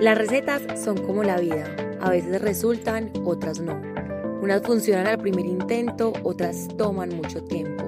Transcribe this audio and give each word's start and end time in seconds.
Las 0.00 0.16
recetas 0.16 0.62
son 0.80 0.96
como 1.04 1.24
la 1.24 1.40
vida, 1.40 1.74
a 2.00 2.10
veces 2.10 2.40
resultan, 2.40 3.10
otras 3.24 3.58
no. 3.58 3.72
Unas 4.40 4.62
funcionan 4.62 5.08
al 5.08 5.18
primer 5.18 5.44
intento, 5.44 6.12
otras 6.22 6.68
toman 6.76 7.16
mucho 7.16 7.42
tiempo. 7.42 7.84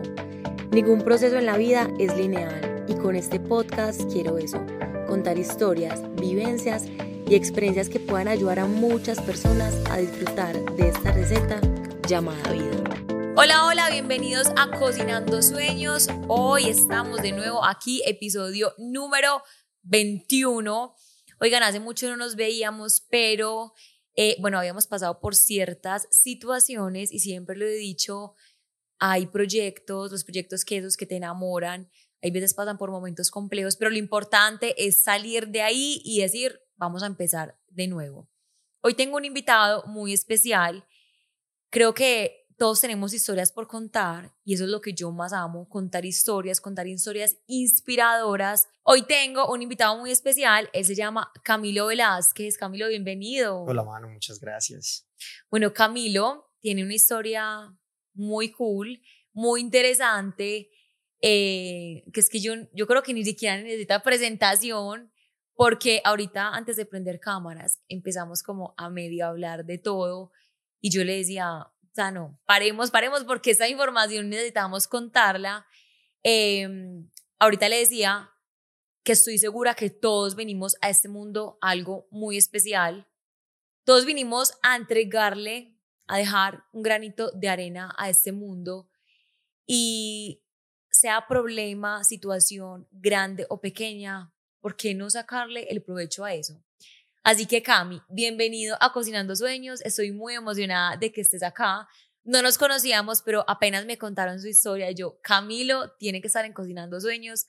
Ningún 0.73 1.03
proceso 1.03 1.37
en 1.39 1.47
la 1.47 1.57
vida 1.57 1.89
es 2.01 2.17
lineal 2.17 2.85
y 2.89 2.95
con 2.95 3.15
este 3.15 3.39
podcast 3.39 4.13
quiero 4.13 4.39
eso, 4.39 4.61
contar 5.07 5.39
historias, 5.39 6.03
vivencias 6.17 6.87
y 7.29 7.37
experiencias 7.37 7.89
que 7.89 8.01
puedan 8.01 8.27
ayudar 8.27 8.59
a 8.59 8.67
muchas 8.67 9.21
personas 9.21 9.73
a 9.89 9.99
disfrutar 9.99 10.61
de 10.75 10.89
esta 10.89 11.13
receta 11.13 11.61
llamada 12.09 12.51
vida. 12.51 13.35
Hola, 13.37 13.67
hola, 13.67 13.89
bienvenidos 13.89 14.49
a 14.57 14.69
Cocinando 14.77 15.43
Sueños. 15.43 16.09
Hoy 16.27 16.71
estamos 16.71 17.23
de 17.23 17.31
nuevo 17.31 17.65
aquí, 17.65 18.03
episodio 18.05 18.73
número 18.79 19.45
21. 19.85 20.97
Oigan, 21.41 21.63
hace 21.63 21.81
mucho 21.81 22.07
no 22.09 22.19
nos 22.19 22.37
veíamos, 22.37 23.01
pero 23.09 23.73
eh, 24.15 24.37
bueno, 24.41 24.59
habíamos 24.59 24.87
pasado 24.87 25.21
por 25.21 25.35
ciertas 25.35 26.07
situaciones 26.11 27.11
y 27.13 27.19
siempre 27.19 27.57
lo 27.57 27.65
he 27.65 27.73
dicho, 27.73 28.35
hay 28.99 29.27
proyectos, 29.27 30.13
los 30.13 30.25
proyectos 30.25 30.67
que 30.67 30.77
esos 30.77 30.99
que 30.99 31.07
te 31.07 31.17
enamoran, 31.17 31.91
hay 32.21 32.31
veces 32.31 32.53
pasan 32.53 32.77
por 32.77 32.91
momentos 32.91 33.31
complejos, 33.31 33.77
pero 33.77 33.91
lo 33.91 33.97
importante 33.97 34.75
es 34.87 35.03
salir 35.03 35.49
de 35.49 35.63
ahí 35.63 36.03
y 36.05 36.21
decir, 36.21 36.61
vamos 36.77 37.03
a 37.03 37.07
empezar 37.07 37.59
de 37.69 37.89
nuevo. 37.89 38.29
Hoy 38.83 38.93
tengo 38.93 39.17
un 39.17 39.25
invitado 39.25 39.85
muy 39.87 40.13
especial. 40.13 40.87
Creo 41.71 41.95
que 41.95 42.40
todos 42.61 42.83
tenemos 42.83 43.15
historias 43.15 43.53
por 43.53 43.67
contar 43.67 44.35
y 44.45 44.53
eso 44.53 44.65
es 44.65 44.71
lo 44.71 44.83
que 44.83 44.93
yo 44.93 45.11
más 45.13 45.33
amo, 45.33 45.67
contar 45.67 46.05
historias, 46.05 46.61
contar 46.61 46.87
historias 46.87 47.39
inspiradoras. 47.47 48.69
Hoy 48.83 49.07
tengo 49.07 49.51
un 49.51 49.63
invitado 49.63 49.97
muy 49.97 50.11
especial, 50.11 50.69
él 50.75 50.85
se 50.85 50.95
llama 50.95 51.33
Camilo 51.43 51.87
Velázquez. 51.87 52.59
Camilo, 52.59 52.89
bienvenido. 52.89 53.63
Hola, 53.63 53.83
mano, 53.83 54.11
muchas 54.11 54.39
gracias. 54.41 55.09
Bueno, 55.51 55.73
Camilo 55.73 56.53
tiene 56.61 56.85
una 56.85 56.93
historia 56.93 57.75
muy 58.13 58.53
cool, 58.53 59.01
muy 59.33 59.63
interesante, 59.63 60.69
eh, 61.23 62.05
que 62.13 62.21
es 62.21 62.29
que 62.29 62.41
yo, 62.41 62.53
yo 62.75 62.87
creo 62.87 63.03
que 63.03 63.15
ni 63.15 63.25
siquiera 63.25 63.57
necesita 63.57 64.03
presentación, 64.03 65.11
porque 65.55 66.03
ahorita 66.05 66.49
antes 66.49 66.77
de 66.77 66.85
prender 66.85 67.21
cámaras 67.21 67.81
empezamos 67.89 68.43
como 68.43 68.75
a 68.77 68.91
medio 68.91 69.27
hablar 69.27 69.65
de 69.65 69.79
todo 69.79 70.31
y 70.83 70.91
yo 70.91 71.05
le 71.05 71.17
decía, 71.17 71.67
o 71.91 71.95
sea, 71.95 72.13
no, 72.13 72.39
paremos, 72.47 72.91
paremos, 72.93 73.25
porque 73.25 73.51
esta 73.51 73.69
información 73.69 74.29
necesitamos 74.29 74.87
contarla. 74.87 75.67
Em, 76.23 77.11
ahorita 77.41 77.69
le 77.69 77.79
decía 77.79 78.31
que 79.03 79.13
estoy 79.13 79.39
segura 79.39 79.75
que 79.75 79.91
todos 79.91 80.37
venimos 80.37 80.77
a 80.83 80.91
este 80.91 81.09
mundo 81.09 81.59
algo 81.61 82.07
muy 82.11 82.37
especial. 82.37 83.09
Todos 83.85 84.05
vinimos 84.05 84.53
a 84.63 84.77
entregarle, 84.77 85.77
a 86.07 86.19
dejar 86.19 86.65
un 86.73 86.83
granito 86.83 87.33
de 87.33 87.49
arena 87.49 87.93
a 87.99 88.09
este 88.09 88.31
mundo 88.31 88.89
y 89.67 90.45
sea 90.91 91.27
problema, 91.27 92.05
situación 92.05 92.87
grande 92.93 93.47
o 93.49 93.61
pequeña, 93.61 94.33
¿por 94.61 94.77
qué 94.77 94.95
no 94.95 95.11
sacarle 95.11 95.67
el 95.71 95.83
provecho 95.83 96.25
a 96.25 96.35
eso? 96.35 96.63
Así 97.23 97.47
que 97.47 97.63
Cami, 97.63 98.01
bienvenido 98.09 98.79
a 98.81 98.93
Cocinando 98.93 99.37
Sueños. 99.37 99.83
Estoy 99.83 100.11
muy 100.11 100.35
emocionada 100.35 100.97
de 100.97 101.13
que 101.13 101.21
estés 101.21 101.43
acá. 101.43 101.87
No 102.25 102.41
nos 102.41 102.57
conocíamos, 102.57 103.21
pero 103.21 103.45
apenas 103.47 103.85
me 103.85 103.99
contaron 103.99 104.41
su 104.41 104.49
historia. 104.49 104.91
Yo, 104.93 105.21
Camilo, 105.23 105.93
tiene 105.99 106.23
que 106.23 106.29
estar 106.29 106.47
en 106.47 106.55
Cocinando 106.55 106.99
Sueños. 106.99 107.49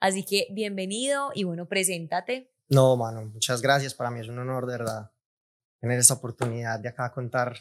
Así 0.00 0.24
que 0.24 0.48
bienvenido 0.50 1.30
y 1.34 1.44
bueno, 1.44 1.68
preséntate. 1.68 2.52
No, 2.68 2.96
mano, 2.96 3.24
muchas 3.26 3.62
gracias. 3.62 3.94
Para 3.94 4.10
mí 4.10 4.18
es 4.18 4.28
un 4.28 4.40
honor, 4.40 4.66
de 4.66 4.78
verdad, 4.78 5.12
tener 5.80 6.00
esta 6.00 6.14
oportunidad 6.14 6.80
de 6.80 6.88
acá 6.88 7.12
contar 7.12 7.56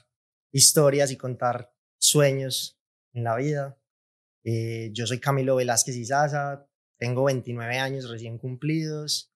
historias 0.51 1.11
y 1.11 1.17
contar 1.17 1.71
sueños 1.99 2.81
en 3.13 3.23
la 3.23 3.35
vida. 3.35 3.77
Eh, 4.43 4.89
yo 4.93 5.05
soy 5.05 5.19
Camilo 5.19 5.57
Velázquez 5.57 5.95
Izaza, 5.95 6.67
tengo 6.97 7.25
29 7.25 7.77
años 7.77 8.09
recién 8.09 8.39
cumplidos. 8.39 9.31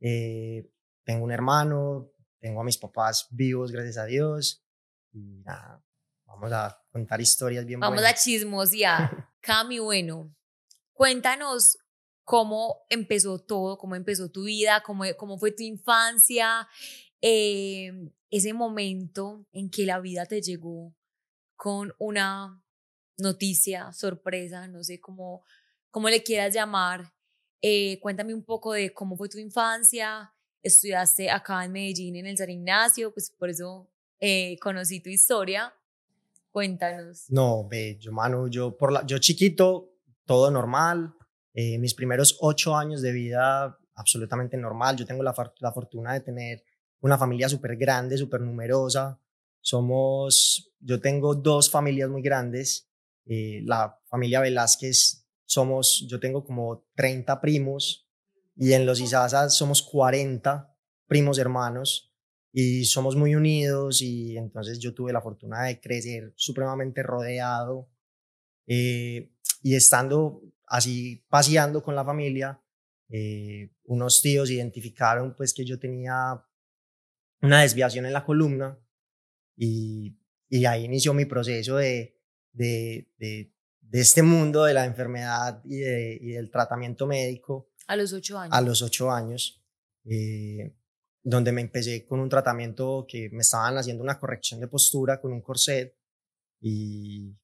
Eh, 0.00 0.68
tengo 1.08 1.24
un 1.24 1.32
hermano, 1.32 2.12
tengo 2.38 2.60
a 2.60 2.64
mis 2.64 2.76
papás 2.76 3.28
vivos, 3.30 3.72
gracias 3.72 3.96
a 3.96 4.04
Dios. 4.04 4.62
Y 5.10 5.40
nada, 5.42 5.82
vamos 6.26 6.52
a 6.52 6.84
contar 6.92 7.18
historias 7.18 7.64
bien 7.64 7.80
Vamos 7.80 8.04
a 8.04 8.12
chismosear. 8.12 9.30
Cami, 9.40 9.78
bueno, 9.78 10.36
cuéntanos 10.92 11.78
cómo 12.24 12.82
empezó 12.90 13.38
todo, 13.38 13.78
cómo 13.78 13.94
empezó 13.94 14.30
tu 14.30 14.44
vida, 14.44 14.82
cómo, 14.82 15.04
cómo 15.16 15.38
fue 15.38 15.50
tu 15.50 15.62
infancia, 15.62 16.68
eh, 17.22 17.90
ese 18.28 18.52
momento 18.52 19.46
en 19.52 19.70
que 19.70 19.86
la 19.86 20.00
vida 20.00 20.26
te 20.26 20.42
llegó 20.42 20.94
con 21.56 21.94
una 21.98 22.62
noticia, 23.16 23.94
sorpresa, 23.94 24.68
no 24.68 24.84
sé 24.84 25.00
cómo, 25.00 25.42
cómo 25.90 26.10
le 26.10 26.22
quieras 26.22 26.52
llamar. 26.52 27.14
Eh, 27.62 27.98
cuéntame 28.00 28.34
un 28.34 28.44
poco 28.44 28.74
de 28.74 28.92
cómo 28.92 29.16
fue 29.16 29.30
tu 29.30 29.38
infancia, 29.38 30.34
estudiaste 30.68 31.30
acá 31.30 31.64
en 31.64 31.72
Medellín 31.72 32.16
en 32.16 32.26
el 32.26 32.36
San 32.36 32.50
Ignacio, 32.50 33.12
pues 33.12 33.30
por 33.30 33.50
eso 33.50 33.90
eh, 34.20 34.56
conocí 34.60 35.00
tu 35.00 35.10
historia. 35.10 35.72
Cuéntanos. 36.50 37.26
No, 37.28 37.68
ve, 37.68 37.98
yo, 38.00 38.12
mano, 38.12 38.48
yo, 38.48 38.76
por 38.76 38.92
la, 38.92 39.04
yo 39.04 39.18
chiquito, 39.18 39.94
todo 40.24 40.50
normal. 40.50 41.14
Eh, 41.54 41.78
mis 41.78 41.94
primeros 41.94 42.36
ocho 42.40 42.76
años 42.76 43.02
de 43.02 43.12
vida, 43.12 43.78
absolutamente 43.94 44.56
normal. 44.56 44.96
Yo 44.96 45.06
tengo 45.06 45.22
la, 45.22 45.34
la 45.58 45.72
fortuna 45.72 46.14
de 46.14 46.20
tener 46.20 46.64
una 47.00 47.18
familia 47.18 47.48
súper 47.48 47.76
grande, 47.76 48.16
súper 48.16 48.40
numerosa. 48.40 49.20
Somos, 49.60 50.72
yo 50.80 51.00
tengo 51.00 51.34
dos 51.34 51.70
familias 51.70 52.08
muy 52.08 52.22
grandes. 52.22 52.88
Eh, 53.26 53.60
la 53.64 54.00
familia 54.06 54.40
Velázquez, 54.40 55.26
somos, 55.44 56.06
yo 56.08 56.18
tengo 56.18 56.44
como 56.44 56.86
30 56.94 57.40
primos, 57.40 58.07
y 58.58 58.72
en 58.72 58.84
los 58.84 59.00
Isazas 59.00 59.56
somos 59.56 59.82
40 59.82 60.76
primos 61.06 61.38
hermanos 61.38 62.12
y 62.52 62.84
somos 62.86 63.14
muy 63.14 63.36
unidos 63.36 64.02
y 64.02 64.36
entonces 64.36 64.80
yo 64.80 64.92
tuve 64.92 65.12
la 65.12 65.22
fortuna 65.22 65.62
de 65.64 65.80
crecer 65.80 66.32
supremamente 66.34 67.04
rodeado 67.04 67.88
eh, 68.66 69.32
y 69.62 69.76
estando 69.76 70.42
así 70.66 71.24
paseando 71.28 71.82
con 71.82 71.94
la 71.94 72.04
familia, 72.04 72.60
eh, 73.08 73.70
unos 73.84 74.20
tíos 74.20 74.50
identificaron 74.50 75.36
pues 75.36 75.54
que 75.54 75.64
yo 75.64 75.78
tenía 75.78 76.44
una 77.40 77.62
desviación 77.62 78.06
en 78.06 78.12
la 78.12 78.24
columna 78.24 78.76
y, 79.56 80.18
y 80.48 80.64
ahí 80.66 80.84
inició 80.84 81.14
mi 81.14 81.26
proceso 81.26 81.76
de, 81.76 82.20
de, 82.52 83.08
de, 83.18 83.54
de, 83.80 84.00
este 84.00 84.22
mundo 84.22 84.64
de 84.64 84.74
la 84.74 84.84
enfermedad 84.84 85.62
y, 85.64 85.76
y 85.76 86.32
del 86.32 86.50
tratamiento 86.50 87.06
médico 87.06 87.67
a 87.88 87.96
los 87.96 88.12
ocho 88.12 88.38
años. 88.38 88.54
A 88.54 88.60
los 88.60 88.82
ocho 88.82 89.10
años, 89.10 89.60
eh, 90.04 90.76
donde 91.22 91.52
me 91.52 91.62
empecé 91.62 92.06
con 92.06 92.20
un 92.20 92.28
tratamiento 92.28 93.06
que 93.08 93.30
me 93.30 93.40
estaban 93.40 93.76
haciendo 93.78 94.04
una 94.04 94.18
corrección 94.18 94.60
de 94.60 94.68
postura 94.68 95.20
con 95.20 95.32
un 95.32 95.40
corset 95.40 95.96
y 96.60 97.34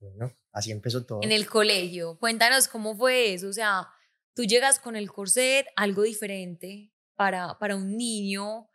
bueno, 0.00 0.32
así 0.52 0.72
empezó 0.72 1.06
todo. 1.06 1.20
En 1.22 1.32
el 1.32 1.48
colegio, 1.48 2.18
cuéntanos 2.18 2.66
cómo 2.68 2.96
fue 2.96 3.34
eso, 3.34 3.48
o 3.48 3.52
sea, 3.52 3.88
tú 4.34 4.44
llegas 4.44 4.80
con 4.80 4.96
el 4.96 5.10
corset, 5.10 5.66
algo 5.76 6.02
diferente 6.02 6.92
para, 7.14 7.58
para 7.58 7.76
un 7.76 7.96
niño, 7.96 8.68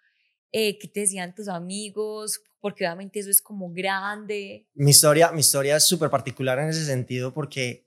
eh, 0.53 0.79
¿qué 0.79 0.87
te 0.87 1.01
decían 1.01 1.35
tus 1.35 1.49
amigos? 1.49 2.41
Porque 2.61 2.85
obviamente 2.85 3.19
eso 3.19 3.29
es 3.29 3.41
como 3.41 3.71
grande. 3.73 4.69
Mi 4.73 4.91
historia, 4.91 5.31
mi 5.33 5.41
historia 5.41 5.75
es 5.75 5.85
súper 5.85 6.09
particular 6.09 6.57
en 6.59 6.69
ese 6.69 6.85
sentido 6.85 7.33
porque, 7.33 7.85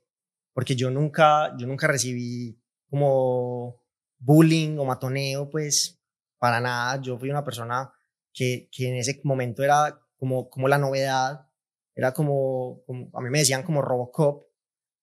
porque 0.53 0.75
yo, 0.75 0.91
nunca, 0.91 1.55
yo 1.57 1.65
nunca 1.65 1.87
recibí 1.87 2.60
como 2.91 3.81
bullying 4.19 4.77
o 4.77 4.85
matoneo, 4.85 5.49
pues 5.49 5.99
para 6.37 6.59
nada. 6.59 7.01
Yo 7.01 7.17
fui 7.17 7.31
una 7.31 7.43
persona 7.43 7.91
que, 8.31 8.69
que 8.71 8.89
en 8.89 8.95
ese 8.97 9.19
momento 9.23 9.63
era 9.63 9.99
como, 10.17 10.49
como 10.49 10.67
la 10.67 10.77
novedad, 10.77 11.47
era 11.95 12.13
como, 12.13 12.83
a 13.13 13.21
mí 13.21 13.29
me 13.31 13.39
decían 13.39 13.63
como 13.63 13.81
Robocop 13.81 14.43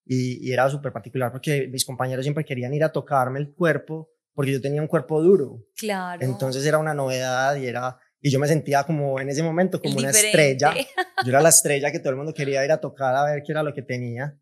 y, 0.05 0.47
y 0.47 0.53
era 0.53 0.71
súper 0.71 0.93
particular 0.93 1.33
porque 1.33 1.67
mis 1.69 1.85
compañeros 1.85 2.25
siempre 2.25 2.45
querían 2.45 2.73
ir 2.73 2.85
a 2.85 2.93
tocarme 2.93 3.41
el 3.41 3.53
cuerpo 3.53 4.11
porque 4.33 4.53
yo 4.53 4.61
tenía 4.61 4.81
un 4.81 4.87
cuerpo 4.87 5.21
duro. 5.21 5.67
Claro. 5.77 6.23
Entonces 6.23 6.65
era 6.65 6.79
una 6.79 6.95
novedad 6.95 7.57
y 7.57 7.67
era 7.67 7.99
y 8.21 8.31
yo 8.31 8.39
me 8.39 8.49
sentía 8.49 8.85
como 8.85 9.21
en 9.21 9.29
ese 9.29 9.43
momento 9.43 9.81
como 9.81 9.99
una 9.99 10.11
estrella. 10.11 10.75
Yo 11.25 11.31
era 11.31 11.41
la 11.41 11.51
estrella 11.51 11.93
que 11.93 12.01
todo 12.01 12.11
el 12.11 12.17
mundo 12.17 12.35
quería 12.35 12.65
ir 12.65 12.73
a 12.73 12.81
tocar 12.81 13.15
a 13.15 13.25
ver 13.25 13.43
qué 13.45 13.53
era 13.53 13.63
lo 13.63 13.73
que 13.73 13.83
tenía. 13.83 14.37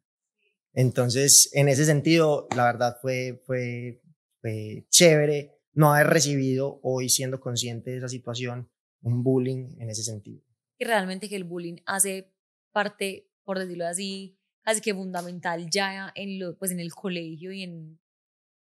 Entonces, 0.77 1.49
en 1.55 1.69
ese 1.69 1.87
sentido, 1.87 2.49
la 2.55 2.65
verdad 2.65 2.99
fue, 3.01 3.43
fue, 3.47 4.03
fue 4.43 4.87
chévere 4.91 5.59
no 5.73 5.93
haber 5.93 6.09
recibido 6.09 6.81
hoy 6.83 7.09
siendo 7.09 7.41
consciente 7.41 7.91
de 7.91 7.97
esa 7.97 8.11
situación 8.11 8.71
un 9.01 9.23
bullying 9.23 9.75
en 9.79 9.89
ese 9.89 10.03
sentido. 10.03 10.43
Y 10.79 10.85
realmente 10.85 11.31
que 11.31 11.37
el 11.37 11.45
bullying 11.45 11.79
hace 11.87 12.31
parte, 12.73 13.31
por 13.43 13.59
decirlo 13.59 13.87
así, 13.87 14.39
casi 14.61 14.83
que 14.83 14.93
fundamental 14.93 15.67
ya 15.71 16.13
en, 16.15 16.39
lo, 16.39 16.59
pues 16.59 16.71
en 16.73 16.81
el 16.81 16.93
colegio 16.93 17.53
y 17.53 17.63
en, 17.63 17.99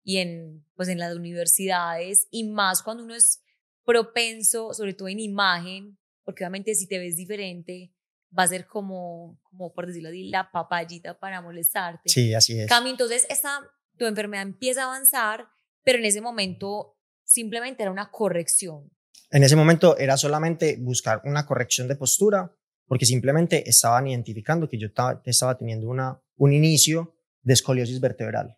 y 0.03 0.17
en, 0.17 0.63
pues 0.75 0.89
en 0.89 0.99
las 0.99 1.15
universidades, 1.15 2.27
y 2.29 2.43
más 2.43 2.83
cuando 2.83 3.03
uno 3.03 3.15
es 3.15 3.41
propenso, 3.83 4.75
sobre 4.75 4.93
todo 4.93 5.07
en 5.07 5.19
imagen, 5.19 5.97
porque 6.23 6.43
obviamente 6.43 6.75
si 6.75 6.87
te 6.87 6.99
ves 6.99 7.15
diferente, 7.15 7.94
va 8.37 8.43
a 8.43 8.47
ser 8.47 8.67
como, 8.67 9.39
como 9.43 9.73
por 9.73 9.87
decirlo 9.87 10.09
así, 10.09 10.29
la 10.29 10.51
papayita 10.51 11.17
para 11.17 11.41
molestarte. 11.41 12.09
Sí, 12.09 12.33
así 12.33 12.59
es. 12.59 12.67
Cami, 12.67 12.89
entonces 12.89 13.25
esta, 13.29 13.61
tu 13.97 14.05
enfermedad 14.05 14.43
empieza 14.43 14.83
a 14.83 14.85
avanzar, 14.85 15.47
pero 15.83 15.99
en 15.99 16.05
ese 16.05 16.21
momento 16.21 16.97
simplemente 17.23 17.83
era 17.83 17.91
una 17.91 18.11
corrección. 18.11 18.91
En 19.31 19.43
ese 19.43 19.55
momento 19.55 19.97
era 19.97 20.17
solamente 20.17 20.77
buscar 20.79 21.21
una 21.25 21.45
corrección 21.45 21.87
de 21.87 21.95
postura, 21.95 22.55
porque 22.87 23.05
simplemente 23.05 23.67
estaban 23.67 24.07
identificando 24.07 24.69
que 24.69 24.77
yo 24.77 24.87
estaba, 24.87 25.21
estaba 25.25 25.57
teniendo 25.57 25.87
una, 25.89 26.21
un 26.37 26.53
inicio 26.53 27.15
de 27.41 27.53
escoliosis 27.53 27.99
vertebral, 27.99 28.57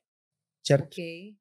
¿cierto? 0.62 0.88
Okay. 0.88 1.40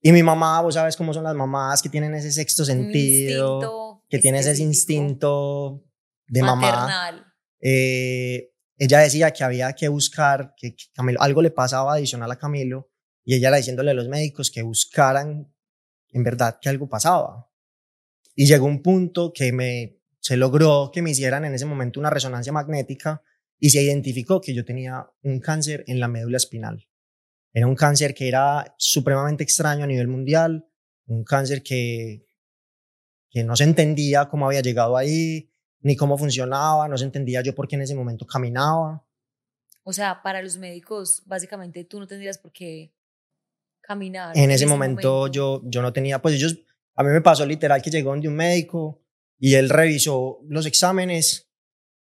Y 0.00 0.12
mi 0.12 0.22
mamá, 0.22 0.60
vos 0.60 0.74
sabes 0.74 0.96
cómo 0.96 1.12
son 1.12 1.24
las 1.24 1.34
mamás 1.34 1.82
que 1.82 1.88
tienen 1.88 2.14
ese 2.14 2.30
sexto 2.30 2.64
sentido, 2.64 4.02
que 4.08 4.18
tienen 4.18 4.40
ese 4.40 4.62
instinto 4.62 5.84
de 6.28 6.42
maternal. 6.42 7.14
mamá. 7.14 7.25
Eh, 7.60 8.50
ella 8.76 9.00
decía 9.00 9.30
que 9.32 9.44
había 9.44 9.72
que 9.72 9.88
buscar, 9.88 10.54
que, 10.56 10.76
Camilo, 10.94 11.20
algo 11.20 11.42
le 11.42 11.50
pasaba 11.50 11.94
adicional 11.94 12.30
a 12.30 12.36
Camilo, 12.36 12.90
y 13.24 13.34
ella 13.34 13.48
era 13.48 13.56
diciéndole 13.56 13.90
a 13.90 13.94
los 13.94 14.08
médicos 14.08 14.50
que 14.50 14.62
buscaran 14.62 15.52
en 16.10 16.22
verdad 16.22 16.58
que 16.60 16.68
algo 16.68 16.88
pasaba. 16.88 17.50
Y 18.34 18.46
llegó 18.46 18.66
un 18.66 18.82
punto 18.82 19.32
que 19.32 20.00
se 20.20 20.36
logró 20.36 20.90
que 20.92 21.02
me 21.02 21.10
hicieran 21.10 21.44
en 21.44 21.54
ese 21.54 21.66
momento 21.66 22.00
una 22.00 22.10
resonancia 22.10 22.52
magnética 22.52 23.22
y 23.58 23.70
se 23.70 23.82
identificó 23.82 24.40
que 24.40 24.54
yo 24.54 24.64
tenía 24.64 25.08
un 25.22 25.40
cáncer 25.40 25.84
en 25.86 26.00
la 26.00 26.08
médula 26.08 26.36
espinal. 26.36 26.86
Era 27.52 27.66
un 27.66 27.74
cáncer 27.74 28.14
que 28.14 28.28
era 28.28 28.74
supremamente 28.76 29.42
extraño 29.42 29.84
a 29.84 29.86
nivel 29.86 30.08
mundial, 30.08 30.68
un 31.06 31.24
cáncer 31.24 31.62
que, 31.62 32.26
que 33.30 33.44
no 33.44 33.56
se 33.56 33.64
entendía 33.64 34.26
cómo 34.26 34.46
había 34.46 34.60
llegado 34.60 34.96
ahí, 34.96 35.50
ni 35.80 35.96
cómo 35.96 36.18
funcionaba, 36.18 36.88
no 36.88 36.98
se 36.98 37.04
entendía 37.04 37.42
yo 37.42 37.54
por 37.54 37.68
qué 37.68 37.76
en 37.76 37.82
ese 37.82 37.94
momento 37.94 38.26
caminaba. 38.26 39.04
O 39.82 39.92
sea, 39.92 40.22
para 40.22 40.42
los 40.42 40.56
médicos, 40.56 41.22
básicamente 41.26 41.84
tú 41.84 42.00
no 42.00 42.06
tendrías 42.06 42.38
por 42.38 42.52
qué 42.52 42.92
caminar. 43.80 44.36
En, 44.36 44.50
ese, 44.50 44.66
momento, 44.66 45.28
Yo, 45.28 45.62
yo 45.64 45.80
no 45.80 45.92
tenía, 45.92 46.20
pues 46.20 46.34
ellos, 46.34 46.58
a 46.94 47.04
mí 47.04 47.10
me 47.10 47.20
pasó 47.20 47.46
literal 47.46 47.80
que 47.82 47.90
llegó 47.90 48.16
de 48.16 48.26
un 48.26 48.34
médico 48.34 49.02
y 49.38 49.54
él 49.54 49.70
revisó 49.70 50.40
los 50.48 50.66
exámenes 50.66 51.48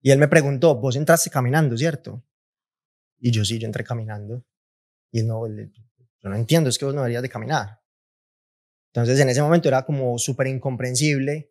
y 0.03 0.11
él 0.11 0.19
me 0.19 0.29
preguntó, 0.29 0.75
vos 0.77 0.97
entraste 0.97 1.31
caminando, 1.31 1.77
¿cierto? 1.77 2.23
Y 3.19 3.31
yo 3.31 3.45
sí, 3.45 3.59
yo 3.59 3.67
entré 3.67 3.85
caminando. 3.85 4.45
Y 5.11 5.21
él 5.21 5.27
no, 5.27 5.47
yo 5.49 6.29
no 6.29 6.37
entiendo, 6.37 6.69
es 6.69 6.79
que 6.79 6.85
vos 6.85 6.95
no 6.95 7.01
deberías 7.01 7.23
de 7.23 7.29
caminar. 7.29 7.81
Entonces 8.93 9.19
en 9.21 9.29
ese 9.29 9.43
momento 9.43 9.69
era 9.69 9.85
como 9.85 10.19
súper 10.19 10.49
incomprensible 10.49 11.50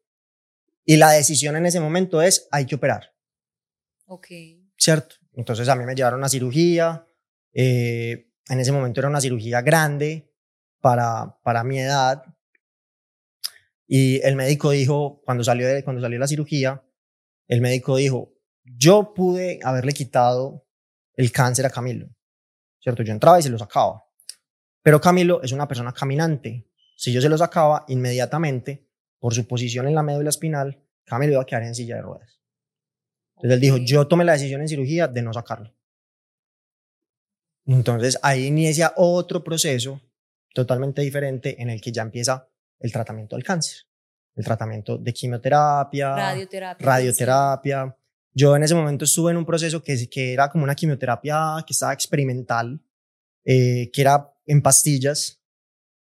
y 0.86 0.98
la 0.98 1.12
decisión 1.12 1.56
en 1.56 1.66
ese 1.66 1.80
momento 1.80 2.22
es, 2.22 2.48
hay 2.52 2.66
que 2.66 2.76
operar. 2.76 3.14
Ok. 4.06 4.28
¿Cierto? 4.78 5.16
Entonces 5.34 5.70
a 5.70 5.76
mí 5.76 5.86
me 5.86 5.96
llevaron 5.96 6.24
a 6.24 6.30
cirugía. 6.30 7.08
Eh, 7.54 8.32
en 8.50 8.60
ese 8.60 8.72
momento 8.72 9.00
era 9.00 9.10
una 9.10 9.22
cirugía 9.22 9.62
grande 9.62 10.34
para, 10.82 11.38
para 11.44 11.64
mi 11.64 11.80
edad. 11.80 12.24
Y 13.88 14.22
el 14.22 14.36
médico 14.36 14.72
dijo, 14.72 15.22
cuando 15.24 15.44
salió, 15.44 15.68
de, 15.68 15.84
cuando 15.84 16.02
salió 16.02 16.20
la 16.20 16.28
cirugía, 16.28 16.84
el 17.48 17.62
médico 17.62 17.96
dijo, 17.96 18.34
yo 18.64 19.14
pude 19.14 19.60
haberle 19.64 19.94
quitado 19.94 20.68
el 21.14 21.32
cáncer 21.32 21.66
a 21.66 21.70
Camilo. 21.70 22.08
¿Cierto? 22.80 23.04
Yo 23.04 23.14
entraba 23.14 23.40
y 23.40 23.44
se 23.44 23.50
lo 23.50 23.58
sacaba. 23.58 24.06
Pero 24.82 25.02
Camilo 25.02 25.42
es 25.44 25.52
una 25.52 25.68
persona 25.68 25.94
caminante. 25.94 26.68
Si 26.96 27.12
yo 27.12 27.22
se 27.22 27.30
lo 27.30 27.38
sacaba 27.38 27.86
inmediatamente, 27.88 28.89
por 29.20 29.34
su 29.34 29.48
posición 29.48 29.88
en 29.88 29.96
la 29.96 30.04
médula 30.04 30.30
espinal, 30.30 30.82
Camilo 31.06 31.34
iba 31.34 31.42
a 31.42 31.46
quedar 31.46 31.64
en 31.64 31.76
silla 31.76 31.96
de 31.96 32.02
ruedas. 32.02 32.40
Entonces 33.36 33.56
él 33.56 33.62
dijo, 33.62 33.78
yo 33.78 34.08
tomé 34.08 34.26
la 34.26 34.34
decisión 34.34 34.62
en 34.62 34.68
cirugía 34.68 35.08
de 35.08 35.22
no 35.22 35.34
sacarlo. 35.34 35.74
Entonces 37.66 38.18
ahí 38.22 38.46
inicia 38.46 38.94
otro 38.96 39.44
proceso 39.44 40.02
totalmente 40.54 41.02
diferente 41.02 41.62
en 41.62 41.70
el 41.70 41.80
que 41.80 41.92
ya 41.92 42.02
empieza 42.02 42.48
el 42.80 42.92
tratamiento 42.92 43.36
del 43.36 43.44
cáncer, 43.44 43.86
el 44.36 44.44
tratamiento 44.44 44.98
de 44.98 45.14
quimioterapia, 45.14 46.16
radioterapia. 46.16 46.86
radioterapia. 46.86 47.98
Yo 48.34 48.56
en 48.56 48.64
ese 48.64 48.76
momento 48.76 49.06
estuve 49.06 49.32
en 49.32 49.38
un 49.38 49.46
proceso 49.46 49.84
que, 49.84 50.10
que 50.10 50.34
era 50.34 50.50
como 50.50 50.64
una 50.64 50.76
quimioterapia 50.76 51.64
que 51.66 51.74
estaba 51.74 51.94
experimental, 51.94 52.82
eh, 53.44 53.90
que 53.92 54.02
era 54.02 54.34
en 54.46 54.62
pastillas, 54.62 55.40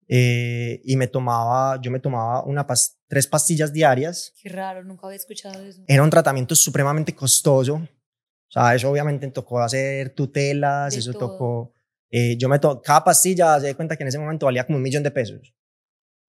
eh, 0.08 0.82
y 0.84 0.96
me 0.96 1.08
tomaba, 1.08 1.80
yo 1.82 1.92
me 1.92 2.00
tomaba 2.00 2.44
una 2.44 2.66
tres 3.08 3.28
pastillas 3.28 3.72
diarias. 3.72 4.34
Qué 4.42 4.50
raro, 4.50 4.84
nunca 4.84 5.08
había 5.08 5.18
escuchado 5.18 5.64
eso. 5.64 5.82
Era 5.88 6.04
un 6.04 6.10
tratamiento 6.10 6.56
supremamente 6.56 7.14
costoso. 7.16 7.76
O 7.76 8.52
sea, 8.52 8.74
eso 8.76 8.90
obviamente 8.90 9.30
tocó 9.32 9.60
hacer 9.60 10.12
tutelas, 10.12 10.94
De 10.94 11.00
eso 11.00 11.12
todo. 11.12 11.32
tocó. 11.32 11.74
eh, 12.10 12.38
yo 12.38 12.48
me 12.48 12.60
to 12.60 12.82
cada 12.82 13.04
pastilla, 13.04 13.60
se 13.60 13.68
da 13.68 13.74
cuenta 13.74 13.98
que 13.98 14.04
en 14.04 14.08
ese 14.10 14.20
momento 14.20 14.46
valía 14.46 14.66
como 14.66 14.78
un 14.78 14.84
millón 14.84 15.04
de 15.04 15.12
pesos. 15.12 15.54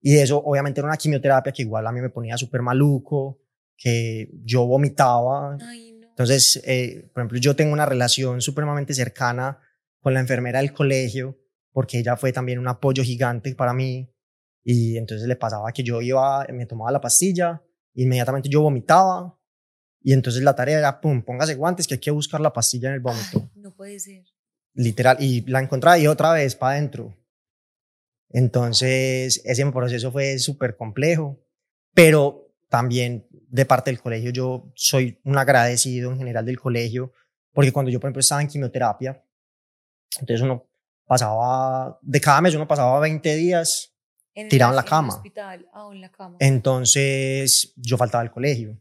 Y 0.01 0.17
eso 0.17 0.41
obviamente 0.43 0.79
era 0.81 0.87
una 0.87 0.97
quimioterapia 0.97 1.51
que 1.51 1.61
igual 1.63 1.87
a 1.87 1.91
mí 1.91 2.01
me 2.01 2.09
ponía 2.09 2.37
súper 2.37 2.61
maluco, 2.61 3.41
que 3.75 4.29
yo 4.43 4.65
vomitaba. 4.65 5.57
Ay, 5.61 5.93
no. 5.93 6.07
Entonces, 6.09 6.61
eh, 6.65 7.09
por 7.13 7.21
ejemplo, 7.21 7.39
yo 7.39 7.55
tengo 7.55 7.73
una 7.73 7.85
relación 7.85 8.41
supremamente 8.41 8.93
cercana 8.93 9.59
con 9.99 10.13
la 10.13 10.19
enfermera 10.19 10.59
del 10.59 10.73
colegio, 10.73 11.37
porque 11.71 11.99
ella 11.99 12.15
fue 12.17 12.31
también 12.33 12.59
un 12.59 12.67
apoyo 12.67 13.03
gigante 13.03 13.53
para 13.55 13.73
mí. 13.73 14.11
Y 14.69 14.97
entonces 14.97 15.25
le 15.29 15.37
pasaba 15.37 15.71
que 15.71 15.81
yo 15.81 16.01
iba, 16.01 16.45
me 16.49 16.65
tomaba 16.65 16.91
la 16.91 16.99
pastilla, 16.99 17.63
inmediatamente 17.93 18.49
yo 18.49 18.61
vomitaba. 18.61 19.39
Y 20.01 20.11
entonces 20.11 20.43
la 20.43 20.57
tarea 20.57 20.77
era, 20.77 20.99
pum, 20.99 21.21
póngase 21.21 21.55
guantes 21.55 21.87
que 21.87 21.93
hay 21.93 22.01
que 22.01 22.11
buscar 22.11 22.41
la 22.41 22.51
pastilla 22.51 22.89
en 22.89 22.95
el 22.95 22.99
vómito. 22.99 23.49
Ay, 23.55 23.61
no 23.61 23.73
puede 23.73 23.97
ser. 23.97 24.25
Literal. 24.73 25.15
Y 25.21 25.45
la 25.49 25.61
encontraba 25.61 25.97
y 25.97 26.07
otra 26.07 26.33
vez 26.33 26.57
para 26.57 26.73
adentro. 26.73 27.17
Entonces, 28.27 29.41
ese 29.45 29.65
proceso 29.71 30.11
fue 30.11 30.37
súper 30.37 30.75
complejo. 30.75 31.39
Pero 31.93 32.53
también 32.67 33.25
de 33.31 33.65
parte 33.65 33.89
del 33.89 34.01
colegio, 34.01 34.31
yo 34.31 34.69
soy 34.75 35.17
un 35.23 35.37
agradecido 35.37 36.11
en 36.11 36.17
general 36.17 36.45
del 36.45 36.59
colegio, 36.59 37.13
porque 37.53 37.71
cuando 37.71 37.89
yo, 37.89 38.01
por 38.01 38.09
ejemplo, 38.09 38.19
estaba 38.19 38.41
en 38.41 38.49
quimioterapia, 38.49 39.23
entonces 40.19 40.41
uno 40.41 40.67
pasaba, 41.05 41.97
de 42.01 42.19
cada 42.19 42.41
mes 42.41 42.53
uno 42.53 42.67
pasaba 42.67 42.99
20 42.99 43.33
días 43.33 43.93
En 44.37 44.49
Tirado 44.49 44.71
en 44.71 44.75
la 44.75 44.83
el 44.83 44.87
cama. 44.87 45.15
hospital. 45.15 45.67
Ah, 45.73 45.89
en 45.91 45.99
la 45.99 46.11
cama. 46.11 46.37
Entonces 46.39 47.73
yo 47.75 47.97
faltaba 47.97 48.21
al 48.21 48.29
colegio. 48.31 48.79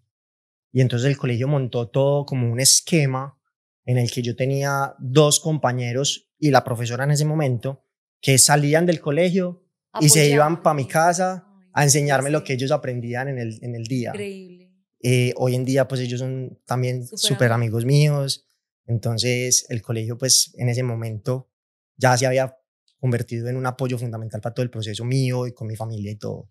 Y 0.71 0.83
entonces 0.83 1.09
el 1.09 1.17
colegio 1.17 1.49
montó 1.49 1.89
todo 1.89 2.27
como 2.27 2.53
un 2.53 2.61
esquema 2.61 3.39
en 3.87 3.97
el 3.97 4.11
que 4.11 4.21
yo 4.21 4.37
tenía 4.37 4.95
dos 4.99 5.41
compañeros 5.41 6.29
y 6.39 6.51
la 6.51 6.63
profesora 6.63 7.05
en 7.05 7.13
ese 7.13 7.25
momento 7.25 7.83
que 8.21 8.37
salían 8.37 8.85
del 8.85 9.01
colegio 9.01 9.65
y 9.99 10.11
se 10.11 10.29
iban 10.29 10.63
para 10.63 10.75
mi 10.75 10.87
casa 10.87 11.49
a 11.73 11.83
enseñarme 11.85 12.29
lo 12.29 12.45
que 12.45 12.53
ellos 12.53 12.71
aprendían 12.71 13.29
en 13.29 13.39
el, 13.39 13.59
en 13.63 13.75
el 13.75 13.85
día. 13.85 14.11
Increíble. 14.11 14.71
Eh, 15.01 15.33
hoy 15.37 15.55
en 15.55 15.65
día 15.65 15.89
pues 15.89 16.03
ellos 16.03 16.21
son 16.21 16.61
también 16.67 17.07
súper 17.07 17.53
amigos 17.53 17.87
míos. 17.87 18.47
Entonces 18.85 19.65
el 19.71 19.81
colegio 19.81 20.19
pues 20.19 20.53
en 20.59 20.69
ese 20.69 20.83
momento 20.83 21.49
ya 21.97 22.15
se 22.19 22.27
había 22.27 22.59
convertido 22.99 23.49
en 23.49 23.57
un 23.57 23.67
apoyo 23.67 23.99
fundamental 23.99 24.41
para 24.41 24.55
todo 24.55 24.65
el 24.65 24.71
proceso 24.71 25.05
mío 25.05 25.47
y 25.47 25.53
con 25.53 25.67
mi 25.67 25.77
familia 25.77 26.11
y 26.13 26.17
todo. 26.17 26.51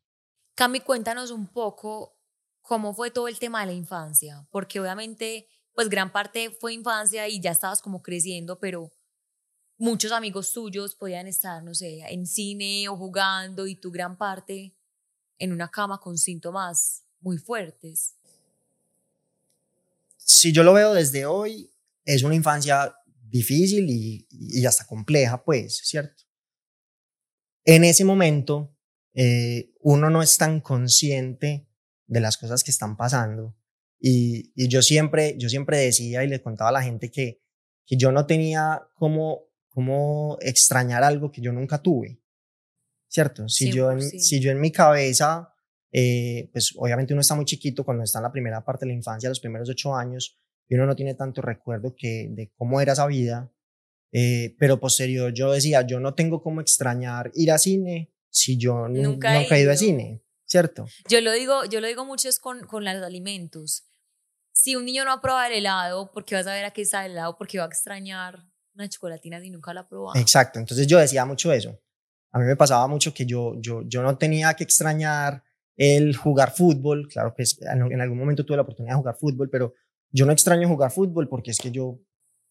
Cami, 0.55 0.79
cuéntanos 0.79 1.31
un 1.31 1.47
poco 1.47 2.17
cómo 2.61 2.93
fue 2.93 3.11
todo 3.11 3.27
el 3.27 3.39
tema 3.39 3.61
de 3.61 3.67
la 3.67 3.73
infancia, 3.73 4.47
porque 4.51 4.79
obviamente, 4.79 5.47
pues 5.73 5.89
gran 5.89 6.11
parte 6.11 6.49
fue 6.49 6.73
infancia 6.73 7.27
y 7.27 7.41
ya 7.41 7.51
estabas 7.51 7.81
como 7.81 8.01
creciendo, 8.01 8.59
pero 8.59 8.91
muchos 9.77 10.11
amigos 10.11 10.53
tuyos 10.53 10.95
podían 10.95 11.27
estar, 11.27 11.63
no 11.63 11.73
sé, 11.73 11.99
en 12.09 12.25
cine 12.25 12.87
o 12.89 12.95
jugando 12.95 13.67
y 13.67 13.75
tú 13.75 13.91
gran 13.91 14.17
parte 14.17 14.75
en 15.37 15.51
una 15.51 15.67
cama 15.67 15.99
con 15.99 16.17
síntomas 16.17 17.03
muy 17.19 17.37
fuertes. 17.37 18.15
si 20.25 20.51
yo 20.51 20.63
lo 20.63 20.73
veo 20.73 20.93
desde 20.93 21.25
hoy, 21.25 21.71
es 22.03 22.23
una 22.23 22.35
infancia 22.35 22.95
difícil 23.29 23.87
y, 23.89 24.27
y 24.29 24.65
hasta 24.65 24.85
compleja, 24.85 25.43
pues, 25.43 25.77
¿cierto? 25.83 26.24
En 27.65 27.83
ese 27.83 28.05
momento, 28.05 28.75
eh, 29.13 29.71
uno 29.81 30.09
no 30.09 30.21
es 30.21 30.37
tan 30.37 30.61
consciente 30.61 31.67
de 32.07 32.19
las 32.19 32.37
cosas 32.37 32.63
que 32.63 32.71
están 32.71 32.95
pasando. 32.95 33.55
Y, 33.99 34.51
y 34.55 34.67
yo, 34.67 34.81
siempre, 34.81 35.35
yo 35.37 35.49
siempre 35.49 35.77
decía 35.77 36.23
y 36.23 36.27
le 36.27 36.41
contaba 36.41 36.69
a 36.69 36.73
la 36.73 36.83
gente 36.83 37.09
que, 37.09 37.41
que 37.85 37.97
yo 37.97 38.11
no 38.11 38.25
tenía 38.25 38.87
cómo, 38.93 39.49
cómo 39.69 40.37
extrañar 40.41 41.03
algo 41.03 41.31
que 41.31 41.41
yo 41.41 41.51
nunca 41.51 41.81
tuve, 41.81 42.21
¿cierto? 43.07 43.49
Si, 43.49 43.71
yo 43.71 43.91
en, 43.91 43.99
100%. 43.99 44.19
si 44.19 44.39
yo 44.39 44.51
en 44.51 44.59
mi 44.59 44.71
cabeza 44.71 45.55
eh, 45.97 46.49
pues 46.51 46.73
obviamente 46.75 47.13
uno 47.13 47.21
está 47.21 47.35
muy 47.35 47.45
chiquito 47.45 47.85
cuando 47.85 48.03
está 48.03 48.19
en 48.19 48.23
la 48.23 48.31
primera 48.33 48.65
parte 48.65 48.85
de 48.85 48.91
la 48.91 48.97
infancia, 48.97 49.29
los 49.29 49.39
primeros 49.39 49.69
ocho 49.69 49.95
años, 49.95 50.37
y 50.67 50.75
uno 50.75 50.85
no 50.85 50.93
tiene 50.93 51.13
tanto 51.13 51.41
recuerdo 51.41 51.95
que, 51.97 52.27
de 52.31 52.51
cómo 52.57 52.81
era 52.81 52.91
esa 52.91 53.07
vida. 53.07 53.49
Eh, 54.17 54.55
pero 54.57 54.79
posterior 54.79 55.33
yo 55.33 55.51
decía, 55.51 55.81
yo 55.85 55.99
no 55.99 56.13
tengo 56.13 56.41
cómo 56.41 56.61
extrañar 56.61 57.31
ir 57.33 57.51
a 57.51 57.57
cine 57.57 58.13
si 58.29 58.57
yo 58.57 58.87
nu- 58.87 59.01
Nunca 59.01 59.35
he 59.35 59.41
nunca 59.41 59.57
he 59.57 59.61
ido 59.61 59.71
a 59.73 59.75
cine. 59.75 60.21
¿cierto? 60.45 60.85
Yo 61.09 61.19
lo 61.19 61.33
digo, 61.33 61.65
yo 61.65 61.81
lo 61.81 61.87
digo 61.87 62.05
mucho 62.05 62.29
es 62.29 62.39
con, 62.39 62.61
con 62.65 62.85
los 62.85 63.03
alimentos. 63.03 63.83
Si 64.53 64.75
un 64.77 64.85
niño 64.85 65.03
no 65.03 65.11
aprueba 65.11 65.47
el 65.47 65.53
helado, 65.53 66.11
¿por 66.13 66.23
qué 66.23 66.35
vas 66.35 66.47
a 66.47 66.53
ver 66.53 66.63
a 66.63 66.71
qué 66.71 66.85
sabe 66.85 67.07
el 67.07 67.11
helado? 67.13 67.35
Porque 67.37 67.57
va 67.57 67.65
a 67.65 67.67
extrañar 67.67 68.39
una 68.73 68.87
chocolatina 68.87 69.41
si 69.41 69.49
nunca 69.49 69.73
la 69.73 69.81
ha 69.81 69.87
probado. 69.89 70.17
Exacto, 70.17 70.59
entonces 70.59 70.87
yo 70.87 70.97
decía 70.99 71.25
mucho 71.25 71.51
eso. 71.51 71.77
A 72.31 72.39
mí 72.39 72.45
me 72.45 72.55
pasaba 72.55 72.87
mucho 72.87 73.13
que 73.13 73.25
yo, 73.25 73.55
yo, 73.59 73.81
yo 73.85 74.01
no 74.01 74.17
tenía 74.17 74.53
que 74.53 74.63
extrañar 74.63 75.43
el 75.75 76.15
jugar 76.15 76.53
fútbol. 76.53 77.07
Claro 77.09 77.33
que 77.35 77.43
en 77.61 77.99
algún 78.01 78.17
momento 78.17 78.45
tuve 78.45 78.55
la 78.57 78.63
oportunidad 78.63 78.93
de 78.93 78.99
jugar 78.99 79.17
fútbol, 79.17 79.49
pero 79.49 79.73
yo 80.09 80.25
no 80.25 80.31
extraño 80.31 80.69
jugar 80.69 80.91
fútbol 80.91 81.27
porque 81.27 81.51
es 81.51 81.57
que 81.57 81.71
yo... 81.71 81.99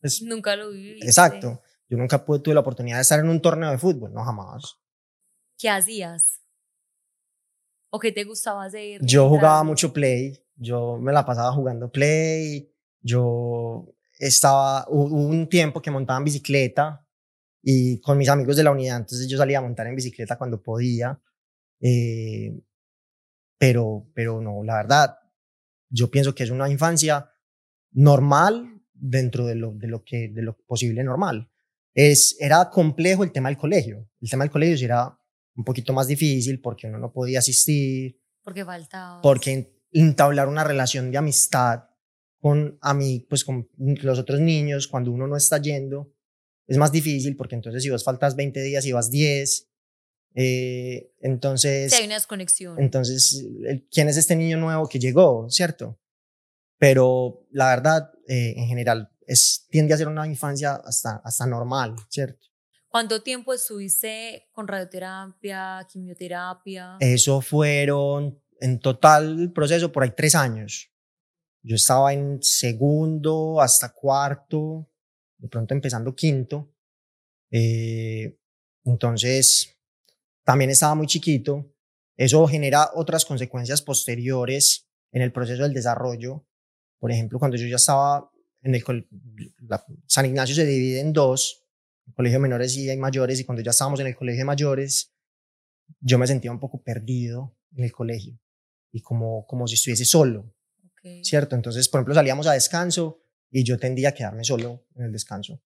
Pues, 0.04 0.20
nunca 0.20 0.54
lo 0.54 0.68
viví. 0.68 1.00
Exacto. 1.00 1.62
Yo 1.88 1.96
nunca 1.96 2.22
tuve 2.22 2.52
la 2.52 2.60
oportunidad 2.60 2.98
de 2.98 3.02
estar 3.02 3.18
en 3.20 3.26
un 3.30 3.40
torneo 3.40 3.70
de 3.70 3.78
fútbol, 3.78 4.12
no 4.12 4.22
jamás. 4.22 4.76
¿Qué 5.56 5.70
hacías? 5.70 6.42
¿O 7.88 7.98
qué 7.98 8.12
te 8.12 8.24
gustaba 8.24 8.64
hacer? 8.64 9.00
Yo 9.02 9.30
jugaba 9.30 9.62
mucho 9.62 9.94
play, 9.94 10.38
yo 10.56 10.98
me 10.98 11.10
la 11.10 11.24
pasaba 11.24 11.52
jugando 11.52 11.90
play, 11.90 12.70
yo 13.00 13.94
estaba, 14.18 14.84
hubo 14.88 15.06
un 15.06 15.48
tiempo 15.48 15.80
que 15.80 15.90
montaba 15.90 16.18
en 16.18 16.24
bicicleta 16.24 17.08
y 17.62 17.98
con 18.02 18.18
mis 18.18 18.28
amigos 18.28 18.56
de 18.56 18.64
la 18.64 18.72
unidad, 18.72 18.98
entonces 18.98 19.26
yo 19.26 19.38
salía 19.38 19.56
a 19.56 19.62
montar 19.62 19.86
en 19.86 19.96
bicicleta 19.96 20.36
cuando 20.36 20.62
podía, 20.62 21.18
eh, 21.80 22.60
pero, 23.56 24.10
pero 24.12 24.42
no, 24.42 24.62
la 24.64 24.76
verdad, 24.76 25.18
yo 25.88 26.10
pienso 26.10 26.34
que 26.34 26.42
es 26.42 26.50
una 26.50 26.68
infancia 26.68 27.30
normal 27.92 28.74
dentro 28.94 29.46
de 29.46 29.56
lo, 29.56 29.72
de 29.72 29.88
lo, 29.88 30.04
que, 30.04 30.28
de 30.28 30.42
lo 30.42 30.56
posible 30.56 31.04
normal. 31.04 31.50
Es, 31.92 32.36
era 32.40 32.70
complejo 32.70 33.22
el 33.22 33.32
tema 33.32 33.48
del 33.48 33.58
colegio, 33.58 34.08
el 34.20 34.30
tema 34.30 34.44
del 34.44 34.50
colegio 34.50 34.84
era 34.84 35.18
un 35.56 35.64
poquito 35.64 35.92
más 35.92 36.06
difícil 36.06 36.60
porque 36.60 36.88
uno 36.88 36.98
no 36.98 37.12
podía 37.12 37.38
asistir. 37.38 38.20
Porque 38.42 38.64
faltaba. 38.64 39.20
Porque 39.20 39.80
entablar 39.92 40.48
una 40.48 40.64
relación 40.64 41.10
de 41.10 41.18
amistad 41.18 41.84
con, 42.40 42.78
a 42.80 42.94
mí, 42.94 43.26
pues 43.28 43.44
con 43.44 43.68
los 43.76 44.18
otros 44.18 44.40
niños 44.40 44.88
cuando 44.88 45.12
uno 45.12 45.26
no 45.26 45.36
está 45.36 45.58
yendo 45.58 46.14
es 46.66 46.76
más 46.76 46.92
difícil 46.92 47.36
porque 47.36 47.54
entonces 47.54 47.82
si 47.82 47.90
vos 47.90 48.04
faltas 48.04 48.36
20 48.36 48.62
días 48.62 48.84
y 48.86 48.92
vas 48.92 49.10
10, 49.10 49.68
eh, 50.34 51.12
entonces... 51.20 51.92
Sí, 51.92 52.00
hay 52.00 52.06
una 52.06 52.14
desconexión. 52.14 52.80
Entonces, 52.80 53.46
¿quién 53.90 54.08
es 54.08 54.16
este 54.16 54.34
niño 54.34 54.58
nuevo 54.58 54.88
que 54.88 54.98
llegó, 54.98 55.48
cierto? 55.50 56.00
Pero 56.78 57.46
la 57.50 57.68
verdad, 57.68 58.12
eh, 58.28 58.54
en 58.56 58.66
general, 58.66 59.10
es, 59.26 59.66
tiende 59.70 59.94
a 59.94 59.96
ser 59.96 60.08
una 60.08 60.26
infancia 60.26 60.74
hasta, 60.74 61.20
hasta 61.24 61.46
normal, 61.46 61.96
¿cierto? 62.08 62.46
¿Cuánto 62.88 63.22
tiempo 63.22 63.52
estuviste 63.52 64.48
con 64.52 64.68
radioterapia, 64.68 65.84
quimioterapia? 65.90 66.96
Eso 67.00 67.40
fueron 67.40 68.40
en 68.60 68.78
total 68.78 69.40
el 69.40 69.52
proceso 69.52 69.90
por 69.90 70.04
ahí 70.04 70.12
tres 70.16 70.34
años. 70.34 70.92
Yo 71.62 71.76
estaba 71.76 72.12
en 72.12 72.42
segundo 72.42 73.60
hasta 73.60 73.92
cuarto, 73.92 74.88
de 75.38 75.48
pronto 75.48 75.74
empezando 75.74 76.14
quinto. 76.14 76.72
Eh, 77.50 78.38
entonces, 78.84 79.76
también 80.44 80.70
estaba 80.70 80.94
muy 80.94 81.06
chiquito. 81.06 81.74
Eso 82.16 82.46
genera 82.46 82.90
otras 82.94 83.24
consecuencias 83.24 83.82
posteriores 83.82 84.88
en 85.10 85.22
el 85.22 85.32
proceso 85.32 85.64
del 85.64 85.74
desarrollo. 85.74 86.46
Por 87.04 87.12
ejemplo, 87.12 87.38
cuando 87.38 87.58
yo 87.58 87.66
ya 87.66 87.76
estaba 87.76 88.32
en 88.62 88.74
el... 88.74 88.82
San 90.06 90.24
Ignacio 90.24 90.54
se 90.54 90.64
divide 90.64 91.00
en 91.00 91.12
dos 91.12 91.62
el 92.06 92.14
colegio 92.14 92.38
de 92.38 92.42
menores 92.44 92.74
y 92.78 92.88
hay 92.88 92.96
mayores, 92.96 93.38
y 93.38 93.44
cuando 93.44 93.62
ya 93.62 93.72
estábamos 93.72 94.00
en 94.00 94.06
el 94.06 94.16
colegio 94.16 94.38
de 94.38 94.46
mayores, 94.46 95.14
yo 96.00 96.16
me 96.16 96.26
sentía 96.26 96.50
un 96.50 96.58
poco 96.58 96.82
perdido 96.82 97.58
en 97.76 97.84
el 97.84 97.92
colegio 97.92 98.40
y 98.90 99.02
como, 99.02 99.46
como 99.46 99.68
si 99.68 99.74
estuviese 99.74 100.06
solo, 100.06 100.54
¿cierto? 101.22 101.54
Entonces, 101.54 101.90
por 101.90 101.98
ejemplo, 101.98 102.14
salíamos 102.14 102.46
a 102.46 102.54
descanso 102.54 103.20
y 103.50 103.64
yo 103.64 103.78
tendía 103.78 104.08
a 104.08 104.12
quedarme 104.12 104.42
solo 104.42 104.86
en 104.94 105.04
el 105.04 105.12
descanso. 105.12 105.62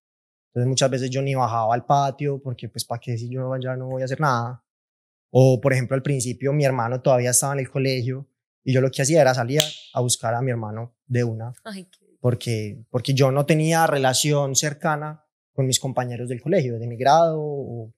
Entonces, 0.49 0.69
muchas 0.69 0.91
veces 0.91 1.09
yo 1.09 1.23
ni 1.23 1.37
bajaba 1.37 1.73
al 1.73 1.87
patio 1.87 2.43
porque, 2.43 2.69
pues, 2.69 2.85
¿para 2.85 2.99
qué 2.99 3.17
si 3.17 3.31
yo 3.31 3.57
ya 3.61 3.77
no 3.77 3.87
voy 3.87 4.03
a 4.03 4.07
hacer 4.07 4.21
nada? 4.21 4.65
O, 5.31 5.61
por 5.61 5.73
ejemplo, 5.73 5.95
al 5.95 6.03
principio 6.03 6.53
mi 6.53 6.65
hermano 6.65 7.01
todavía 7.01 7.31
estaba 7.31 7.53
en 7.53 7.61
el 7.61 7.71
colegio 7.71 8.29
y 8.69 8.73
yo 8.75 8.83
lo 8.83 8.91
que 8.91 9.01
hacía 9.01 9.23
era 9.23 9.33
salir 9.33 9.63
a 9.95 10.01
buscar 10.03 10.35
a 10.35 10.43
mi 10.43 10.51
hermano 10.51 10.95
de 11.07 11.25
una. 11.25 11.55
porque, 12.21 12.85
porque 12.91 13.15
yo 13.15 13.33
no 13.33 13.47
tenía 13.47 13.87
relación 13.87 14.55
cercana 14.55 15.25
con 15.55 15.67
mis 15.67 15.81
compañeros 15.81 16.29
del 16.29 16.43
colegio, 16.43 16.79
de 16.79 16.87
mi 16.87 16.99
grado. 16.99 17.95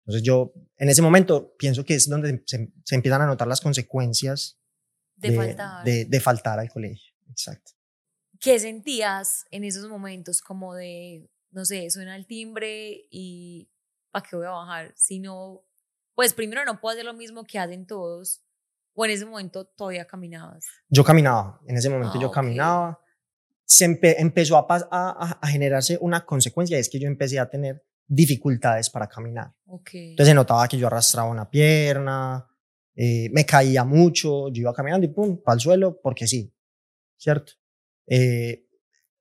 entonces 0.00 0.24
yo 0.24 0.52
en 0.78 0.88
ese 0.88 1.00
momento 1.00 1.54
pienso 1.56 1.84
que 1.84 1.94
es 1.94 2.08
donde 2.08 2.42
se, 2.44 2.72
empiezan 2.90 3.22
a 3.22 3.26
notar 3.26 3.46
las 3.46 3.60
consecuencias 3.60 4.58
de, 5.14 5.30
faltar. 5.30 5.84
De, 5.84 6.20
faltar 6.20 6.58
al 6.58 6.70
colegio. 6.70 7.14
Exacto. 7.30 7.70
¿Qué 8.40 8.58
sentías 8.58 9.44
en 9.52 9.62
esos 9.62 9.88
momentos 9.88 10.40
como 10.40 10.74
de, 10.74 11.30
no 11.52 11.64
sé, 11.64 11.88
suena 11.88 12.16
el 12.16 12.26
timbre 12.26 13.06
y 13.12 13.70
¿para 14.10 14.26
qué 14.28 14.34
voy 14.34 14.46
a 14.46 14.50
bajar? 14.50 14.92
Si 14.96 15.20
no, 15.20 15.62
pues 16.16 16.34
primero 16.34 16.64
no 16.64 16.80
puedo 16.80 16.94
hacer 16.94 17.04
lo 17.04 17.14
mismo 17.14 17.44
que 17.44 17.60
hacen 17.60 17.86
todos. 17.86 18.42
¿O 19.00 19.04
en 19.06 19.12
ese 19.12 19.24
momento 19.24 19.64
todavía 19.64 20.06
caminabas? 20.06 20.66
Yo 20.90 21.02
caminaba, 21.02 21.58
en 21.66 21.78
ese 21.78 21.88
momento 21.88 22.20
yo 22.20 22.28
ah, 22.28 22.32
caminaba 22.32 23.00
se 23.64 23.84
empezó 24.18 24.58
a, 24.58 24.66
a, 25.40 25.46
generarse 25.46 25.96
una 26.00 26.26
consecuencia, 26.26 26.76
es 26.76 26.88
que 26.90 26.98
yo 26.98 27.06
empecé 27.06 27.38
a 27.38 27.48
tener 27.48 27.82
dificultades 28.06 28.90
para 28.90 29.06
caminar. 29.06 29.54
Entonces 29.64 30.26
se 30.26 30.34
notaba 30.34 30.66
que 30.66 30.76
yo 30.76 30.88
arrastraba 30.88 31.30
una 31.30 31.48
pierna, 31.48 32.46
eh, 32.94 33.30
me 33.30 33.46
caía 33.46 33.84
mucho, 33.84 34.48
yo 34.48 34.62
iba 34.62 34.74
caminando 34.74 35.06
y 35.06 35.10
pum, 35.10 35.40
para 35.40 35.54
el 35.54 35.60
suelo, 35.60 36.00
porque 36.02 36.26
sí, 36.26 36.52
¿cierto? 37.16 37.52
Eh, 38.06 38.66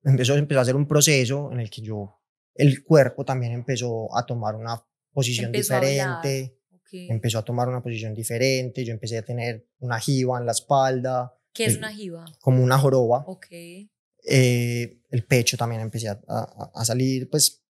empezó, 0.04 0.36
empezó 0.36 0.60
a 0.60 0.64
hacer 0.64 0.76
un 0.76 0.88
proceso 0.88 1.52
en 1.54 1.60
el 1.60 1.70
que 1.70 1.84
yo, 1.84 2.20
el 2.56 2.84
cuerpo 2.84 3.24
también 3.24 3.54
empezó 3.54 4.14
a 4.18 4.26
tomar 4.26 4.56
una 4.56 4.84
posición 5.14 5.54
diferente, 5.54 6.59
empezó 6.92 7.40
a 7.40 7.46
tomar 7.46 7.68
una 7.68 7.82
posición 7.82 8.14
diferente, 8.14 8.84
yo 8.84 8.94
empecé 8.94 9.18
a 9.18 9.24
tener 9.24 9.68
una 9.80 10.00
jiba 10.00 10.40
en 10.40 10.46
la 10.46 10.52
espalda. 10.52 11.34
¿Qué 11.54 11.66
es 11.66 11.78
una 11.78 11.92
jiba? 11.92 12.26
Como 12.42 12.64
una 12.64 12.78
joroba. 12.78 13.24
Ok. 13.28 13.48
Eh, 13.52 15.02
el 15.10 15.26
pecho 15.26 15.58
también 15.58 15.82
empecé 15.82 16.10
a, 16.10 16.20
a, 16.28 16.86
salir, 16.86 17.30
pues 17.30 17.64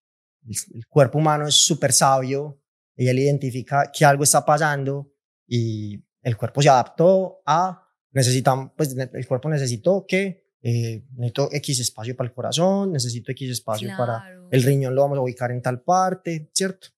el, 0.47 0.85
cuerpo 0.87 1.19
humano 1.19 1.47
es 1.47 1.55
súper 1.55 1.93
sabio 1.93 2.61
y 2.95 3.07
él 3.07 3.19
identifica 3.19 3.91
que 3.91 4.03
algo 4.03 4.23
está 4.23 4.43
pasando 4.45 5.13
y 5.47 6.03
el 6.21 6.37
cuerpo 6.37 6.61
se 6.61 6.69
adaptó 6.69 7.41
a, 7.45 7.87
necesitan, 8.11 8.73
pues 8.75 8.95
el 8.95 9.27
cuerpo 9.27 9.49
necesitó 9.49 10.05
que 10.07 10.49
eh, 10.61 11.05
necesito 11.11 11.49
X 11.51 11.79
espacio 11.79 12.15
para 12.15 12.27
el 12.27 12.35
corazón, 12.35 12.91
necesito 12.91 13.31
X 13.31 13.51
espacio 13.51 13.89
para 13.97 14.23
el 14.51 14.63
riñón, 14.63 14.95
lo 14.95 15.01
vamos 15.01 15.17
a 15.17 15.21
ubicar 15.21 15.51
en 15.51 15.61
tal 15.61 15.81
parte, 15.81 16.49
¿cierto? 16.53 16.89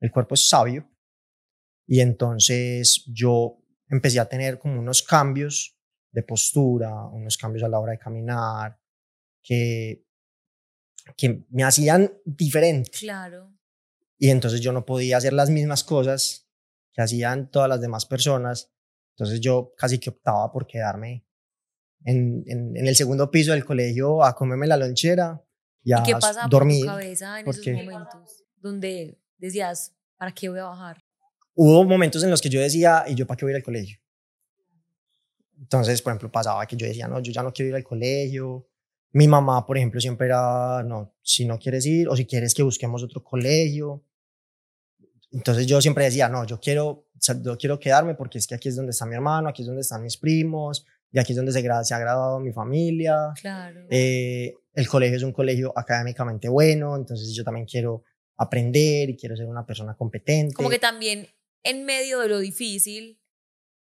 El 0.00 0.10
cuerpo 0.10 0.34
es 0.34 0.48
sabio. 0.48 0.88
Y 1.86 2.00
entonces 2.00 3.04
yo 3.06 3.58
empecé 3.88 4.20
a 4.20 4.28
tener 4.28 4.58
como 4.58 4.80
unos 4.80 5.02
cambios 5.02 5.76
de 6.10 6.22
postura, 6.22 7.06
unos 7.06 7.36
cambios 7.36 7.64
a 7.64 7.68
la 7.68 7.78
hora 7.78 7.92
de 7.92 7.98
caminar, 7.98 8.78
que, 9.42 10.06
que 11.16 11.44
me 11.50 11.64
hacían 11.64 12.12
diferente. 12.24 12.90
Claro. 12.90 13.52
Y 14.18 14.30
entonces 14.30 14.60
yo 14.60 14.72
no 14.72 14.84
podía 14.84 15.16
hacer 15.16 15.32
las 15.32 15.50
mismas 15.50 15.82
cosas 15.82 16.48
que 16.92 17.02
hacían 17.02 17.50
todas 17.50 17.68
las 17.68 17.80
demás 17.80 18.06
personas. 18.06 18.72
Entonces 19.16 19.40
yo 19.40 19.74
casi 19.76 19.98
que 19.98 20.10
optaba 20.10 20.52
por 20.52 20.66
quedarme 20.66 21.26
en, 22.04 22.44
en, 22.46 22.86
el 22.86 22.96
segundo 22.96 23.30
piso 23.30 23.52
del 23.52 23.64
colegio 23.64 24.22
a 24.24 24.34
comerme 24.34 24.66
la 24.66 24.76
lonchera 24.76 25.44
y 25.82 25.92
a 25.92 26.02
qué 26.02 26.12
pasa 26.12 26.46
dormir. 26.48 26.84
Por 26.84 26.94
tu 26.94 27.00
cabeza 27.00 27.40
en 27.40 27.48
esos 27.48 27.66
momentos 27.66 28.44
donde 28.56 29.20
decías, 29.38 29.94
¿para 30.16 30.32
qué 30.32 30.48
voy 30.48 30.60
a 30.60 30.64
bajar? 30.64 31.01
Hubo 31.54 31.84
momentos 31.84 32.22
en 32.24 32.30
los 32.30 32.40
que 32.40 32.48
yo 32.48 32.60
decía, 32.60 33.04
¿y 33.06 33.14
yo 33.14 33.26
para 33.26 33.36
qué 33.36 33.44
voy 33.44 33.52
a 33.52 33.54
ir 33.54 33.56
al 33.56 33.62
colegio? 33.62 33.98
Entonces, 35.58 36.02
por 36.02 36.12
ejemplo, 36.12 36.30
pasaba 36.30 36.66
que 36.66 36.76
yo 36.76 36.86
decía, 36.86 37.08
no, 37.08 37.20
yo 37.20 37.32
ya 37.32 37.42
no 37.42 37.52
quiero 37.52 37.70
ir 37.70 37.74
al 37.76 37.84
colegio, 37.84 38.66
mi 39.12 39.28
mamá, 39.28 39.66
por 39.66 39.76
ejemplo, 39.76 40.00
siempre 40.00 40.26
era, 40.26 40.82
no, 40.82 41.14
si 41.22 41.44
no 41.44 41.58
quieres 41.58 41.84
ir 41.84 42.08
o 42.08 42.16
si 42.16 42.24
quieres 42.24 42.54
que 42.54 42.62
busquemos 42.62 43.02
otro 43.02 43.22
colegio. 43.22 44.02
Entonces 45.30 45.66
yo 45.66 45.80
siempre 45.80 46.04
decía, 46.04 46.28
no, 46.28 46.46
yo 46.46 46.58
quiero, 46.58 47.08
yo 47.42 47.58
quiero 47.58 47.78
quedarme 47.78 48.14
porque 48.14 48.38
es 48.38 48.46
que 48.46 48.54
aquí 48.54 48.68
es 48.68 48.76
donde 48.76 48.90
está 48.90 49.04
mi 49.06 49.14
hermano, 49.14 49.48
aquí 49.48 49.62
es 49.62 49.66
donde 49.66 49.82
están 49.82 50.02
mis 50.02 50.16
primos, 50.16 50.86
y 51.10 51.18
aquí 51.18 51.32
es 51.32 51.36
donde 51.36 51.52
se, 51.52 51.60
se 51.60 51.94
ha 51.94 51.98
graduado 51.98 52.40
mi 52.40 52.52
familia. 52.52 53.32
Claro. 53.40 53.86
Eh, 53.90 54.54
el 54.72 54.88
colegio 54.88 55.18
es 55.18 55.22
un 55.22 55.32
colegio 55.32 55.72
académicamente 55.76 56.48
bueno, 56.48 56.96
entonces 56.96 57.34
yo 57.34 57.44
también 57.44 57.66
quiero 57.66 58.04
aprender 58.36 59.10
y 59.10 59.16
quiero 59.16 59.36
ser 59.36 59.46
una 59.46 59.66
persona 59.66 59.94
competente. 59.94 60.54
Como 60.54 60.70
que 60.70 60.78
también 60.78 61.26
en 61.64 61.84
medio 61.84 62.20
de 62.20 62.28
lo 62.28 62.38
difícil 62.38 63.20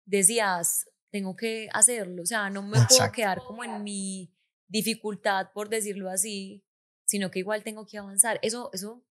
decías, 0.04 0.86
tengo 1.10 1.36
que 1.36 1.68
hacerlo, 1.72 2.22
o 2.22 2.26
sea, 2.26 2.50
no 2.50 2.62
me 2.62 2.78
puedo 2.88 3.10
quedar 3.12 3.40
como 3.44 3.64
en 3.64 3.82
mi 3.82 4.34
dificultad, 4.68 5.52
por 5.54 5.68
decirlo 5.68 6.10
así, 6.10 6.64
sino 7.06 7.30
que 7.30 7.38
igual 7.38 7.62
tengo 7.62 7.86
que 7.86 7.98
avanzar. 7.98 8.38
Eso, 8.42 8.70
eso 8.72 9.04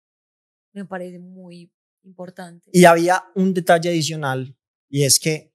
me 0.73 0.85
parece 0.85 1.19
muy 1.19 1.71
importante. 2.03 2.69
Y 2.73 2.85
había 2.85 3.23
un 3.35 3.53
detalle 3.53 3.89
adicional 3.89 4.57
y 4.89 5.03
es 5.03 5.19
que 5.19 5.53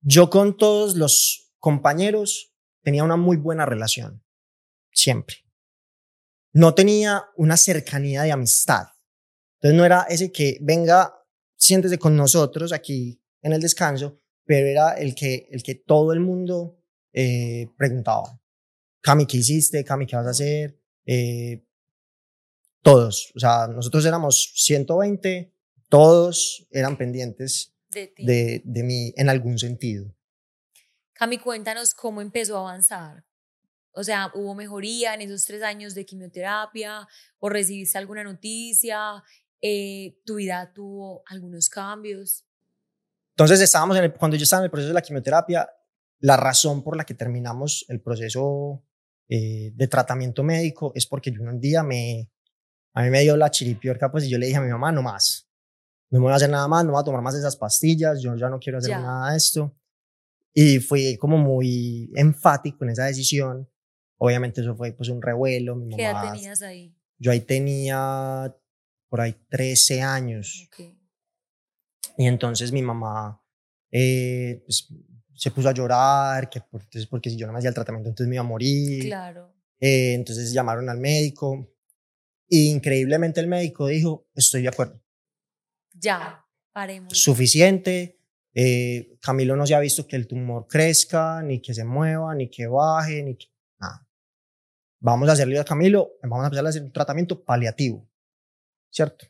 Yo 0.00 0.30
con 0.30 0.56
todos 0.56 0.94
los 0.94 1.52
compañeros 1.58 2.54
tenía 2.82 3.02
una 3.02 3.16
muy 3.16 3.36
buena 3.36 3.66
relación, 3.66 4.24
siempre. 4.92 5.36
No 6.52 6.74
tenía 6.74 7.24
una 7.36 7.56
cercanía 7.56 8.22
de 8.22 8.32
amistad. 8.32 8.86
Entonces 9.56 9.76
no 9.76 9.84
era 9.84 10.02
ese 10.08 10.30
que 10.30 10.58
venga, 10.60 11.17
siéntese 11.58 11.98
con 11.98 12.16
nosotros 12.16 12.72
aquí 12.72 13.20
en 13.42 13.52
el 13.52 13.60
descanso, 13.60 14.18
pero 14.44 14.66
era 14.66 14.92
el 14.92 15.14
que, 15.14 15.48
el 15.50 15.62
que 15.62 15.74
todo 15.74 16.12
el 16.12 16.20
mundo 16.20 16.78
eh, 17.12 17.68
preguntaba. 17.76 18.40
Cami, 19.02 19.26
¿qué 19.26 19.36
hiciste? 19.38 19.84
Cami, 19.84 20.06
¿qué 20.06 20.16
vas 20.16 20.26
a 20.26 20.30
hacer? 20.30 20.80
Eh, 21.04 21.64
todos, 22.82 23.32
o 23.34 23.40
sea, 23.40 23.66
nosotros 23.66 24.06
éramos 24.06 24.52
120, 24.54 25.52
todos 25.88 26.66
eran 26.70 26.96
pendientes 26.96 27.74
De 27.90 28.06
ti. 28.06 28.24
de, 28.24 28.62
de 28.64 28.82
mí 28.82 29.12
en 29.16 29.28
algún 29.28 29.58
sentido. 29.58 30.14
Cami, 31.12 31.38
cuéntanos 31.38 31.94
cómo 31.94 32.20
empezó 32.22 32.56
a 32.56 32.60
avanzar. 32.60 33.24
O 33.92 34.04
sea, 34.04 34.30
¿hubo 34.34 34.54
mejoría 34.54 35.14
en 35.14 35.22
esos 35.22 35.44
tres 35.44 35.62
años 35.62 35.94
de 35.94 36.06
quimioterapia? 36.06 37.08
¿O 37.40 37.48
recibiste 37.48 37.98
alguna 37.98 38.22
noticia? 38.22 39.24
Eh, 39.60 40.18
¿Tu 40.24 40.36
vida 40.36 40.72
tuvo 40.72 41.22
algunos 41.26 41.68
cambios? 41.68 42.44
Entonces, 43.30 43.60
estábamos 43.60 43.96
en 43.96 44.04
el- 44.04 44.14
cuando 44.14 44.36
yo 44.36 44.42
estaba 44.44 44.60
en 44.62 44.64
el 44.64 44.70
proceso 44.70 44.88
de 44.88 44.94
la 44.94 45.02
quimioterapia, 45.02 45.68
la 46.20 46.36
razón 46.36 46.82
por 46.82 46.96
la 46.96 47.04
que 47.04 47.14
terminamos 47.14 47.84
el 47.88 48.00
proceso 48.00 48.82
eh, 49.30 49.72
de 49.74 49.88
tratamiento 49.88 50.42
médico 50.42 50.90
es 50.94 51.06
porque 51.06 51.30
yo 51.30 51.42
un 51.42 51.60
día 51.60 51.82
me, 51.82 52.30
a 52.94 53.02
mí 53.02 53.10
me 53.10 53.20
dio 53.20 53.36
la 53.36 53.50
chiripiorca, 53.50 54.10
pues 54.10 54.24
y 54.24 54.30
yo 54.30 54.38
le 54.38 54.46
dije 54.46 54.56
a 54.58 54.62
mi 54.62 54.70
mamá, 54.70 54.90
no 54.90 55.02
más, 55.02 55.46
no 56.10 56.18
me 56.18 56.24
voy 56.24 56.32
a 56.32 56.36
hacer 56.36 56.48
nada 56.48 56.66
más, 56.66 56.82
no 56.84 56.92
voy 56.92 57.00
a 57.02 57.04
tomar 57.04 57.20
más 57.20 57.34
esas 57.34 57.54
pastillas, 57.56 58.22
yo 58.22 58.34
ya 58.36 58.48
no 58.48 58.58
quiero 58.58 58.78
hacer 58.78 58.92
Ya. 58.92 59.00
nada 59.00 59.32
de 59.32 59.36
esto. 59.36 59.76
Y 60.54 60.78
fui 60.80 61.16
como 61.18 61.36
muy 61.36 62.10
enfático 62.16 62.84
en 62.84 62.90
esa 62.90 63.04
decisión. 63.04 63.68
Obviamente 64.16 64.62
eso 64.62 64.74
fue 64.74 64.92
pues 64.92 65.10
un 65.10 65.20
revuelo. 65.20 65.76
Mi 65.76 65.94
¿Qué 65.94 66.04
edad 66.04 66.14
mamá, 66.14 66.32
tenías 66.32 66.62
ahí? 66.62 66.96
Yo 67.18 67.30
ahí 67.30 67.40
tenía 67.42 68.52
por 69.08 69.20
ahí 69.20 69.34
13 69.48 70.02
años. 70.02 70.68
Ok. 70.68 70.94
Y 72.18 72.26
entonces 72.26 72.72
mi 72.72 72.82
mamá 72.82 73.40
eh, 73.90 74.62
pues, 74.66 74.88
se 75.34 75.50
puso 75.50 75.68
a 75.68 75.72
llorar, 75.72 76.50
que 76.50 76.60
por- 76.60 76.82
entonces, 76.82 77.06
porque 77.06 77.30
si 77.30 77.36
yo 77.36 77.46
no 77.46 77.52
me 77.52 77.58
hacía 77.58 77.68
el 77.68 77.74
tratamiento 77.74 78.08
entonces 78.10 78.28
me 78.28 78.36
iba 78.36 78.44
a 78.44 78.46
morir. 78.48 79.04
Claro. 79.04 79.54
Eh, 79.80 80.14
entonces 80.14 80.52
llamaron 80.52 80.88
al 80.90 80.98
médico 80.98 81.72
y 82.48 82.70
increíblemente 82.70 83.40
el 83.40 83.46
médico 83.46 83.86
dijo, 83.86 84.26
estoy 84.34 84.62
de 84.62 84.68
acuerdo, 84.68 85.00
Ya, 85.94 86.44
paremos. 86.72 87.16
suficiente. 87.16 88.16
eh, 88.54 89.16
Camilo 89.20 89.54
no 89.54 89.66
se 89.66 89.74
ha 89.74 89.80
visto 89.80 90.06
que 90.06 90.16
el 90.16 90.26
tumor 90.26 90.66
crezca, 90.66 91.40
ni 91.42 91.60
que 91.60 91.72
se 91.74 91.84
mueva, 91.84 92.34
ni 92.34 92.50
que 92.50 92.66
baje, 92.66 93.22
ni 93.22 93.36
que 93.36 93.46
nada. 93.78 94.08
Vamos 95.00 95.28
a 95.28 95.32
hacerle 95.32 95.60
a 95.60 95.64
Camilo, 95.64 96.12
vamos 96.22 96.40
a 96.42 96.46
empezar 96.46 96.66
a 96.66 96.68
hacer 96.70 96.82
un 96.82 96.92
tratamiento 96.92 97.44
paliativo, 97.44 98.07
¿cierto? 98.90 99.26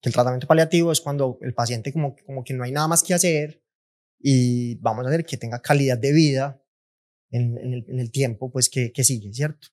Que 0.00 0.08
el 0.08 0.14
tratamiento 0.14 0.46
paliativo 0.46 0.92
es 0.92 1.00
cuando 1.00 1.38
el 1.42 1.54
paciente 1.54 1.92
como, 1.92 2.16
como 2.26 2.42
que 2.44 2.54
no 2.54 2.64
hay 2.64 2.72
nada 2.72 2.88
más 2.88 3.02
que 3.02 3.14
hacer 3.14 3.62
y 4.18 4.76
vamos 4.76 5.04
a 5.04 5.08
hacer 5.08 5.24
que 5.24 5.36
tenga 5.36 5.60
calidad 5.60 5.98
de 5.98 6.12
vida 6.12 6.62
en, 7.30 7.56
en 7.58 7.74
el, 7.74 7.84
en 7.88 7.98
el 8.00 8.10
tiempo 8.10 8.50
pues 8.50 8.68
que, 8.68 8.92
que 8.92 9.04
sigue, 9.04 9.32
¿cierto? 9.32 9.68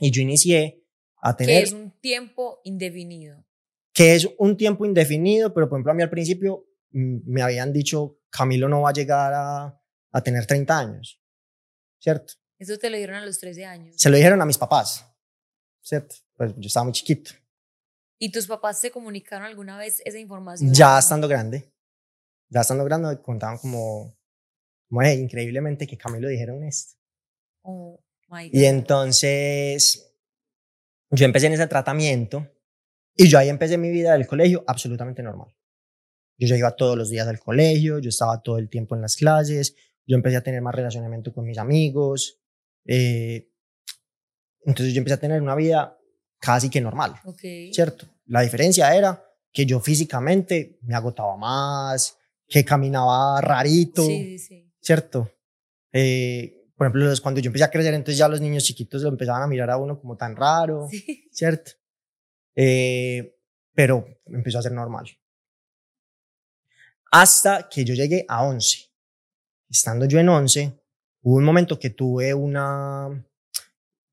Y 0.00 0.10
yo 0.10 0.22
inicié 0.22 0.84
a 1.20 1.36
Que 1.36 1.44
tener 1.44 1.64
es 1.64 1.72
un 1.72 1.90
tiempo 2.00 2.60
indefinido. 2.64 3.44
que 3.92 4.14
es 4.14 4.28
un 4.38 4.56
tiempo 4.56 4.84
indefinido, 4.86 5.52
pero 5.54 5.68
por 5.68 5.76
ejemplo 5.78 5.92
a 5.92 5.94
mí 5.94 6.02
al 6.02 6.10
principio 6.10 6.66
mm, 6.92 7.18
me 7.30 7.42
habían 7.42 7.72
dicho, 7.72 8.20
Camilo 8.30 8.68
no 8.68 8.82
va 8.82 8.90
a 8.90 8.92
llegar 8.92 9.32
a, 9.34 9.80
a 10.12 10.22
tener 10.22 10.46
30 10.46 10.78
años, 10.78 11.20
¿cierto? 12.00 12.34
Eso 12.58 12.76
te 12.78 12.90
lo 12.90 12.96
dieron 12.96 13.16
a 13.16 13.24
los 13.24 13.38
13 13.38 13.64
años. 13.64 13.94
Se 13.96 14.10
lo 14.10 14.16
dijeron 14.16 14.40
a 14.42 14.46
mis 14.46 14.58
papás, 14.58 15.04
¿cierto? 15.80 16.16
Pues 16.36 16.54
yo 16.56 16.66
estaba 16.66 16.84
muy 16.84 16.92
chiquito, 16.92 17.30
¿Y 18.18 18.32
tus 18.32 18.46
papás 18.46 18.80
te 18.80 18.90
comunicaron 18.90 19.46
alguna 19.46 19.78
vez 19.78 20.00
esa 20.04 20.18
información? 20.18 20.72
ya 20.72 20.98
estando 20.98 21.28
grande, 21.28 21.72
ya 22.48 22.60
estando 22.62 22.84
grande 22.84 23.08
me 23.08 23.22
contaban 23.22 23.58
como, 23.58 24.16
como 24.88 25.02
"Hey, 25.02 25.20
increíblemente 25.20 25.86
que 25.86 25.96
Camilo 25.96 26.28
dijeron 26.28 26.64
esto. 26.64 26.96
Oh, 27.62 28.00
my 28.28 28.46
Y 28.52 28.60
God. 28.62 28.68
entonces 28.68 30.04
yo 31.10 31.24
empecé 31.24 31.46
en 31.46 31.52
ese 31.54 31.66
tratamiento 31.66 32.46
y 33.14 33.28
yo 33.28 33.38
ahí 33.38 33.48
empecé 33.48 33.78
mi 33.78 33.90
vida 33.90 34.12
del 34.12 34.26
colegio 34.26 34.64
absolutamente 34.66 35.22
normal. 35.22 35.54
Yo 36.38 36.46
ya 36.46 36.56
iba 36.56 36.76
todos 36.76 36.96
los 36.96 37.10
días 37.10 37.26
al 37.26 37.40
colegio, 37.40 37.98
yo 37.98 38.08
estaba 38.10 38.42
todo 38.42 38.58
el 38.58 38.68
tiempo 38.68 38.94
en 38.94 39.02
las 39.02 39.16
clases, 39.16 39.74
yo 40.06 40.16
empecé 40.16 40.36
a 40.36 40.42
tener 40.42 40.62
más 40.62 40.74
relacionamiento 40.74 41.32
con 41.32 41.44
mis 41.44 41.58
amigos. 41.58 42.40
eh, 42.84 43.50
entonces 44.64 44.94
yo 44.94 44.98
empecé 44.98 45.14
a 45.14 45.20
tener 45.20 45.40
una 45.42 45.54
vida 45.54 45.97
casi 46.38 46.70
que 46.70 46.80
normal, 46.80 47.14
Ok. 47.24 47.40
¿cierto? 47.72 48.06
La 48.26 48.42
diferencia 48.42 48.94
era 48.94 49.24
que 49.52 49.66
yo 49.66 49.80
físicamente 49.80 50.78
me 50.82 50.94
agotaba 50.94 51.36
más, 51.36 52.16
que 52.46 52.64
caminaba 52.64 53.40
rarito. 53.40 54.04
Sí, 54.04 54.38
sí. 54.38 54.72
¿cierto? 54.80 55.30
Eh, 55.92 56.54
por 56.76 56.86
ejemplo, 56.86 57.12
cuando 57.22 57.40
yo 57.40 57.48
empecé 57.48 57.64
a 57.64 57.70
crecer, 57.70 57.92
entonces 57.94 58.18
ya 58.18 58.28
los 58.28 58.40
niños 58.40 58.64
chiquitos 58.64 59.02
lo 59.02 59.08
empezaban 59.08 59.42
a 59.42 59.46
mirar 59.46 59.70
a 59.70 59.76
uno 59.76 59.98
como 60.00 60.16
tan 60.16 60.36
raro, 60.36 60.86
Sí. 60.90 61.28
¿cierto? 61.32 61.72
Eh, 62.54 63.36
pero 63.74 64.06
empezó 64.26 64.58
a 64.58 64.62
ser 64.62 64.72
normal. 64.72 65.06
Hasta 67.10 67.68
que 67.68 67.84
yo 67.84 67.94
llegué 67.94 68.24
a 68.28 68.44
11. 68.44 68.78
Estando 69.70 70.06
yo 70.06 70.18
en 70.18 70.28
11, 70.28 70.72
hubo 71.22 71.36
un 71.36 71.44
momento 71.44 71.78
que 71.78 71.90
tuve 71.90 72.34
una... 72.34 73.24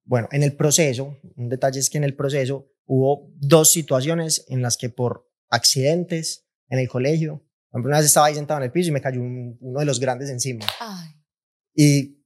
Bueno, 0.06 0.28
en 0.32 0.44
el 0.44 0.56
proceso, 0.56 1.18
un 1.36 1.50
detalle 1.50 1.80
es 1.80 1.90
que 1.90 1.98
en 1.98 2.04
el 2.04 2.16
proceso 2.16 2.72
hubo 2.86 3.32
dos 3.38 3.72
situaciones 3.72 4.46
en 4.50 4.62
las 4.62 4.78
que 4.78 4.90
por 4.90 5.28
accidentes 5.50 6.48
en 6.70 6.80
el 6.80 6.88
colegio, 6.88 7.40
por 7.70 7.80
ejemplo, 7.80 7.90
una 7.90 7.98
vez 7.98 8.06
estaba 8.08 8.28
ahí 8.28 8.36
sentado 8.36 8.60
en 8.60 8.66
el 8.66 8.72
piso 8.72 8.90
y 8.90 8.94
me 8.94 9.02
cayó 9.02 9.20
un- 9.22 9.58
uno 9.60 9.80
de 9.80 9.86
los 9.86 10.00
grandes 10.00 10.30
encima. 10.30 10.66
Ay, 10.80 11.10
Y 11.78 12.24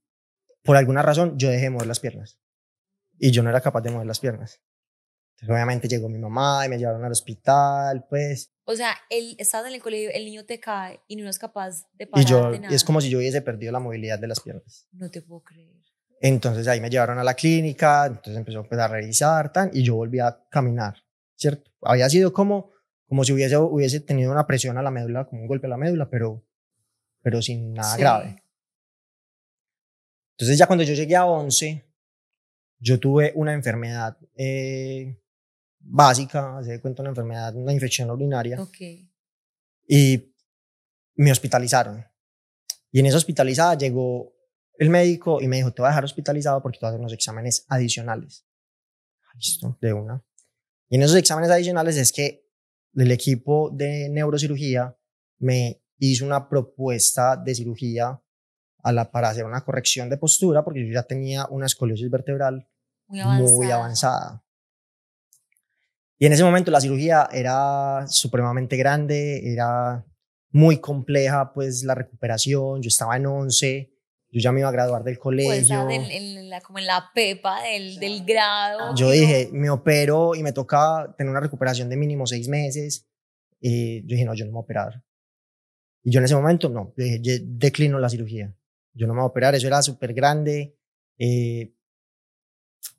por 0.62 0.76
alguna 0.76 1.02
razón 1.02 1.36
yo 1.38 1.48
dejé 1.48 1.64
de 1.64 1.70
mover 1.70 1.86
las 1.88 1.98
piernas. 2.00 2.38
Y 3.18 3.30
yo 3.32 3.42
no 3.42 3.50
era 3.50 3.60
capaz 3.60 3.80
de 3.80 3.90
mover 3.90 4.06
las 4.06 4.20
piernas. 4.20 4.60
Entonces, 5.34 5.54
obviamente 5.54 5.88
llegó 5.88 6.08
mi 6.08 6.18
mamá 6.18 6.64
y 6.66 6.68
me 6.68 6.78
llevaron 6.78 7.02
al 7.04 7.12
hospital, 7.12 8.06
pues. 8.08 8.52
o 8.64 8.76
sea, 8.76 8.94
él, 9.08 9.34
estás 9.38 9.66
en 9.66 9.72
el 9.74 9.80
colegio, 9.82 10.10
el 10.12 10.24
niño 10.26 10.44
te 10.44 10.60
cae 10.60 11.00
y 11.08 11.16
no 11.16 11.22
eres 11.24 11.38
capaz 11.38 11.82
de 11.94 12.04
Y 12.04 12.06
pararte 12.06 12.30
yo, 12.30 12.50
nada. 12.60 12.68
y 12.72 12.74
es 12.76 12.84
como 12.84 13.00
si 13.00 13.08
yo 13.10 13.18
hubiese 13.18 13.40
perdido 13.42 13.72
la 13.72 13.80
movilidad 13.80 14.18
de 14.18 14.28
las 14.28 14.38
piernas. 14.40 14.86
No 14.92 15.10
te 15.10 15.22
puedo 15.22 15.42
creer. 15.42 15.79
Entonces 16.22 16.68
ahí 16.68 16.80
me 16.80 16.90
llevaron 16.90 17.18
a 17.18 17.24
la 17.24 17.34
clínica, 17.34 18.04
entonces 18.06 18.36
empezó 18.36 18.62
pues, 18.64 18.78
a 18.78 18.86
revisar, 18.88 19.50
tan, 19.52 19.70
y 19.72 19.82
yo 19.82 19.96
volví 19.96 20.20
a 20.20 20.38
caminar, 20.50 20.96
¿cierto? 21.34 21.70
Había 21.80 22.10
sido 22.10 22.30
como, 22.32 22.70
como 23.08 23.24
si 23.24 23.32
hubiese, 23.32 23.56
hubiese 23.56 24.00
tenido 24.00 24.30
una 24.30 24.46
presión 24.46 24.76
a 24.76 24.82
la 24.82 24.90
médula, 24.90 25.24
como 25.26 25.40
un 25.42 25.48
golpe 25.48 25.66
a 25.66 25.70
la 25.70 25.78
médula, 25.78 26.10
pero, 26.10 26.44
pero 27.22 27.40
sin 27.40 27.72
nada 27.72 27.94
Sí. 27.94 28.00
grave. 28.02 28.44
Entonces 30.36 30.58
ya 30.58 30.66
cuando 30.66 30.84
yo 30.84 30.92
llegué 30.94 31.16
a 31.16 31.24
11, 31.24 31.84
yo 32.78 32.98
tuve 33.00 33.32
una 33.34 33.52
enfermedad 33.54 34.16
eh, 34.36 35.18
básica, 35.78 36.62
se 36.62 36.72
de 36.72 36.80
cuenta 36.80 37.02
una 37.02 37.10
enfermedad, 37.10 37.54
una 37.56 37.72
infección 37.72 38.10
urinaria, 38.10 38.60
Ok. 38.60 38.76
y 39.88 40.34
me 41.14 41.32
hospitalizaron. 41.32 42.04
Y 42.92 43.00
en 43.00 43.06
esa 43.06 43.16
hospitalizada 43.18 43.74
llegó 43.76 44.32
el 44.80 44.88
médico 44.88 45.42
y 45.42 45.46
me 45.46 45.56
dijo, 45.56 45.72
te 45.74 45.82
voy 45.82 45.88
a 45.88 45.90
dejar 45.90 46.04
hospitalizado 46.04 46.62
porque 46.62 46.78
te 46.78 46.86
voy 46.86 46.88
a 46.88 46.90
hacer 46.92 47.00
unos 47.00 47.12
exámenes 47.12 47.66
adicionales. 47.68 48.46
Ah, 49.26 49.32
Listo, 49.34 49.76
de 49.78 49.92
una. 49.92 50.24
Y 50.88 50.96
en 50.96 51.02
esos 51.02 51.16
exámenes 51.16 51.50
adicionales 51.50 51.98
es 51.98 52.12
que 52.12 52.48
el 52.94 53.12
equipo 53.12 53.70
de 53.74 54.08
neurocirugía 54.08 54.96
me 55.38 55.82
hizo 55.98 56.24
una 56.24 56.48
propuesta 56.48 57.36
de 57.36 57.54
cirugía 57.54 58.22
a 58.82 58.92
la, 58.92 59.10
para 59.10 59.28
hacer 59.28 59.44
una 59.44 59.62
corrección 59.66 60.08
de 60.08 60.16
postura 60.16 60.64
porque 60.64 60.86
yo 60.86 60.94
ya 60.94 61.02
tenía 61.02 61.46
una 61.50 61.66
escoliosis 61.66 62.10
vertebral 62.10 62.66
Muy 63.06 63.20
avanzada. 63.20 63.50
muy 63.54 63.70
avanzada. 63.70 64.44
Y 66.18 66.24
en 66.24 66.32
ese 66.32 66.42
momento 66.42 66.70
la 66.70 66.80
cirugía 66.80 67.28
era 67.30 68.06
supremamente 68.08 68.78
grande, 68.78 69.52
era 69.52 70.06
muy 70.52 70.78
compleja, 70.78 71.52
pues 71.52 71.84
la 71.84 71.94
recuperación, 71.94 72.80
yo 72.80 72.88
estaba 72.88 73.16
en 73.18 73.26
11, 73.26 73.89
yo 74.32 74.40
ya 74.40 74.52
me 74.52 74.60
iba 74.60 74.68
a 74.68 74.72
graduar 74.72 75.02
del 75.04 75.14
Pues 75.16 75.22
colegio. 75.22 75.60
estás 75.60 75.90
en, 75.92 76.04
en 76.10 76.48
la, 76.50 76.60
como 76.60 76.78
en 76.78 76.86
la 76.86 77.10
pepa 77.14 77.62
del, 77.62 77.98
del 77.98 78.24
grado. 78.24 78.94
yo 78.94 79.06
¿no? 79.06 79.12
dije, 79.12 79.48
me 79.52 79.70
opero 79.70 80.34
y 80.34 80.42
me 80.42 80.52
toca 80.52 81.14
tener 81.18 81.30
una 81.30 81.40
recuperación 81.40 81.88
de 81.88 81.96
mínimo 81.96 82.26
seis 82.26 82.48
meses. 82.48 83.06
Y 83.60 84.00
yo 84.02 84.14
dije, 84.14 84.24
no, 84.24 84.34
yo 84.34 84.44
no 84.44 84.50
me 84.50 84.54
voy 84.54 84.60
a 84.62 84.64
operar. 84.64 85.04
Y 86.02 86.10
yo 86.12 86.18
en 86.20 86.24
ese 86.24 86.34
momento, 86.34 86.68
no, 86.68 86.94
yo 86.96 87.04
dije, 87.04 87.20
yo 87.20 87.32
declino 87.42 87.98
la 87.98 88.08
cirugía. 88.08 88.56
Yo 88.94 89.06
no 89.06 89.12
me 89.14 89.20
voy 89.20 89.26
a 89.26 89.30
operar, 89.30 89.54
eso 89.54 89.66
era 89.66 89.82
súper 89.82 90.14
grande. 90.14 90.76
eh, 91.18 91.74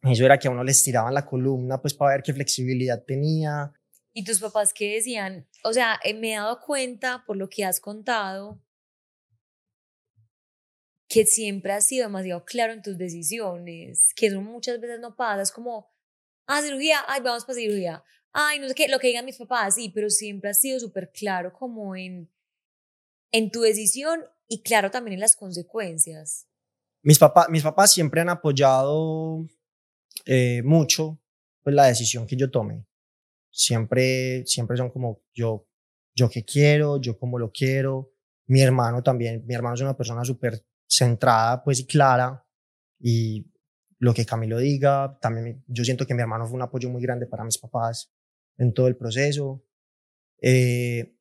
eso 0.03 0.25
era 0.25 0.37
que 0.37 0.47
a 0.47 0.51
uno 0.51 0.63
le 0.63 0.71
estiraban 0.71 1.13
la 1.13 1.25
columna, 1.25 1.79
pues 1.81 1.93
para 1.93 2.13
ver 2.15 2.23
qué 2.23 2.33
flexibilidad 2.33 3.03
tenía. 3.03 3.71
¿Y 4.13 4.23
tus 4.23 4.39
papás 4.39 4.73
qué 4.73 4.95
decían? 4.95 5.47
O 5.63 5.73
sea, 5.73 5.99
eh, 6.03 6.13
me 6.13 6.33
he 6.33 6.35
dado 6.35 6.59
cuenta 6.59 7.23
por 7.25 7.37
lo 7.37 7.49
que 7.49 7.63
has 7.65 7.79
contado 7.79 8.59
que 11.11 11.25
siempre 11.25 11.73
has 11.73 11.85
sido 11.85 12.05
demasiado 12.05 12.45
claro 12.45 12.71
en 12.71 12.81
tus 12.81 12.97
decisiones, 12.97 14.13
que 14.15 14.27
eso 14.27 14.39
muchas 14.39 14.79
veces 14.79 15.01
no 15.01 15.13
pasa, 15.13 15.41
es 15.41 15.51
como, 15.51 15.91
ah, 16.47 16.61
cirugía, 16.61 16.99
ay, 17.05 17.19
vamos 17.21 17.43
para 17.43 17.57
cirugía, 17.57 18.01
ay, 18.31 18.59
no 18.59 18.69
sé 18.69 18.75
qué, 18.75 18.87
lo 18.87 18.97
que 18.97 19.07
digan 19.07 19.25
mis 19.25 19.37
papás, 19.37 19.75
sí, 19.75 19.91
pero 19.93 20.09
siempre 20.09 20.51
has 20.51 20.61
sido 20.61 20.79
súper 20.79 21.11
claro 21.11 21.51
como 21.51 21.97
en, 21.97 22.31
en 23.33 23.51
tu 23.51 23.59
decisión 23.59 24.23
y 24.47 24.63
claro 24.63 24.89
también 24.89 25.15
en 25.15 25.19
las 25.19 25.35
consecuencias. 25.35 26.47
Mis, 27.03 27.19
papás 27.19 27.47
mis 27.49 27.63
papás 27.63 27.91
siempre 27.91 28.21
han 28.21 28.29
apoyado 28.29 29.45
eh, 30.25 30.61
mucho 30.63 31.19
pues, 31.61 31.75
la 31.75 31.87
decisión 31.87 32.25
que 32.25 32.37
yo 32.37 32.49
tome. 32.49 32.85
Siempre, 33.49 34.45
siempre 34.45 34.77
son 34.77 34.89
como 34.89 35.23
yo, 35.33 35.67
yo 36.15 36.29
que 36.29 36.45
quiero, 36.45 37.01
yo 37.01 37.19
como 37.19 37.37
lo 37.37 37.51
quiero. 37.51 38.13
Mi 38.45 38.61
hermano 38.61 39.03
también, 39.03 39.45
mi 39.45 39.53
hermano 39.55 39.75
es 39.75 39.81
una 39.81 39.97
persona 39.97 40.23
súper 40.23 40.65
centrada 40.91 41.63
pues 41.63 41.79
y 41.79 41.85
clara 41.85 42.45
y 42.99 43.47
lo 43.97 44.13
que 44.13 44.25
Camilo 44.25 44.57
diga, 44.57 45.17
también 45.21 45.63
yo 45.67 45.85
siento 45.85 46.05
que 46.05 46.13
mi 46.13 46.21
hermano 46.21 46.45
fue 46.45 46.55
un 46.55 46.63
apoyo 46.63 46.89
muy 46.89 47.01
grande 47.01 47.27
para 47.27 47.43
mis 47.43 47.57
papás 47.57 48.11
en 48.57 48.73
todo 48.73 48.87
el 48.87 48.97
proceso. 48.97 49.63
Eh, 50.41 51.15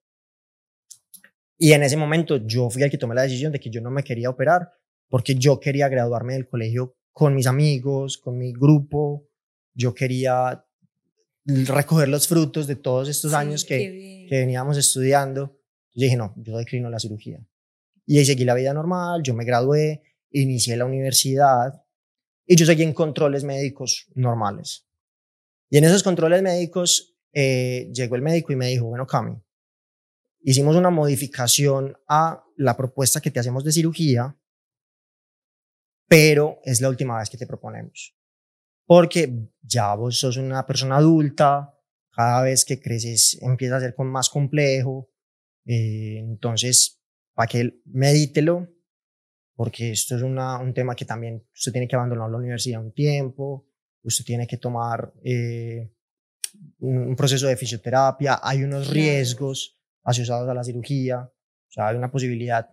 y 1.59 1.73
en 1.73 1.83
ese 1.83 1.97
momento 1.97 2.39
yo 2.39 2.69
fui 2.71 2.83
el 2.83 2.91
que 2.91 2.99
tomé 2.99 3.15
la 3.15 3.23
decisión 3.23 3.53
de 3.53 3.61
que 3.61 3.71
yo 3.71 3.81
no 3.81 3.91
me 3.91 4.03
quería 4.03 4.31
operar 4.31 4.73
porque 5.09 5.35
yo 5.35 5.61
quería 5.61 5.89
graduarme 5.89 6.35
del 6.35 6.49
colegio 6.49 6.97
con 7.13 7.35
mis 7.35 7.47
amigos, 7.47 8.19
con 8.19 8.39
mi 8.39 8.53
grupo, 8.53 9.29
yo 9.75 9.95
quería 9.95 10.65
recoger 11.45 12.09
los 12.09 12.27
frutos 12.27 12.67
de 12.67 12.77
todos 12.77 13.09
estos 13.09 13.35
años 13.35 13.65
que, 13.65 14.27
que 14.29 14.39
veníamos 14.39 14.79
estudiando. 14.79 15.59
Yo 15.95 16.05
dije, 16.05 16.17
no, 16.17 16.33
yo 16.37 16.57
declino 16.57 16.89
la 16.89 16.99
cirugía. 16.99 17.45
Y 18.11 18.19
ahí 18.19 18.25
seguí 18.25 18.45
la 18.45 18.55
vida 18.55 18.75
normal, 18.75 19.23
yo 19.23 19.35
me 19.35 19.45
gradué, 19.45 20.03
inicié 20.33 20.77
la 20.77 20.85
universidad 20.85 21.85
y 22.45 22.57
yo 22.57 22.67
seguí 22.67 22.83
en 22.83 22.93
controles 22.93 23.45
médicos 23.45 24.09
normales. 24.17 24.89
Y 25.71 25.79
en 25.79 25.85
esos 25.85 26.03
controles 26.03 26.43
médicos 26.43 27.17
eh, 27.33 27.89
llegó 27.95 28.17
el 28.17 28.23
médico 28.23 28.53
y 28.53 28.57
me 28.57 28.67
dijo, 28.67 28.87
bueno, 28.87 29.07
Cami, 29.07 29.41
hicimos 30.41 30.75
una 30.75 30.91
modificación 30.91 31.97
a 32.09 32.45
la 32.57 32.77
propuesta 32.77 33.21
que 33.21 33.31
te 33.31 33.39
hacemos 33.39 33.63
de 33.63 33.71
cirugía, 33.71 34.37
pero 36.09 36.59
es 36.65 36.81
la 36.81 36.89
última 36.89 37.17
vez 37.17 37.31
que 37.31 37.39
te 37.39 37.47
proponemos. 37.47 38.19
Porque 38.87 39.53
ya 39.63 39.95
vos 39.95 40.19
sos 40.19 40.37
una 40.37 40.67
persona 40.67 40.97
adulta, 40.97 41.79
cada 42.11 42.43
vez 42.43 42.65
que 42.65 42.81
creces 42.81 43.39
empieza 43.41 43.77
a 43.77 43.81
ser 43.81 43.95
más 43.99 44.29
complejo, 44.29 45.13
eh, 45.65 46.19
entonces 46.19 47.00
para 47.35 47.47
que 47.49 47.81
medítelo, 47.87 48.69
porque 49.55 49.91
esto 49.91 50.17
es 50.17 50.23
una, 50.23 50.59
un 50.59 50.73
tema 50.73 50.95
que 50.95 51.05
también 51.05 51.47
usted 51.55 51.73
tiene 51.73 51.87
que 51.87 51.97
abandonar 51.97 52.31
la 52.31 52.39
universidad 52.39 52.81
un 52.81 52.93
tiempo, 52.93 53.67
usted 54.03 54.25
tiene 54.25 54.47
que 54.47 54.57
tomar 54.57 55.13
eh, 55.23 55.93
un, 56.79 57.15
proceso 57.17 57.47
de 57.47 57.57
fisioterapia, 57.57 58.41
hay 58.43 58.63
unos 58.63 58.89
riesgos 58.89 59.79
asociados 60.03 60.49
a 60.49 60.55
la 60.55 60.65
cirugía, 60.65 61.21
o 61.21 61.71
sea, 61.71 61.89
hay 61.89 61.97
una 61.97 62.11
posibilidad 62.11 62.71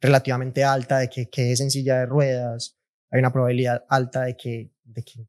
relativamente 0.00 0.64
alta 0.64 0.98
de 0.98 1.08
que 1.08 1.28
quede 1.28 1.54
en 1.62 1.70
silla 1.70 2.00
de 2.00 2.06
ruedas, 2.06 2.78
hay 3.10 3.20
una 3.20 3.32
probabilidad 3.32 3.84
alta 3.88 4.22
de 4.22 4.36
que, 4.36 4.72
de 4.84 5.02
que, 5.02 5.26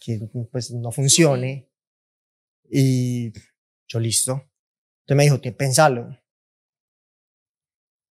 que 0.00 0.20
pues, 0.50 0.70
no 0.70 0.92
funcione. 0.92 1.70
Y 2.70 3.32
yo 3.86 4.00
listo. 4.00 4.32
Entonces 5.02 5.16
me 5.16 5.24
dijo, 5.24 5.56
pensalo. 5.56 6.18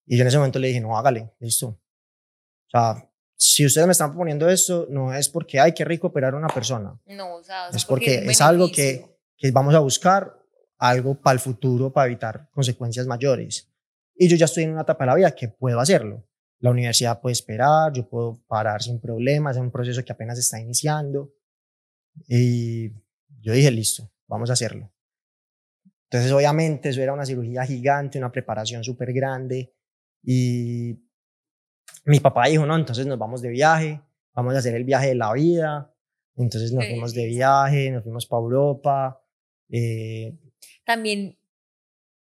Y 0.07 0.17
yo 0.17 0.21
en 0.23 0.29
ese 0.29 0.37
momento 0.37 0.57
le 0.57 0.69
dije, 0.69 0.79
no, 0.79 0.97
hágale, 0.97 1.33
listo. 1.39 1.67
O 1.67 2.69
sea, 2.69 3.07
si 3.35 3.65
ustedes 3.65 3.85
me 3.85 3.91
están 3.91 4.09
proponiendo 4.09 4.49
esto, 4.49 4.87
no 4.89 5.13
es 5.13 5.29
porque, 5.29 5.59
ay, 5.59 5.73
qué 5.73 5.85
rico 5.85 6.07
operar 6.07 6.33
a 6.33 6.37
una 6.37 6.47
persona. 6.47 6.99
No, 7.05 7.35
o 7.35 7.43
sea, 7.43 7.69
es 7.69 7.85
porque, 7.85 8.25
es, 8.25 8.41
algo 8.41 8.71
que, 8.71 9.19
que 9.37 9.51
vamos 9.51 9.75
a 9.75 9.79
buscar, 9.79 10.33
algo 10.77 11.21
para 11.21 11.33
el 11.33 11.39
futuro, 11.39 11.91
para 11.91 12.07
evitar 12.07 12.49
consecuencias 12.51 13.05
mayores. 13.05 13.69
Y 14.15 14.27
yo 14.27 14.37
ya 14.37 14.45
estoy 14.45 14.63
en 14.63 14.71
una 14.71 14.81
etapa 14.81 15.03
de 15.03 15.07
la 15.07 15.15
vida 15.15 15.35
que 15.35 15.49
puedo 15.49 15.79
hacerlo. 15.79 16.25
La 16.59 16.71
universidad 16.71 17.21
puede 17.21 17.33
esperar, 17.33 17.93
yo 17.93 18.09
puedo 18.09 18.41
parar 18.47 18.81
sin 18.81 18.99
problemas, 18.99 19.57
es 19.57 19.61
un 19.61 19.71
proceso 19.71 20.03
que 20.03 20.11
apenas 20.11 20.39
está 20.39 20.59
iniciando. 20.59 21.33
Y 22.27 22.89
yo 23.41 23.53
dije, 23.53 23.69
listo, 23.69 24.09
vamos 24.25 24.49
a 24.49 24.53
hacerlo. 24.53 24.91
Entonces, 26.09 26.31
obviamente, 26.31 26.89
eso 26.89 27.01
era 27.01 27.13
una 27.13 27.25
cirugía 27.25 27.63
gigante, 27.65 28.17
una 28.17 28.31
preparación 28.31 28.83
súper 28.83 29.13
grande. 29.13 29.76
Y 30.23 30.99
mi 32.05 32.19
papá 32.19 32.47
dijo, 32.47 32.65
no, 32.65 32.75
entonces 32.75 33.05
nos 33.05 33.17
vamos 33.17 33.41
de 33.41 33.49
viaje, 33.49 34.01
vamos 34.33 34.55
a 34.55 34.59
hacer 34.59 34.75
el 34.75 34.83
viaje 34.83 35.07
de 35.07 35.15
la 35.15 35.33
vida. 35.33 35.93
Entonces 36.35 36.71
nos 36.71 36.85
fuimos 36.85 37.13
de 37.13 37.25
viaje, 37.25 37.91
nos 37.91 38.03
fuimos 38.03 38.25
para 38.27 38.41
Europa. 38.41 39.21
Eh, 39.69 40.37
También 40.85 41.37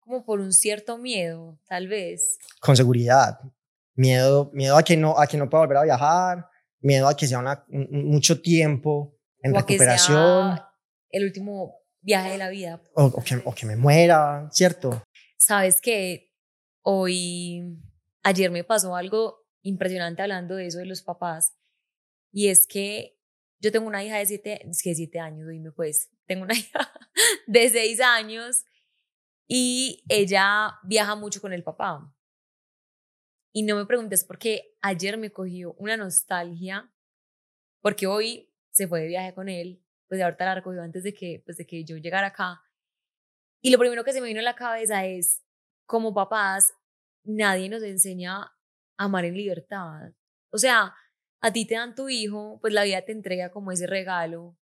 como 0.06 0.24
por 0.24 0.40
un 0.40 0.52
cierto 0.52 0.98
miedo, 0.98 1.58
tal 1.66 1.88
vez. 1.88 2.38
Con 2.60 2.76
seguridad. 2.76 3.40
Miedo, 3.94 4.50
miedo 4.52 4.76
a, 4.76 4.82
que 4.84 4.96
no, 4.96 5.18
a 5.18 5.26
que 5.26 5.36
no 5.36 5.50
pueda 5.50 5.64
volver 5.64 5.78
a 5.78 5.82
viajar, 5.84 6.48
miedo 6.80 7.08
a 7.08 7.16
que 7.16 7.26
sea 7.26 7.40
una, 7.40 7.64
mucho 7.68 8.40
tiempo 8.40 9.18
en 9.42 9.54
recuperación. 9.54 10.60
el 11.10 11.24
último 11.24 11.74
viaje 12.00 12.32
de 12.32 12.38
la 12.38 12.48
vida. 12.50 12.80
O, 12.94 13.22
que, 13.22 13.42
o 13.44 13.52
que 13.52 13.66
me 13.66 13.74
muera, 13.74 14.48
¿cierto? 14.52 15.02
Sabes 15.38 15.80
que 15.80 16.32
hoy, 16.88 17.76
ayer 18.22 18.52
me 18.52 18.62
pasó 18.62 18.94
algo 18.94 19.44
impresionante 19.62 20.22
hablando 20.22 20.54
de 20.54 20.68
eso 20.68 20.78
de 20.78 20.86
los 20.86 21.02
papás, 21.02 21.56
y 22.30 22.46
es 22.46 22.68
que 22.68 23.18
yo 23.58 23.72
tengo 23.72 23.88
una 23.88 24.04
hija 24.04 24.18
de 24.18 24.26
siete, 24.26 24.60
siete 24.70 25.18
años, 25.18 25.48
dime 25.48 25.72
pues, 25.72 26.10
tengo 26.26 26.44
una 26.44 26.54
hija 26.58 26.92
de 27.48 27.68
seis 27.70 28.00
años 28.00 28.64
y 29.48 30.04
ella 30.08 30.78
viaja 30.84 31.16
mucho 31.16 31.40
con 31.40 31.52
el 31.52 31.64
papá. 31.64 32.12
Y 33.52 33.64
no 33.64 33.74
me 33.74 33.86
preguntes 33.86 34.24
por 34.24 34.38
qué 34.38 34.76
ayer 34.80 35.16
me 35.16 35.32
cogió 35.32 35.72
una 35.78 35.96
nostalgia, 35.96 36.92
porque 37.80 38.06
hoy 38.06 38.52
se 38.70 38.86
fue 38.86 39.00
de 39.00 39.08
viaje 39.08 39.34
con 39.34 39.48
él, 39.48 39.82
pues 40.06 40.22
ahorita 40.22 40.44
la 40.44 40.54
recogió 40.54 40.82
antes 40.82 41.02
de 41.02 41.14
que, 41.14 41.42
pues 41.44 41.56
de 41.56 41.66
que 41.66 41.84
yo 41.84 41.96
llegara 41.96 42.28
acá. 42.28 42.62
Y 43.60 43.70
lo 43.70 43.78
primero 43.78 44.04
que 44.04 44.12
se 44.12 44.20
me 44.20 44.28
vino 44.28 44.38
a 44.38 44.44
la 44.44 44.54
cabeza 44.54 45.04
es, 45.04 45.42
como 45.86 46.14
papás, 46.14 46.74
nadie 47.24 47.68
nos 47.68 47.82
enseña 47.82 48.42
a 48.42 48.52
amar 48.98 49.24
en 49.24 49.36
libertad. 49.36 50.12
O 50.50 50.58
sea, 50.58 50.94
a 51.40 51.52
ti 51.52 51.66
te 51.66 51.74
dan 51.74 51.94
tu 51.94 52.08
hijo, 52.08 52.58
pues 52.60 52.72
la 52.74 52.84
vida 52.84 53.02
te 53.02 53.12
entrega 53.12 53.50
como 53.50 53.72
ese 53.72 53.86
regalo, 53.86 54.56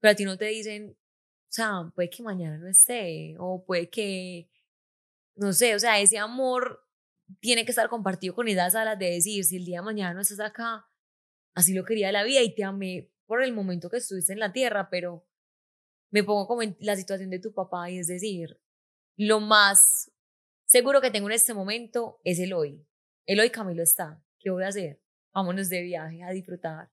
pero 0.00 0.12
a 0.12 0.14
ti 0.14 0.24
no 0.24 0.36
te 0.36 0.46
dicen, 0.46 0.96
sea, 1.54 1.92
puede 1.94 2.10
que 2.10 2.22
mañana 2.22 2.58
no 2.58 2.68
esté, 2.68 3.36
o 3.38 3.64
puede 3.64 3.88
que, 3.88 4.50
no 5.36 5.52
sé, 5.52 5.74
o 5.74 5.78
sea, 5.78 6.00
ese 6.00 6.18
amor 6.18 6.84
tiene 7.40 7.64
que 7.64 7.70
estar 7.70 7.88
compartido 7.88 8.34
con 8.34 8.48
esas 8.48 8.74
alas 8.74 8.98
de 8.98 9.10
decir, 9.10 9.44
si 9.44 9.56
el 9.56 9.64
día 9.64 9.78
de 9.78 9.84
mañana 9.84 10.14
no 10.14 10.20
estás 10.20 10.40
acá, 10.40 10.86
así 11.54 11.72
lo 11.72 11.84
quería 11.84 12.12
la 12.12 12.24
vida 12.24 12.42
y 12.42 12.54
te 12.54 12.64
amé 12.64 13.10
por 13.26 13.42
el 13.42 13.52
momento 13.52 13.88
que 13.88 13.98
estuviste 13.98 14.32
en 14.32 14.40
la 14.40 14.52
tierra, 14.52 14.90
pero 14.90 15.26
me 16.10 16.24
pongo 16.24 16.46
como 16.48 16.62
en 16.62 16.76
la 16.80 16.96
situación 16.96 17.30
de 17.30 17.38
tu 17.38 17.54
papá 17.54 17.88
y 17.90 17.98
es 17.98 18.08
decir, 18.08 18.60
lo 19.16 19.40
más 19.40 20.12
seguro 20.74 21.00
que 21.00 21.12
tengo 21.12 21.28
en 21.28 21.34
este 21.36 21.54
momento 21.54 22.18
es 22.24 22.40
el 22.40 22.52
hoy. 22.52 22.84
El 23.26 23.38
hoy 23.38 23.50
Camilo 23.50 23.84
está. 23.84 24.20
¿Qué 24.40 24.50
voy 24.50 24.64
a 24.64 24.68
hacer? 24.68 25.00
Vámonos 25.32 25.68
de 25.68 25.82
viaje 25.82 26.24
a 26.24 26.30
disfrutar. 26.30 26.90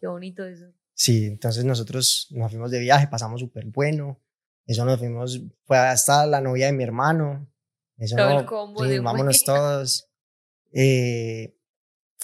Qué 0.00 0.08
bonito 0.08 0.44
eso. 0.44 0.66
Sí, 0.94 1.26
entonces 1.26 1.64
nosotros 1.64 2.26
nos 2.32 2.50
fuimos 2.50 2.72
de 2.72 2.80
viaje, 2.80 3.06
pasamos 3.06 3.38
súper 3.38 3.66
bueno. 3.66 4.20
Eso 4.66 4.84
nos 4.84 4.98
fuimos, 4.98 5.40
fue 5.62 5.78
hasta 5.78 6.26
la 6.26 6.40
novia 6.40 6.66
de 6.66 6.72
mi 6.72 6.82
hermano. 6.82 7.48
Eso 7.98 8.16
Todo 8.16 8.40
el 8.40 8.46
combo 8.46 8.84
sí, 8.84 8.98
vámonos 8.98 9.44
todos. 9.44 10.08
Eh, 10.72 11.56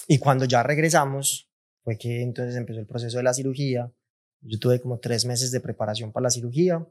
y 0.09 0.17
cuando 0.17 0.43
ya 0.43 0.61
regresamos, 0.61 1.49
fue 1.85 1.97
que 1.97 2.21
entonces 2.21 2.57
empezó 2.57 2.81
el 2.81 2.85
proceso 2.85 3.15
de 3.15 3.23
la 3.23 3.33
cirugía. 3.33 3.89
Yo 4.41 4.59
tuve 4.59 4.81
como 4.81 4.99
tres 4.99 5.23
meses 5.23 5.51
de 5.51 5.61
preparación 5.61 6.11
para 6.11 6.23
la 6.23 6.31
cirugía. 6.31 6.85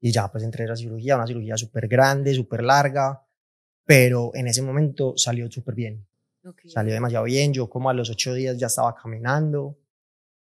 Y 0.00 0.12
ya 0.12 0.30
pues 0.30 0.44
entré 0.44 0.64
a 0.64 0.68
la 0.68 0.76
cirugía, 0.76 1.16
una 1.16 1.26
cirugía 1.26 1.56
súper 1.56 1.88
grande, 1.88 2.34
súper 2.34 2.62
larga, 2.62 3.26
pero 3.84 4.30
en 4.34 4.46
ese 4.48 4.62
momento 4.62 5.14
salió 5.16 5.50
súper 5.50 5.74
bien. 5.74 6.06
Salió 6.66 6.92
demasiado 6.92 7.24
bien, 7.24 7.52
yo 7.52 7.68
como 7.68 7.90
a 7.90 7.94
los 7.94 8.08
ocho 8.10 8.34
días 8.34 8.56
ya 8.56 8.68
estaba 8.68 8.94
caminando. 8.94 9.78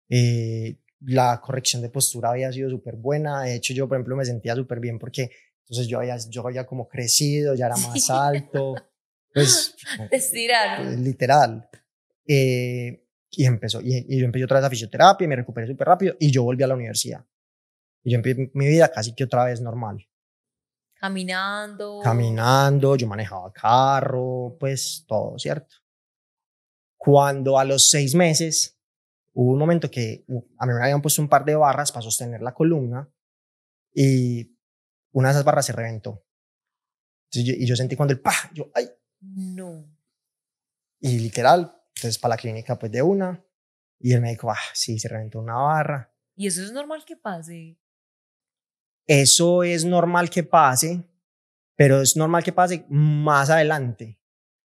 Eh, 0.09 0.77
la 1.01 1.39
corrección 1.41 1.81
de 1.81 1.89
postura 1.89 2.29
había 2.29 2.51
sido 2.51 2.69
súper 2.69 2.95
buena. 2.95 3.43
De 3.43 3.55
hecho, 3.55 3.73
yo, 3.73 3.87
por 3.87 3.97
ejemplo, 3.97 4.15
me 4.15 4.25
sentía 4.25 4.55
súper 4.55 4.79
bien 4.79 4.99
porque 4.99 5.31
entonces 5.63 5.87
yo 5.87 5.99
había, 5.99 6.17
yo 6.29 6.45
había 6.45 6.65
como 6.65 6.87
crecido, 6.87 7.55
ya 7.55 7.67
era 7.67 7.75
más 7.77 8.09
alto. 8.09 8.75
Pues, 9.33 9.75
Estirar. 10.11 10.85
Literal. 10.85 11.69
Eh, 12.25 13.03
y 13.31 13.45
empezó, 13.45 13.81
y, 13.81 14.05
y, 14.07 14.19
yo 14.19 14.25
empecé 14.25 14.45
otra 14.45 14.57
vez 14.57 14.65
a 14.65 14.69
fisioterapia 14.69 15.25
y 15.25 15.27
me 15.27 15.35
recuperé 15.35 15.67
súper 15.67 15.87
rápido 15.87 16.15
y 16.19 16.31
yo 16.31 16.43
volví 16.43 16.63
a 16.63 16.67
la 16.67 16.75
universidad. 16.75 17.23
Y 18.07 18.11
yo 18.11 18.15
empecé 18.15 18.49
mi 18.53 18.67
vida 18.67 18.89
casi 18.89 19.13
que 19.13 19.25
otra 19.25 19.43
vez 19.43 19.59
normal. 19.59 20.07
Caminando. 20.93 21.99
Caminando, 22.01 22.95
yo 22.95 23.05
manejaba 23.05 23.51
carro, 23.51 24.55
pues 24.57 25.03
todo, 25.05 25.37
¿cierto? 25.37 25.75
Cuando 26.95 27.59
a 27.59 27.65
los 27.65 27.89
seis 27.89 28.15
meses 28.15 28.79
hubo 29.33 29.51
un 29.51 29.59
momento 29.59 29.91
que 29.91 30.23
a 30.57 30.65
mí 30.65 30.73
me 30.73 30.81
habían 30.81 31.01
puesto 31.01 31.21
un 31.21 31.27
par 31.27 31.43
de 31.43 31.55
barras 31.55 31.91
para 31.91 32.01
sostener 32.01 32.41
la 32.41 32.53
columna 32.53 33.11
y 33.93 34.55
una 35.11 35.27
de 35.27 35.33
esas 35.33 35.43
barras 35.43 35.65
se 35.65 35.73
reventó. 35.73 36.25
y 37.33 37.67
yo 37.67 37.75
sentí 37.75 37.97
cuando 37.97 38.13
el 38.13 38.21
pa, 38.21 38.31
yo, 38.53 38.71
ay. 38.73 38.89
No. 39.19 39.85
Y 41.01 41.19
literal, 41.19 41.77
entonces 41.93 42.17
para 42.19 42.35
la 42.35 42.37
clínica 42.37 42.79
pues 42.79 42.89
de 42.89 43.01
una. 43.01 43.43
Y 43.99 44.13
el 44.13 44.21
médico, 44.21 44.49
ah, 44.49 44.55
sí, 44.73 44.97
se 44.97 45.09
reventó 45.09 45.39
una 45.39 45.55
barra. 45.55 46.15
¿Y 46.37 46.47
eso 46.47 46.63
es 46.63 46.71
normal 46.71 47.03
que 47.03 47.17
pase? 47.17 47.77
Eso 49.07 49.63
es 49.63 49.85
normal 49.85 50.29
que 50.29 50.43
pase, 50.43 51.01
pero 51.75 52.01
es 52.01 52.17
normal 52.17 52.43
que 52.43 52.51
pase 52.51 52.85
más 52.89 53.49
adelante, 53.49 54.19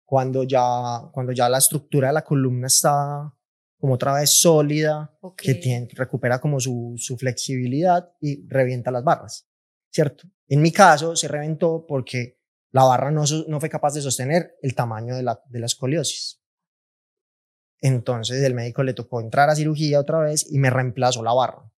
cuando 0.03 0.43
ya, 0.43 1.09
cuando 1.13 1.31
ya 1.31 1.47
la 1.47 1.59
estructura 1.59 2.09
de 2.09 2.15
la 2.15 2.23
columna 2.23 2.67
está 2.67 3.33
como 3.79 3.93
otra 3.93 4.13
vez 4.13 4.39
sólida, 4.39 5.17
que 5.37 5.55
tiene, 5.55 5.87
recupera 5.93 6.39
como 6.39 6.59
su, 6.59 6.95
su 6.97 7.17
flexibilidad 7.17 8.11
y 8.19 8.45
revienta 8.47 8.91
las 8.91 9.03
barras, 9.03 9.47
¿cierto? 9.89 10.27
En 10.47 10.61
mi 10.61 10.71
caso 10.71 11.15
se 11.15 11.27
reventó 11.27 11.85
porque 11.87 12.39
la 12.71 12.83
barra 12.83 13.11
no, 13.11 13.23
no 13.47 13.59
fue 13.59 13.69
capaz 13.69 13.93
de 13.93 14.01
sostener 14.01 14.57
el 14.61 14.75
tamaño 14.75 15.15
de 15.15 15.23
la, 15.23 15.41
de 15.45 15.59
la 15.59 15.65
escoliosis. 15.65 16.41
Entonces 17.79 18.43
el 18.43 18.53
médico 18.53 18.83
le 18.83 18.93
tocó 18.93 19.21
entrar 19.21 19.49
a 19.49 19.55
cirugía 19.55 19.99
otra 19.99 20.19
vez 20.19 20.51
y 20.51 20.59
me 20.59 20.69
reemplazó 20.69 21.23
la 21.23 21.33
barra. 21.33 21.71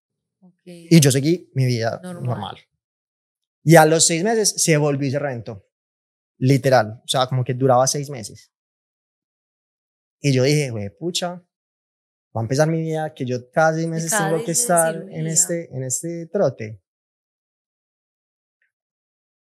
Y 0.70 1.00
yo 1.00 1.12
seguí 1.12 1.50
mi 1.54 1.66
vida 1.66 2.00
normal. 2.04 2.58
Y 3.64 3.76
a 3.76 3.86
los 3.86 4.06
seis 4.06 4.24
meses 4.24 4.54
se 4.62 4.76
volvió 4.78 5.08
y 5.08 5.12
se 5.12 5.20
reventó. 5.20 5.66
Literal. 6.40 7.02
O 7.04 7.08
sea, 7.08 7.28
como 7.28 7.44
que 7.44 7.54
duraba 7.54 7.88
seis 7.88 8.10
meses. 8.10 8.52
Y 10.20 10.34
yo 10.34 10.44
dije, 10.44 10.70
güey, 10.72 10.90
pucha, 10.90 11.36
va 12.36 12.42
a 12.42 12.44
empezar 12.44 12.68
mi 12.68 12.82
vida 12.82 13.14
que 13.14 13.26
yo 13.26 13.50
cada 13.52 13.76
seis 13.76 13.88
meses 13.88 14.12
tengo 14.12 14.44
que 14.44 14.52
estar 14.52 14.96
en 15.10 15.28
este, 15.28 15.74
en 15.74 15.84
este 15.84 16.28
trote. 16.28 16.82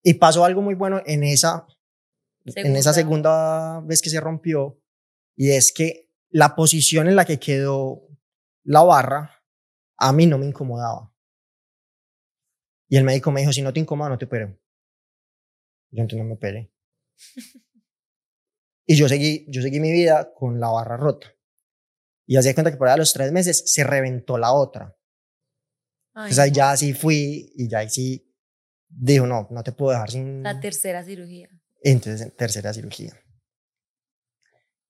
Y 0.03 0.15
pasó 0.15 0.45
algo 0.45 0.63
muy 0.63 0.75
bueno 0.75 1.01
en 1.07 1.23
esa, 1.23 1.67
en 2.45 2.77
esa 2.77 2.93
segunda 2.93 3.81
vez 3.81 4.03
que 4.03 4.11
se 4.11 4.21
rompió. 4.21 4.81
Y 5.37 5.51
es 5.53 5.73
que 5.73 6.11
la 6.31 6.57
posición 6.57 7.09
en 7.09 7.17
la 7.17 7.25
que 7.25 7.39
quedó 7.39 8.09
la 8.65 8.83
barra 8.83 9.34
a 10.05 10.13
mí 10.13 10.27
no 10.27 10.37
me 10.37 10.45
incomodaba. 10.45 11.11
Y 12.89 12.99
el 12.99 13.05
médico 13.05 13.31
me 13.31 13.41
dijo, 13.41 13.55
si 13.55 13.63
no 13.63 13.73
te 13.73 13.81
incomoda, 13.81 14.11
no 14.11 14.19
te 14.19 14.27
opero. 14.27 14.49
Yo 15.91 16.03
entonces 16.03 16.19
no 16.19 16.25
me 16.25 16.35
operé. 16.35 16.71
y 18.87 18.97
yo 18.97 19.09
seguí, 19.09 19.47
yo 19.49 19.63
seguí 19.63 19.81
mi 19.81 19.91
vida 19.91 20.35
con 20.35 20.61
la 20.61 20.69
barra 20.69 20.99
rota. 20.99 21.35
Y 22.27 22.37
hacía 22.37 22.53
cuenta 22.53 22.71
que 22.71 22.77
por 22.77 22.87
ahí 22.87 22.95
a 22.95 22.99
los 22.99 23.15
tres 23.15 23.33
meses 23.33 23.65
se 23.67 23.83
reventó 23.83 24.37
la 24.37 24.53
otra. 24.53 24.95
Entonces 26.15 26.39
ahí 26.39 26.51
ya 26.51 26.73
así 26.73 26.93
fui 26.93 27.51
y 27.57 27.67
ya 27.69 27.89
sí 27.89 28.31
dijo, 28.87 29.27
no, 29.27 29.49
no 29.51 29.63
te 29.63 29.73
puedo 29.73 29.93
dejar 29.93 30.11
sin... 30.11 30.43
La 30.43 30.61
tercera 30.61 31.03
cirugía. 31.03 31.49
Entonces, 31.83 32.37
tercera 32.37 32.75
cirugía. 32.75 33.19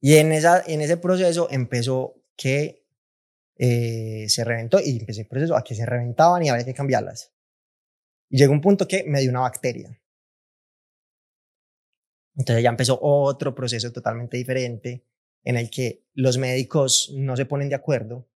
Y 0.01 0.17
en, 0.17 0.33
esa, 0.33 0.61
en 0.67 0.81
ese 0.81 0.97
proceso 0.97 1.49
empezó 1.51 2.15
que 2.37 2.84
eh, 3.57 4.27
se 4.29 4.45
reventó 4.45 4.81
y 4.81 4.99
empecé 4.99 5.23
el 5.23 5.29
proceso 5.29 5.57
a 5.57 5.63
que 5.63 5.75
se 5.75 5.87
reventaban 5.87 6.43
y 6.43 6.49
había 6.49 6.65
que 6.65 6.75
cambiarlas. 6.75 7.33
Y 8.29 8.39
llegó 8.39 8.53
un 8.53 8.61
punto 8.61 8.89
que 8.89 9.05
me 9.05 9.21
dio 9.21 9.31
una 9.31 9.41
bacteria. 9.41 10.01
Entonces 12.37 12.65
ya 12.65 12.71
empezó 12.71 12.99
otro 13.01 13.55
proceso 13.55 13.93
totalmente 13.93 14.37
diferente 14.37 15.07
en 15.45 15.57
el 15.57 15.71
que 15.71 16.07
los 16.15 16.39
médicos 16.39 17.13
no 17.15 17.37
se 17.37 17.47
ponen 17.47 17.69
de 17.69 17.77
acuerdo. 17.77 18.29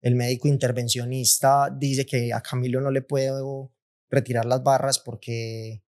El 0.00 0.14
médico 0.14 0.46
intervencionista 0.46 1.70
dice 1.70 2.06
que 2.06 2.32
a 2.32 2.40
Camilo 2.40 2.80
no 2.80 2.90
le 2.90 3.02
puedo 3.02 3.72
retirar 4.08 4.44
las 4.44 4.62
barras 4.62 5.00
porque 5.00 5.82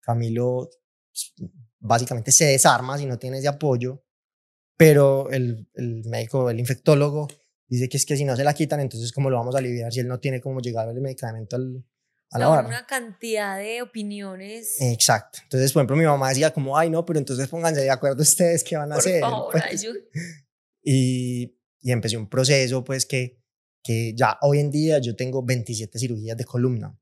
Camilo 0.00 0.70
pues, 1.08 1.34
básicamente 1.80 2.30
se 2.30 2.44
desarma 2.44 2.98
si 2.98 3.06
no 3.06 3.18
tiene 3.18 3.38
ese 3.38 3.48
apoyo, 3.48 4.04
pero 4.76 5.30
el, 5.30 5.68
el 5.74 6.04
médico, 6.04 6.48
el 6.50 6.60
infectólogo, 6.60 7.26
dice 7.68 7.88
que 7.88 7.96
es 7.96 8.06
que 8.06 8.16
si 8.16 8.24
no 8.24 8.36
se 8.36 8.44
la 8.44 8.54
quitan, 8.54 8.80
entonces 8.80 9.12
cómo 9.12 9.30
lo 9.30 9.36
vamos 9.36 9.54
a 9.54 9.58
aliviar 9.58 9.92
si 9.92 10.00
él 10.00 10.08
no 10.08 10.20
tiene 10.20 10.40
cómo 10.40 10.60
llegar 10.60 10.88
el 10.88 11.00
medicamento 11.00 11.56
al, 11.56 11.84
a 12.30 12.38
la 12.38 12.48
barra. 12.48 12.68
Una 12.68 12.86
cantidad 12.86 13.58
de 13.58 13.82
opiniones. 13.82 14.80
Exacto. 14.80 15.40
Entonces, 15.42 15.72
por 15.72 15.80
ejemplo, 15.80 15.96
mi 15.96 16.04
mamá 16.04 16.28
decía 16.28 16.52
como, 16.52 16.76
ay, 16.76 16.90
no, 16.90 17.04
pero 17.04 17.18
entonces 17.18 17.48
pónganse 17.48 17.82
de 17.82 17.90
acuerdo 17.90 18.22
ustedes 18.22 18.64
qué 18.64 18.76
van 18.76 18.92
a 18.92 18.96
hacer. 18.96 19.20
Favor, 19.20 19.52
pues, 19.52 19.86
y, 20.82 21.58
y 21.80 21.92
empecé 21.92 22.16
un 22.16 22.28
proceso, 22.28 22.84
pues, 22.84 23.06
que, 23.06 23.40
que 23.82 24.14
ya 24.14 24.38
hoy 24.42 24.60
en 24.60 24.70
día 24.70 24.98
yo 24.98 25.14
tengo 25.14 25.44
27 25.44 25.98
cirugías 25.98 26.36
de 26.36 26.44
columna. 26.44 26.98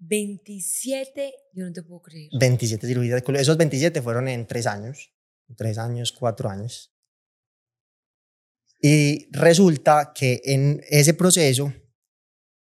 27, 0.00 1.32
yo 1.54 1.64
no 1.64 1.72
te 1.72 1.82
puedo 1.82 2.02
creer. 2.02 2.30
27 2.38 2.86
cirugías 2.86 3.16
de 3.16 3.22
columna. 3.22 3.42
Esos 3.42 3.56
27 3.56 4.02
fueron 4.02 4.28
en 4.28 4.46
tres 4.46 4.66
años, 4.66 5.12
tres 5.56 5.78
años, 5.78 6.12
cuatro 6.12 6.48
años. 6.48 6.94
Y 8.80 9.28
resulta 9.32 10.12
que 10.14 10.40
en 10.44 10.80
ese 10.88 11.14
proceso 11.14 11.72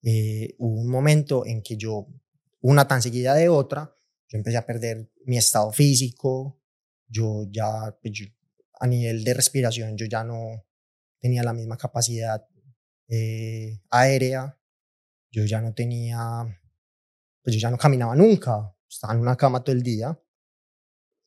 eh, 0.02 0.54
hubo 0.58 0.80
un 0.80 0.88
momento 0.88 1.44
en 1.44 1.62
que 1.62 1.76
yo, 1.76 2.06
una 2.60 2.88
tan 2.88 3.02
seguida 3.02 3.34
de 3.34 3.48
otra, 3.48 3.94
yo 4.28 4.38
empecé 4.38 4.56
a 4.56 4.66
perder 4.66 5.10
mi 5.26 5.36
estado 5.36 5.70
físico, 5.72 6.60
yo 7.08 7.46
ya, 7.50 7.96
pues, 8.00 8.12
a 8.80 8.86
nivel 8.86 9.24
de 9.24 9.34
respiración, 9.34 9.96
yo 9.96 10.06
ya 10.06 10.24
no 10.24 10.64
tenía 11.20 11.42
la 11.42 11.52
misma 11.52 11.76
capacidad 11.76 12.46
eh, 13.08 13.80
aérea, 13.90 14.58
yo 15.30 15.44
ya 15.44 15.60
no 15.60 15.74
tenía, 15.74 16.18
pues 17.42 17.54
yo 17.54 17.60
ya 17.60 17.70
no 17.70 17.76
caminaba 17.76 18.16
nunca, 18.16 18.74
estaba 18.88 19.14
en 19.14 19.20
una 19.20 19.36
cama 19.36 19.62
todo 19.62 19.74
el 19.74 19.82
día. 19.82 20.18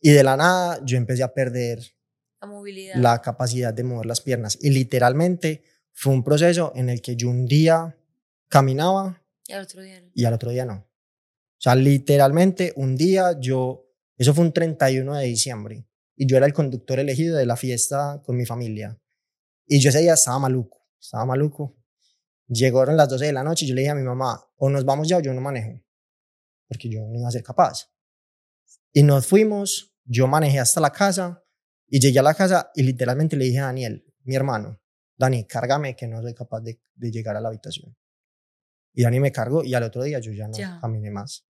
Y 0.01 0.11
de 0.11 0.23
la 0.23 0.37
nada 0.37 0.79
yo 0.83 0.97
empecé 0.97 1.23
a 1.23 1.33
perder 1.33 1.79
la 2.41 2.47
movilidad. 2.47 2.95
La 2.95 3.21
capacidad 3.21 3.73
de 3.73 3.83
mover 3.83 4.05
las 4.05 4.21
piernas. 4.21 4.57
Y 4.61 4.69
literalmente 4.69 5.63
fue 5.91 6.13
un 6.13 6.23
proceso 6.23 6.71
en 6.75 6.89
el 6.89 7.01
que 7.01 7.15
yo 7.15 7.29
un 7.29 7.45
día 7.45 7.97
caminaba 8.47 9.21
y 9.49 9.53
al 9.53 9.63
otro 9.63 9.81
día 9.81 9.99
no. 9.99 10.11
Y 10.13 10.25
al 10.25 10.33
otro 10.33 10.51
día 10.51 10.65
no. 10.65 10.75
O 10.75 11.61
sea, 11.61 11.75
literalmente 11.75 12.71
un 12.75 12.95
día 12.95 13.37
yo, 13.39 13.91
eso 14.15 14.33
fue 14.33 14.45
un 14.45 14.53
31 14.53 15.15
de 15.15 15.25
diciembre, 15.25 15.85
y 16.15 16.27
yo 16.27 16.37
era 16.37 16.45
el 16.45 16.53
conductor 16.53 16.99
elegido 16.99 17.35
de 17.35 17.45
la 17.45 17.57
fiesta 17.57 18.21
con 18.23 18.37
mi 18.37 18.45
familia. 18.45 18.97
Y 19.65 19.79
yo 19.79 19.89
ese 19.89 19.99
día 19.99 20.13
estaba 20.13 20.39
maluco, 20.39 20.87
estaba 20.99 21.25
maluco. 21.25 21.75
Llegaron 22.47 22.95
las 22.95 23.09
12 23.09 23.25
de 23.25 23.33
la 23.33 23.43
noche 23.43 23.65
y 23.65 23.69
yo 23.69 23.75
le 23.75 23.81
dije 23.81 23.91
a 23.91 23.95
mi 23.95 24.03
mamá, 24.03 24.39
o 24.55 24.69
nos 24.69 24.85
vamos 24.85 25.07
ya 25.07 25.17
o 25.17 25.19
yo 25.19 25.33
no 25.33 25.41
manejo, 25.41 25.81
porque 26.67 26.89
yo 26.89 27.01
no 27.01 27.19
iba 27.19 27.27
a 27.27 27.31
ser 27.31 27.43
capaz. 27.43 27.91
Y 28.93 29.03
nos 29.03 29.27
fuimos, 29.27 29.93
yo 30.05 30.27
manejé 30.27 30.59
hasta 30.59 30.79
la 30.79 30.91
casa, 30.91 31.43
y 31.89 31.99
llegué 31.99 32.19
a 32.19 32.23
la 32.23 32.33
casa 32.33 32.71
y 32.75 32.83
literalmente 32.83 33.35
le 33.35 33.45
dije 33.45 33.59
a 33.59 33.65
Daniel, 33.65 34.05
mi 34.23 34.35
hermano, 34.35 34.79
Dani, 35.17 35.45
cárgame 35.45 35.95
que 35.95 36.07
no 36.07 36.21
soy 36.21 36.33
capaz 36.33 36.61
de, 36.61 36.79
de 36.95 37.11
llegar 37.11 37.35
a 37.35 37.41
la 37.41 37.49
habitación. 37.49 37.95
Y 38.93 39.03
Dani 39.03 39.19
me 39.19 39.31
cargó 39.31 39.63
y 39.63 39.73
al 39.73 39.83
otro 39.83 40.03
día 40.03 40.19
yo 40.19 40.31
ya 40.31 40.47
no 40.47 40.57
caminé 40.81 41.11
más. 41.11 41.45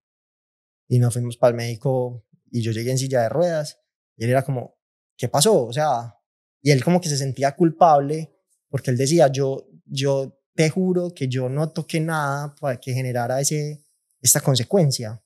Y 0.87 0.99
nos 0.99 1.13
fuimos 1.13 1.37
para 1.37 1.51
el 1.51 1.57
médico 1.57 2.25
y 2.51 2.61
yo 2.61 2.71
llegué 2.71 2.91
en 2.91 2.97
silla 2.97 3.21
de 3.21 3.29
ruedas 3.29 3.79
y 4.17 4.23
él 4.23 4.31
era 4.31 4.43
como, 4.43 4.77
¿qué 5.15 5.29
pasó? 5.29 5.65
O 5.65 5.73
sea, 5.73 6.15
y 6.61 6.71
él 6.71 6.83
como 6.83 6.99
que 6.99 7.09
se 7.09 7.17
sentía 7.17 7.55
culpable 7.55 8.35
porque 8.69 8.91
él 8.91 8.97
decía, 8.97 9.27
yo, 9.31 9.67
yo 9.85 10.39
te 10.55 10.69
juro 10.69 11.13
que 11.13 11.27
yo 11.27 11.49
no 11.49 11.71
toqué 11.71 11.99
nada 11.99 12.55
para 12.59 12.77
que 12.79 12.93
generara 12.93 13.39
ese, 13.39 13.83
esta 14.21 14.41
consecuencia. 14.41 15.21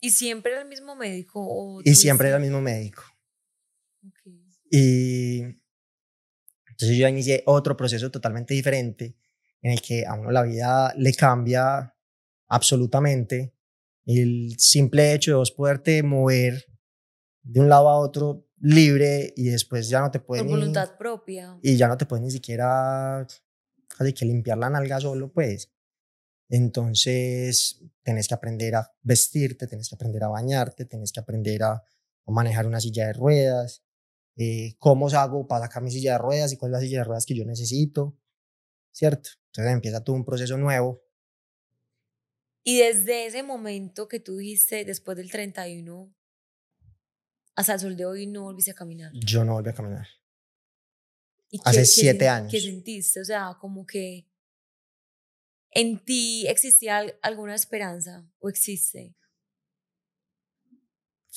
¿Y 0.00 0.10
siempre 0.10 0.52
era 0.52 0.62
el 0.62 0.68
mismo 0.68 0.94
médico? 0.94 1.80
y 1.84 1.94
siempre 1.94 2.28
era 2.28 2.36
el 2.36 2.42
mismo 2.42 2.60
médico. 2.60 3.02
Y 4.70 5.40
entonces 6.78 6.96
yo 6.96 7.08
inicié 7.08 7.42
otro 7.46 7.76
proceso 7.76 8.10
totalmente 8.10 8.54
diferente 8.54 9.16
en 9.62 9.72
el 9.72 9.82
que 9.82 10.06
a 10.06 10.14
uno 10.14 10.30
la 10.30 10.42
vida 10.42 10.94
le 10.96 11.12
cambia 11.12 11.94
absolutamente. 12.46 13.54
El 14.04 14.54
simple 14.58 15.12
hecho 15.12 15.32
de 15.32 15.36
vos 15.36 15.50
poderte 15.50 16.02
mover 16.02 16.64
de 17.42 17.60
un 17.60 17.68
lado 17.68 17.88
a 17.88 17.98
otro 17.98 18.46
libre 18.60 19.32
y 19.36 19.44
después 19.44 19.88
ya 19.88 20.00
no 20.00 20.10
te 20.10 20.20
puedes... 20.20 20.44
Por 20.44 20.52
voluntad 20.52 20.96
propia. 20.96 21.58
Y 21.62 21.76
ya 21.76 21.88
no 21.88 21.96
te 21.96 22.06
puedes 22.06 22.24
ni 22.24 22.30
siquiera 22.30 23.26
casi 23.88 24.12
que 24.12 24.24
limpiar 24.24 24.58
la 24.58 24.70
nalga 24.70 25.00
solo, 25.00 25.32
pues. 25.32 25.72
Entonces, 26.48 27.82
tenés 28.02 28.28
que 28.28 28.34
aprender 28.34 28.74
a 28.76 28.90
vestirte, 29.02 29.66
tenés 29.66 29.88
que 29.88 29.94
aprender 29.96 30.24
a 30.24 30.28
bañarte, 30.28 30.84
tenés 30.84 31.12
que 31.12 31.20
aprender 31.20 31.62
a 31.62 31.82
manejar 32.26 32.66
una 32.66 32.80
silla 32.80 33.06
de 33.06 33.12
ruedas, 33.14 33.82
eh, 34.38 34.76
cómo 34.78 35.08
hago 35.08 35.46
para 35.46 35.66
sacar 35.66 35.82
mi 35.82 35.90
silla 35.90 36.12
de 36.12 36.18
ruedas 36.18 36.52
y 36.52 36.56
cuál 36.56 36.70
es 36.70 36.72
la 36.74 36.80
silla 36.80 36.98
de 36.98 37.04
ruedas 37.04 37.26
que 37.26 37.34
yo 37.36 37.44
necesito, 37.44 38.16
¿cierto? 38.92 39.30
Entonces 39.48 39.72
empieza 39.74 40.02
todo 40.04 40.16
un 40.16 40.24
proceso 40.24 40.56
nuevo. 40.56 41.02
Y 42.64 42.78
desde 42.78 43.26
ese 43.26 43.42
momento 43.42 44.06
que 44.08 44.20
tú 44.20 44.36
dijiste, 44.36 44.84
después 44.84 45.16
del 45.16 45.30
31, 45.30 46.14
hasta 47.56 47.74
el 47.74 47.80
sol 47.80 47.96
de 47.96 48.06
hoy 48.06 48.26
no 48.26 48.42
volviste 48.44 48.70
a 48.70 48.74
caminar. 48.74 49.10
Yo 49.14 49.44
no 49.44 49.54
volví 49.54 49.70
a 49.70 49.74
caminar. 49.74 50.06
¿Y 51.50 51.58
Hace 51.64 51.78
qué- 51.78 51.82
qué 51.82 51.86
siete 51.86 52.24
sen- 52.26 52.30
años. 52.36 52.50
¿Qué 52.52 52.60
sentiste? 52.60 53.20
O 53.20 53.24
sea, 53.24 53.56
como 53.60 53.84
que 53.86 54.28
en 55.70 55.98
ti 56.04 56.46
existía 56.46 56.98
al- 56.98 57.18
alguna 57.22 57.54
esperanza 57.54 58.24
o 58.38 58.48
existe. 58.48 59.14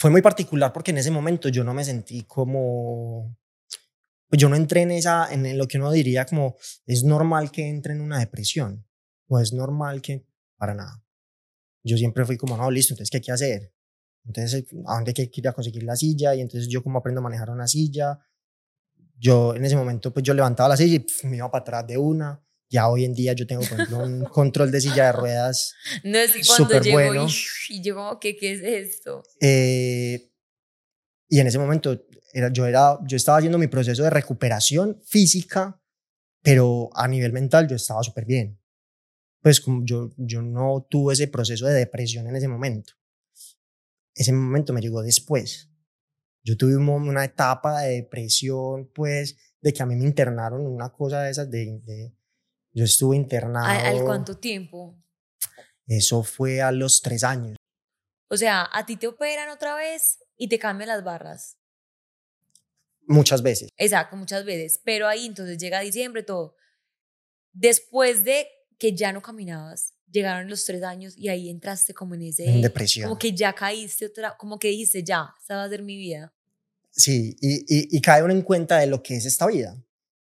Fue 0.01 0.09
muy 0.09 0.23
particular 0.23 0.73
porque 0.73 0.89
en 0.89 0.97
ese 0.97 1.11
momento 1.11 1.47
yo 1.49 1.63
no 1.63 1.75
me 1.75 1.85
sentí 1.85 2.23
como... 2.23 3.37
pues 4.27 4.41
Yo 4.41 4.49
no 4.49 4.55
entré 4.55 4.81
en 4.81 4.89
esa, 4.89 5.31
en 5.31 5.55
lo 5.59 5.67
que 5.67 5.77
uno 5.77 5.91
diría 5.91 6.25
como, 6.25 6.55
es 6.87 7.03
normal 7.03 7.51
que 7.51 7.69
entre 7.69 7.93
en 7.93 8.01
una 8.01 8.17
depresión. 8.17 8.83
O 9.27 9.37
es 9.37 9.53
normal 9.53 10.01
que, 10.01 10.25
para 10.57 10.73
nada. 10.73 11.05
Yo 11.83 11.97
siempre 11.97 12.25
fui 12.25 12.35
como, 12.35 12.57
no, 12.57 12.71
listo, 12.71 12.95
entonces, 12.95 13.11
¿qué 13.11 13.17
hay 13.17 13.21
que 13.21 13.31
hacer? 13.31 13.75
Entonces, 14.25 14.65
¿a 14.87 14.95
dónde 14.95 15.13
hay 15.15 15.27
que 15.27 15.39
ir 15.39 15.47
a 15.47 15.53
conseguir 15.53 15.83
la 15.83 15.95
silla? 15.95 16.33
Y 16.33 16.41
entonces 16.41 16.67
yo 16.67 16.81
como 16.81 16.97
aprendo 16.97 17.19
a 17.19 17.23
manejar 17.23 17.51
una 17.51 17.67
silla. 17.67 18.17
Yo 19.19 19.53
en 19.53 19.63
ese 19.65 19.75
momento, 19.75 20.11
pues 20.11 20.23
yo 20.23 20.33
levantaba 20.33 20.69
la 20.69 20.77
silla 20.77 20.95
y 20.95 20.99
pf, 21.01 21.27
me 21.27 21.37
iba 21.37 21.51
para 21.51 21.61
atrás 21.61 21.85
de 21.85 21.99
una. 21.99 22.43
Ya 22.71 22.87
hoy 22.87 23.03
en 23.03 23.13
día 23.13 23.33
yo 23.33 23.45
tengo, 23.45 23.61
por 23.63 23.73
ejemplo, 23.73 23.99
un 23.99 24.23
control 24.25 24.71
de 24.71 24.79
silla 24.79 25.07
de 25.07 25.11
ruedas 25.11 25.75
No 26.05 26.17
es 26.17 26.31
que 26.31 26.41
cuando 26.47 26.79
llegó 26.79 26.95
bueno. 26.95 27.27
y, 27.69 27.73
y 27.75 27.83
yo 27.83 27.95
como 27.95 28.17
que, 28.17 28.37
¿qué 28.37 28.53
es 28.53 28.61
esto? 28.61 29.23
Eh, 29.41 30.31
y 31.27 31.39
en 31.39 31.47
ese 31.47 31.59
momento 31.59 32.01
era, 32.33 32.51
yo, 32.51 32.65
era, 32.65 32.97
yo 33.05 33.17
estaba 33.17 33.37
haciendo 33.39 33.57
mi 33.57 33.67
proceso 33.67 34.03
de 34.03 34.09
recuperación 34.09 35.01
física, 35.05 35.81
pero 36.41 36.89
a 36.93 37.09
nivel 37.09 37.33
mental 37.33 37.67
yo 37.67 37.75
estaba 37.75 38.01
súper 38.03 38.25
bien. 38.25 38.57
Pues 39.41 39.61
yo, 39.83 40.11
yo 40.15 40.41
no 40.41 40.87
tuve 40.89 41.13
ese 41.13 41.27
proceso 41.27 41.65
de 41.65 41.73
depresión 41.73 42.27
en 42.27 42.35
ese 42.37 42.47
momento. 42.47 42.93
Ese 44.15 44.31
momento 44.31 44.71
me 44.71 44.81
llegó 44.81 45.01
después. 45.01 45.69
Yo 46.43 46.55
tuve 46.55 46.77
una 46.77 47.25
etapa 47.25 47.81
de 47.81 47.95
depresión, 47.95 48.89
pues, 48.93 49.35
de 49.61 49.73
que 49.73 49.83
a 49.83 49.85
mí 49.85 49.95
me 49.95 50.05
internaron 50.05 50.61
en 50.61 50.67
una 50.67 50.89
cosa 50.91 51.23
de 51.23 51.31
esas, 51.31 51.49
de, 51.51 51.79
de- 51.83 52.13
yo 52.73 52.85
estuve 52.85 53.15
internado. 53.15 53.65
¿Al, 53.65 53.97
al 53.97 54.05
cuánto 54.05 54.37
tiempo? 54.37 54.95
Eso 55.87 56.23
fue 56.23 56.61
a 56.61 56.71
los 56.71 57.01
tres 57.01 57.23
años. 57.23 57.57
O 58.29 58.37
sea, 58.37 58.69
a 58.71 58.85
ti 58.85 58.95
te 58.95 59.07
operan 59.07 59.49
otra 59.49 59.75
vez 59.75 60.19
y 60.37 60.47
te 60.47 60.57
cambian 60.57 60.87
las 60.87 61.03
barras. 61.03 61.57
Muchas 63.07 63.41
veces. 63.41 63.69
Exacto, 63.77 64.15
muchas 64.15 64.45
veces. 64.45 64.79
Pero 64.85 65.07
ahí 65.07 65.25
entonces 65.25 65.57
llega 65.57 65.81
diciembre, 65.81 66.23
todo. 66.23 66.55
Después 67.51 68.23
de 68.23 68.47
que 68.77 68.95
ya 68.95 69.11
no 69.11 69.21
caminabas, 69.21 69.93
llegaron 70.09 70.49
los 70.49 70.63
tres 70.63 70.81
años 70.83 71.13
y 71.17 71.27
ahí 71.27 71.49
entraste 71.49 71.93
como 71.93 72.15
en 72.15 72.21
ese... 72.23 72.45
En 72.45 72.61
depresión. 72.61 73.09
Como 73.09 73.19
que 73.19 73.33
ya 73.33 73.53
caíste 73.53 74.05
otra, 74.05 74.37
como 74.37 74.57
que 74.57 74.69
dijiste, 74.69 75.03
ya, 75.03 75.35
esta 75.39 75.57
va 75.57 75.65
a 75.65 75.69
ser 75.69 75.83
mi 75.83 75.97
vida. 75.97 76.33
Sí, 76.89 77.35
y, 77.41 77.59
y, 77.67 77.97
y 77.97 78.01
cae 78.01 78.23
uno 78.23 78.33
en 78.33 78.41
cuenta 78.41 78.77
de 78.77 78.87
lo 78.87 79.03
que 79.03 79.17
es 79.17 79.25
esta 79.25 79.47
vida. 79.47 79.75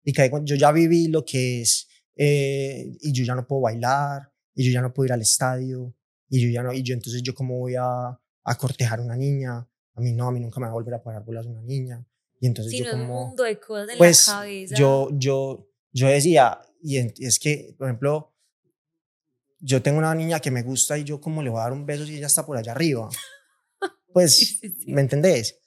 Y 0.04 0.14
cae, 0.14 0.32
yo 0.44 0.56
ya 0.56 0.72
viví 0.72 1.08
lo 1.08 1.26
que 1.26 1.62
es, 1.62 1.87
eh, 2.18 2.98
y 3.02 3.12
yo 3.14 3.24
ya 3.24 3.36
no 3.36 3.46
puedo 3.48 3.62
bailar, 3.62 4.32
y 4.56 4.66
yo 4.66 4.72
ya 4.72 4.82
no 4.82 4.94
puedo 4.94 5.06
ir 5.06 5.14
al 5.14 5.22
estadio, 5.22 5.94
y 6.30 6.42
yo 6.42 6.50
ya 6.50 6.64
no, 6.64 6.74
y 6.74 6.84
yo 6.84 6.94
entonces 6.94 7.22
yo 7.22 7.34
cómo 7.36 7.58
voy 7.60 7.76
a, 7.76 8.20
a 8.44 8.56
cortejar 8.58 9.00
a 9.00 9.04
una 9.04 9.16
niña, 9.16 9.68
a 9.96 10.02
mí 10.02 10.14
no, 10.14 10.28
a 10.28 10.32
mí 10.32 10.40
nunca 10.40 10.60
me 10.60 10.66
va 10.66 10.72
a 10.72 10.74
volver 10.76 10.94
a 10.96 11.04
pagar 11.04 11.24
bolas 11.24 11.46
una 11.46 11.62
niña. 11.62 12.06
Y 12.40 12.46
entonces 12.48 12.72
Si 12.72 12.80
yo 12.80 12.84
no 12.86 12.90
es 12.90 12.96
un 12.96 13.02
como, 13.08 13.26
mundo 13.28 13.44
de 13.44 13.60
cosas 13.60 13.90
en 13.90 13.98
pues 13.98 14.28
la 14.28 14.34
cabeza. 14.34 14.76
yo, 14.76 15.10
yo, 15.14 15.68
yo 15.92 16.08
decía, 16.08 16.60
y 16.84 16.98
es 16.98 17.40
que, 17.40 17.74
por 17.78 17.88
ejemplo, 17.88 18.32
yo 19.60 19.82
tengo 19.82 19.98
una 19.98 20.14
niña 20.14 20.40
que 20.40 20.52
me 20.52 20.62
gusta 20.62 20.98
y 20.98 21.04
yo 21.04 21.20
como 21.20 21.42
le 21.42 21.50
voy 21.50 21.60
a 21.60 21.64
dar 21.64 21.74
un 21.74 21.86
beso 21.86 22.06
si 22.06 22.16
ella 22.16 22.28
está 22.28 22.46
por 22.46 22.58
allá 22.58 22.72
arriba. 22.72 23.10
Pues, 24.14 24.36
Sí, 24.36 24.46
sí, 24.46 24.70
sí. 24.70 24.92
¿me 24.92 25.02
entendés? 25.02 25.60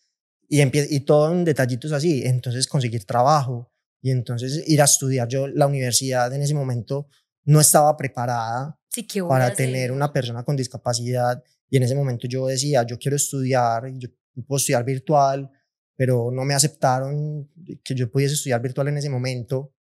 Y, 0.49 0.61
y 0.63 1.01
todo 1.01 1.31
en 1.31 1.45
detallitos 1.45 1.93
así. 1.93 2.23
Entonces 2.25 2.67
conseguir 2.67 3.05
trabajo 3.05 3.71
y 4.03 4.11
entonces 4.11 4.65
ir 4.67 4.81
a 4.81 4.85
estudiar. 4.85 5.29
Yo 5.29 5.49
la 5.49 5.67
universidad 5.67 6.33
en 6.33 6.43
ese 6.43 6.55
momento 6.55 7.09
no 7.45 7.61
estaba 7.61 7.97
preparada 7.97 8.79
Sí, 8.89 9.07
¿qué 9.07 9.21
voy 9.21 9.29
a 9.29 9.39
para 9.39 9.55
tener 9.55 9.93
una 9.93 10.13
persona 10.13 10.43
con 10.43 10.57
discapacidad 10.57 11.43
y 11.69 11.77
en 11.77 11.85
ese 11.85 11.95
momento 11.95 12.27
yo 12.27 12.49
decía, 12.49 12.85
yo 12.85 12.99
quiero 12.99 13.17
estudiar, 13.17 13.85
yo 13.95 14.09
puedo 14.47 14.59
estudiar 14.59 14.85
virtual, 14.85 15.49
pero 15.97 16.31
no 16.33 16.45
me 16.45 16.55
aceptaron 16.55 17.49
que 17.85 17.95
yo 17.95 18.11
pudiese 18.11 18.35
estudiar 18.35 18.61
virtual 18.61 18.89
en 18.89 18.99
ese 18.99 19.09
momento. 19.09 19.73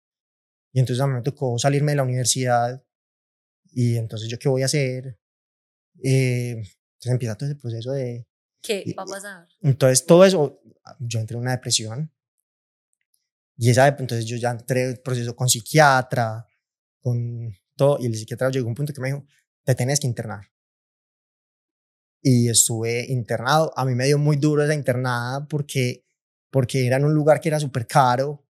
Y 0.71 0.79
entonces 0.79 1.01
a 1.01 1.07
mí 1.07 1.13
me 1.13 1.23
tocó 1.23 1.57
salirme 1.57 1.93
de 1.93 1.95
la 1.95 2.03
universidad 2.03 2.83
y 3.71 3.95
entonces 3.95 4.29
yo 4.29 4.37
qué 4.37 4.47
voy 4.47 4.61
a 4.61 4.65
hacer. 4.65 5.17
Eh, 6.03 6.51
entonces 6.51 7.11
empieza 7.11 7.35
todo 7.35 7.49
ese 7.49 7.59
proceso 7.59 7.91
de... 7.91 8.27
¿Qué 8.61 8.93
va 8.95 9.03
a 9.03 9.05
pasar? 9.07 9.47
Entonces 9.61 10.05
todo 10.05 10.23
eso, 10.25 10.61
yo 10.99 11.19
entré 11.19 11.35
en 11.35 11.41
una 11.41 11.51
depresión. 11.51 12.11
Y 13.61 13.69
esa, 13.69 13.89
entonces 13.89 14.25
yo 14.25 14.37
ya 14.37 14.51
entré 14.51 14.83
en 14.83 14.89
el 14.91 14.99
proceso 15.01 15.35
con 15.35 15.49
psiquiatra, 15.49 16.47
con 17.01 17.53
todo, 17.75 17.97
y 17.99 18.05
el 18.05 18.15
psiquiatra 18.15 18.49
llegó 18.49 18.67
a 18.67 18.69
un 18.69 18.75
punto 18.75 18.93
que 18.93 19.01
me 19.01 19.09
dijo, 19.09 19.25
te 19.65 19.75
tenés 19.75 19.99
que 19.99 20.07
internar. 20.07 20.47
Y 22.21 22.47
estuve 22.49 23.05
internado. 23.09 23.73
A 23.75 23.83
mí 23.83 23.95
me 23.95 24.05
dio 24.05 24.17
muy 24.17 24.37
duro 24.37 24.63
esa 24.63 24.73
internada 24.73 25.45
porque, 25.45 26.05
porque 26.49 26.87
era 26.87 26.95
en 26.95 27.03
un 27.03 27.13
lugar 27.13 27.41
que 27.41 27.49
era 27.49 27.59
súper 27.59 27.85
caro 27.85 28.45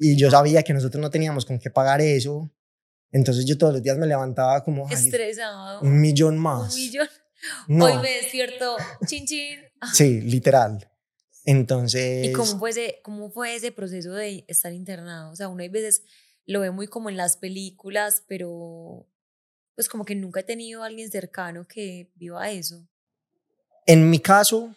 y 0.00 0.16
yo 0.16 0.30
sabía 0.30 0.62
que 0.62 0.72
nosotros 0.72 1.02
no 1.02 1.10
teníamos 1.10 1.44
con 1.44 1.58
qué 1.58 1.70
pagar 1.70 2.00
eso. 2.00 2.50
Entonces 3.12 3.44
yo 3.44 3.58
todos 3.58 3.74
los 3.74 3.82
días 3.82 3.98
me 3.98 4.06
levantaba 4.06 4.64
como, 4.64 4.86
"Ay, 4.88 4.94
Estresado. 4.94 5.82
un 5.82 6.00
millón 6.00 6.38
más. 6.38 6.74
Un 6.74 6.80
millón. 6.80 7.08
No. 7.68 7.84
Hoy 7.84 7.98
me 8.02 8.10
despierto, 8.10 8.76
chin 9.06 9.26
chin. 9.26 9.58
Sí, 9.92 10.20
literal. 10.22 10.90
Entonces... 11.44 12.26
¿Y 12.26 12.32
cómo 12.32 12.58
fue, 12.58 12.70
ese, 12.70 13.00
cómo 13.02 13.30
fue 13.30 13.54
ese 13.56 13.72
proceso 13.72 14.12
de 14.12 14.44
estar 14.48 14.72
internado? 14.72 15.32
O 15.32 15.36
sea, 15.36 15.48
uno 15.48 15.62
hay 15.62 15.68
veces 15.68 16.02
lo 16.46 16.60
ve 16.60 16.70
muy 16.70 16.86
como 16.86 17.08
en 17.10 17.16
las 17.16 17.36
películas, 17.36 18.24
pero 18.26 19.06
pues 19.74 19.88
como 19.88 20.04
que 20.04 20.14
nunca 20.14 20.40
he 20.40 20.44
tenido 20.44 20.82
a 20.82 20.86
alguien 20.86 21.10
cercano 21.10 21.66
que 21.66 22.10
viva 22.16 22.50
eso. 22.50 22.86
En 23.86 24.10
mi 24.10 24.18
caso, 24.20 24.74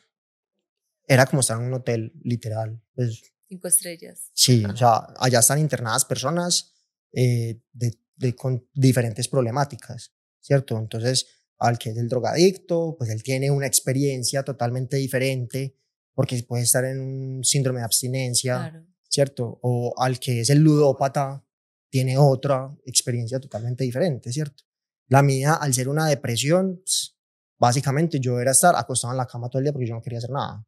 era 1.08 1.26
como 1.26 1.42
estar 1.42 1.60
en 1.60 1.68
un 1.68 1.74
hotel, 1.74 2.14
literal. 2.24 2.82
Pues, 2.96 3.22
Cinco 3.48 3.68
estrellas. 3.68 4.30
sí, 4.34 4.64
o 4.66 4.76
sea, 4.76 5.08
allá 5.20 5.40
están 5.40 5.60
internadas 5.60 6.06
personas 6.06 6.74
eh, 7.12 7.60
de, 7.74 8.00
de- 8.16 8.36
con 8.36 8.68
diferentes 8.74 9.28
problemáticas, 9.28 10.14
¿cierto? 10.40 10.78
Entonces, 10.78 11.28
al 11.58 11.78
que 11.78 11.90
es 11.92 11.98
el 11.98 12.08
drogadicto, 12.10 12.96
pues 12.98 13.10
él 13.10 13.22
tiene 13.22 13.52
una 13.52 13.68
experiencia 13.68 14.44
totalmente 14.44 14.98
diferente, 14.98 15.76
porque 16.14 16.42
puede 16.44 16.64
estar 16.64 16.84
en 16.86 17.00
un 17.00 17.44
síndrome 17.44 17.80
de 17.80 17.86
abstinencia, 17.86 18.56
Claro. 18.70 18.86
¿cierto? 19.10 19.60
O 19.62 19.94
al 19.98 20.20
que 20.20 20.42
es 20.42 20.50
el 20.50 20.60
ludópata, 20.60 21.44
tiene 21.90 22.18
otra 22.18 22.76
experiencia 22.86 23.40
totalmente 23.40 23.84
diferente, 23.84 24.32
¿cierto? 24.32 24.64
La 25.08 25.22
mía, 25.22 25.54
al 25.54 25.74
ser 25.74 25.88
una 25.90 26.08
depresión, 26.08 26.78
pues, 26.78 27.16
básicamente 27.60 28.20
yo 28.20 28.40
era 28.40 28.52
estar 28.52 28.76
acostado 28.76 29.14
en 29.14 29.18
la 29.18 29.28
cama 29.28 29.50
todo 29.50 29.60
el 29.60 29.66
día 29.66 29.72
porque 29.74 29.88
yo 29.88 29.94
no 29.94 30.02
quería 30.02 30.18
hacer 30.18 30.32
nada. 30.32 30.66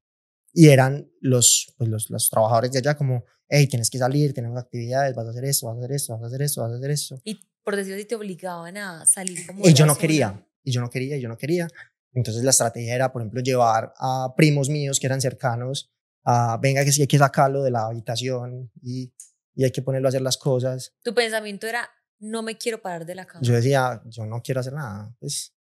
Y 0.54 0.68
eran 0.70 1.10
los, 1.22 1.74
pues, 1.78 1.90
los, 1.90 2.10
los 2.10 2.30
trabajadores 2.30 2.72
de 2.72 2.80
allá 2.80 2.96
como, 2.96 3.26
hey, 3.50 3.68
tienes 3.68 3.90
que 3.90 3.98
salir, 3.98 4.34
tenemos 4.34 4.58
actividades, 4.60 5.16
vas 5.16 5.26
a 5.28 5.32
hacer 5.32 5.46
esto, 5.46 5.66
vas 5.68 5.76
a 5.76 5.80
hacer 5.80 5.92
esto, 5.94 6.14
vas 6.14 6.22
a 6.24 6.26
hacer 6.28 6.42
esto, 6.44 6.62
vas 6.62 6.72
a 6.72 6.76
hacer 6.76 6.92
esto. 6.92 7.22
Y 7.24 7.40
por 7.64 7.76
decirlo 7.76 7.98
así, 7.98 8.06
te 8.06 8.16
obligaban 8.16 8.78
a 8.78 9.06
salir 9.06 9.46
como. 9.48 9.68
Y 9.68 9.74
yo 9.74 9.86
no 9.88 9.94
zona. 9.94 10.02
quería, 10.02 10.48
y 10.64 10.72
yo 10.72 10.82
no 10.82 10.90
quería, 10.90 11.18
y 11.18 11.22
yo 11.22 11.28
no 11.28 11.38
quería. 11.38 11.68
Entonces 12.16 12.44
la 12.44 12.50
estrategia 12.50 12.96
era, 12.96 13.12
por 13.12 13.22
ejemplo, 13.22 13.42
llevar 13.42 13.94
a 13.98 14.34
primos 14.36 14.70
míos 14.70 15.00
que 15.00 15.06
eran 15.06 15.22
cercanos 15.22 15.92
a, 16.24 16.58
venga, 16.58 16.84
que 16.84 16.92
sí 16.92 17.02
hay 17.02 17.08
que 17.08 17.20
sacarlo 17.20 17.62
de 17.62 17.70
la 17.70 17.86
habitación 17.86 18.72
y, 18.82 19.14
y 19.54 19.64
hay 19.66 19.72
que 19.72 19.82
ponerlo 19.84 20.08
a 20.08 20.10
hacer 20.10 20.22
las 20.22 20.38
cosas. 20.38 20.96
Tu 21.04 21.14
pensamiento 21.14 21.68
era, 21.68 21.88
no 22.20 22.42
me 22.42 22.58
quiero 22.58 22.82
parar 22.82 23.06
de 23.06 23.14
la 23.16 23.26
cama. 23.26 23.42
Yo 23.44 23.54
decía, 23.54 24.02
yo 24.06 24.26
no 24.26 24.42
quiero 24.42 24.62
hacer 24.62 24.74
nada, 24.74 25.14
pues, 25.20 25.54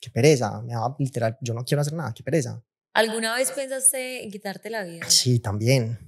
qué 0.00 0.10
pereza, 0.10 0.60
me 0.62 0.72
daba 0.72 0.96
literal, 0.98 1.36
yo 1.40 1.54
no 1.54 1.64
quiero 1.64 1.82
hacer 1.82 1.92
nada, 1.92 2.12
qué 2.14 2.22
pereza. 2.24 2.60
¿Alguna 2.94 3.34
vez 3.36 3.52
pensaste 3.52 4.24
en 4.24 4.30
quitarte 4.30 4.70
la 4.70 4.82
vida? 4.82 5.04
Sí, 5.08 5.38
también. 5.38 5.98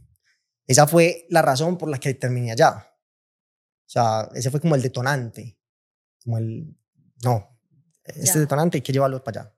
Esa 0.67 0.87
fue 0.87 1.27
la 1.29 1.43
razón 1.43 1.77
por 1.77 1.91
la 1.91 1.99
que 1.99 2.15
terminé 2.15 2.53
allá. 2.53 2.87
O 3.87 3.91
sea, 3.91 4.29
ese 4.35 4.51
fue 4.51 4.61
como 4.61 4.75
el 4.75 4.83
detonante. 4.83 5.59
Como 6.25 6.39
el, 6.39 6.75
no, 7.23 7.61
este 8.05 8.25
Ya. 8.27 8.41
detonante 8.41 8.79
hay 8.79 8.83
que 8.83 8.93
llevarlo 8.93 9.23
para 9.23 9.43
allá. 9.43 9.55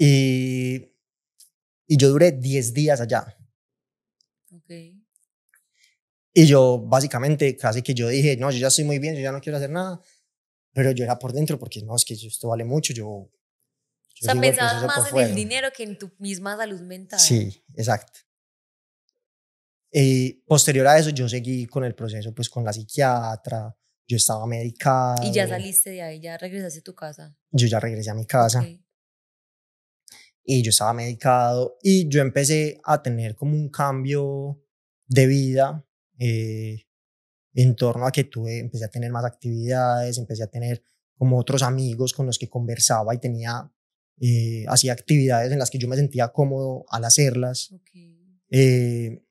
Y, 0.00 0.94
y 1.86 1.96
yo 1.96 2.08
duré 2.08 2.30
10 2.30 2.72
días 2.72 3.00
allá. 3.00 3.36
Ok. 4.52 4.70
Y 6.32 6.46
yo 6.46 6.78
básicamente 6.78 7.56
casi 7.56 7.82
que 7.82 7.94
yo 7.94 8.08
dije, 8.08 8.36
no, 8.36 8.50
yo 8.52 8.58
ya 8.58 8.68
estoy 8.68 8.84
muy 8.84 9.00
bien, 9.00 9.16
yo 9.16 9.20
ya 9.20 9.32
no 9.32 9.40
quiero 9.40 9.56
hacer 9.56 9.70
nada. 9.70 10.00
Pero 10.72 10.92
yo 10.92 11.02
era 11.02 11.18
por 11.18 11.32
dentro 11.32 11.58
porque 11.58 11.82
no, 11.82 11.96
es 11.96 12.04
que 12.04 12.14
esto 12.14 12.48
vale 12.48 12.64
mucho, 12.64 12.92
yo... 12.92 13.06
O 13.08 13.30
yo 14.14 14.24
sea, 14.24 14.32
sigo 14.34 14.44
el 14.44 14.50
pensabas 14.50 14.86
más 14.86 14.98
en 14.98 15.10
fuera. 15.10 15.28
el 15.28 15.34
dinero 15.34 15.68
que 15.76 15.82
en 15.82 15.98
tu 15.98 16.12
misma 16.18 16.56
salud 16.56 16.80
mental. 16.82 17.18
Sí, 17.18 17.64
exacto. 17.74 18.20
Y 19.90 20.34
posterior 20.44 20.86
a 20.86 20.98
eso 20.98 21.10
yo 21.10 21.28
seguí 21.28 21.66
con 21.66 21.82
el 21.82 21.94
proceso, 21.94 22.32
pues 22.34 22.48
con 22.48 22.64
la 22.64 22.72
psiquiatra, 22.72 23.76
yo 24.06 24.16
estaba 24.16 24.46
medicado. 24.46 25.24
Y 25.24 25.32
ya 25.32 25.48
saliste 25.48 25.90
de 25.90 26.02
ahí, 26.02 26.20
ya 26.20 26.36
regresaste 26.36 26.80
a 26.80 26.82
tu 26.82 26.94
casa. 26.94 27.36
Yo 27.50 27.66
ya 27.66 27.80
regresé 27.80 28.10
a 28.10 28.14
mi 28.14 28.26
casa. 28.26 28.60
Ok. 28.60 28.87
Y 30.50 30.62
yo 30.62 30.70
estaba 30.70 30.94
medicado 30.94 31.76
y 31.82 32.08
yo 32.08 32.22
empecé 32.22 32.80
a 32.82 33.02
tener 33.02 33.36
como 33.36 33.54
un 33.54 33.68
cambio 33.68 34.58
de 35.06 35.26
vida 35.26 35.86
eh, 36.18 36.86
en 37.52 37.76
torno 37.76 38.06
a 38.06 38.10
que 38.10 38.24
tuve, 38.24 38.58
empecé 38.58 38.86
a 38.86 38.88
tener 38.88 39.12
más 39.12 39.26
actividades, 39.26 40.16
empecé 40.16 40.44
a 40.44 40.46
tener 40.46 40.82
como 41.18 41.38
otros 41.38 41.62
amigos 41.62 42.14
con 42.14 42.24
los 42.24 42.38
que 42.38 42.48
conversaba 42.48 43.14
y 43.14 43.18
tenía, 43.18 43.70
eh, 44.22 44.64
hacía 44.68 44.94
actividades 44.94 45.52
en 45.52 45.58
las 45.58 45.68
que 45.68 45.76
yo 45.76 45.86
me 45.86 45.96
sentía 45.96 46.28
cómodo 46.28 46.86
al 46.88 47.04
hacerlas. 47.04 47.74
Eh, 48.48 49.22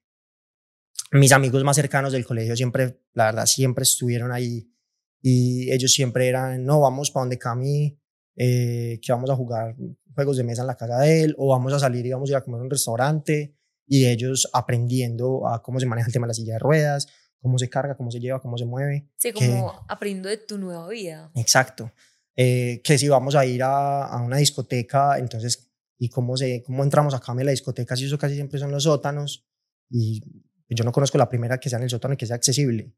mis 1.14 1.32
amigos 1.32 1.64
más 1.64 1.78
cercanos 1.78 2.14
del 2.14 2.28
colegio 2.28 2.56
siempre, 2.56 3.02
la 3.14 3.26
verdad, 3.26 3.48
siempre 3.48 3.82
estuvieron 3.82 4.32
ahí 4.32 4.72
y 5.20 5.72
ellos 5.72 5.92
siempre 5.92 6.28
eran, 6.28 6.64
no, 6.64 6.80
vamos 6.80 7.10
para 7.10 7.24
donde 7.24 7.40
Cami, 7.40 8.00
eh, 8.36 9.00
que 9.02 9.12
vamos 9.12 9.32
a 9.32 9.36
jugar 9.36 9.76
juegos 10.18 10.36
de 10.38 10.44
mesa 10.44 10.62
en 10.64 10.68
la 10.68 10.76
casa 10.76 10.98
de 11.00 11.22
él 11.24 11.36
o 11.38 11.50
vamos 11.50 11.72
a 11.74 11.80
salir 11.80 12.04
y 12.08 12.12
vamos 12.12 12.28
a 12.30 12.32
ir 12.34 12.36
a 12.38 12.42
comer 12.42 12.60
a 12.60 12.64
un 12.64 12.70
restaurante 12.72 13.54
y 13.86 14.08
ellos 14.08 14.50
aprendiendo 14.52 15.48
a 15.48 15.62
cómo 15.62 15.80
se 15.80 15.86
maneja 15.86 16.08
el 16.08 16.14
tema 16.14 16.26
de 16.26 16.30
la 16.32 16.34
silla 16.34 16.54
de 16.54 16.60
ruedas, 16.60 17.08
cómo 17.40 17.60
se 17.60 17.70
carga, 17.70 17.96
cómo 17.96 18.10
se 18.10 18.20
lleva, 18.20 18.42
cómo 18.42 18.58
se 18.58 18.66
mueve. 18.66 19.08
Sí, 19.18 19.32
que- 19.32 19.46
como 19.48 19.74
aprendiendo 19.88 20.28
de 20.30 20.38
tu 20.38 20.58
nueva 20.58 20.88
vida. 20.90 21.32
Exacto. 21.36 21.92
Eh, 22.36 22.82
que 22.84 22.98
si 22.98 23.08
vamos 23.08 23.36
a 23.36 23.46
ir 23.46 23.62
a, 23.62 24.06
a 24.08 24.22
una 24.22 24.38
discoteca, 24.38 25.20
entonces, 25.20 25.70
¿y 26.00 26.10
cómo, 26.10 26.36
se, 26.36 26.64
cómo 26.64 26.84
entramos 26.84 27.14
acá 27.14 27.32
en 27.34 27.46
la 27.46 27.52
discoteca? 27.52 27.96
Si 27.96 28.06
eso 28.06 28.18
casi 28.18 28.34
siempre 28.34 28.60
son 28.60 28.72
los 28.72 28.84
sótanos 28.84 29.46
y 29.90 30.24
yo 30.70 30.84
no 30.84 30.92
conozco 30.92 31.18
la 31.20 31.30
primera 31.30 31.60
que 31.60 31.70
sea 31.70 31.78
en 31.78 31.84
el 31.84 31.90
sótano 31.92 32.16
y 32.16 32.18
que 32.18 32.26
sea 32.26 32.36
accesible. 32.36 32.92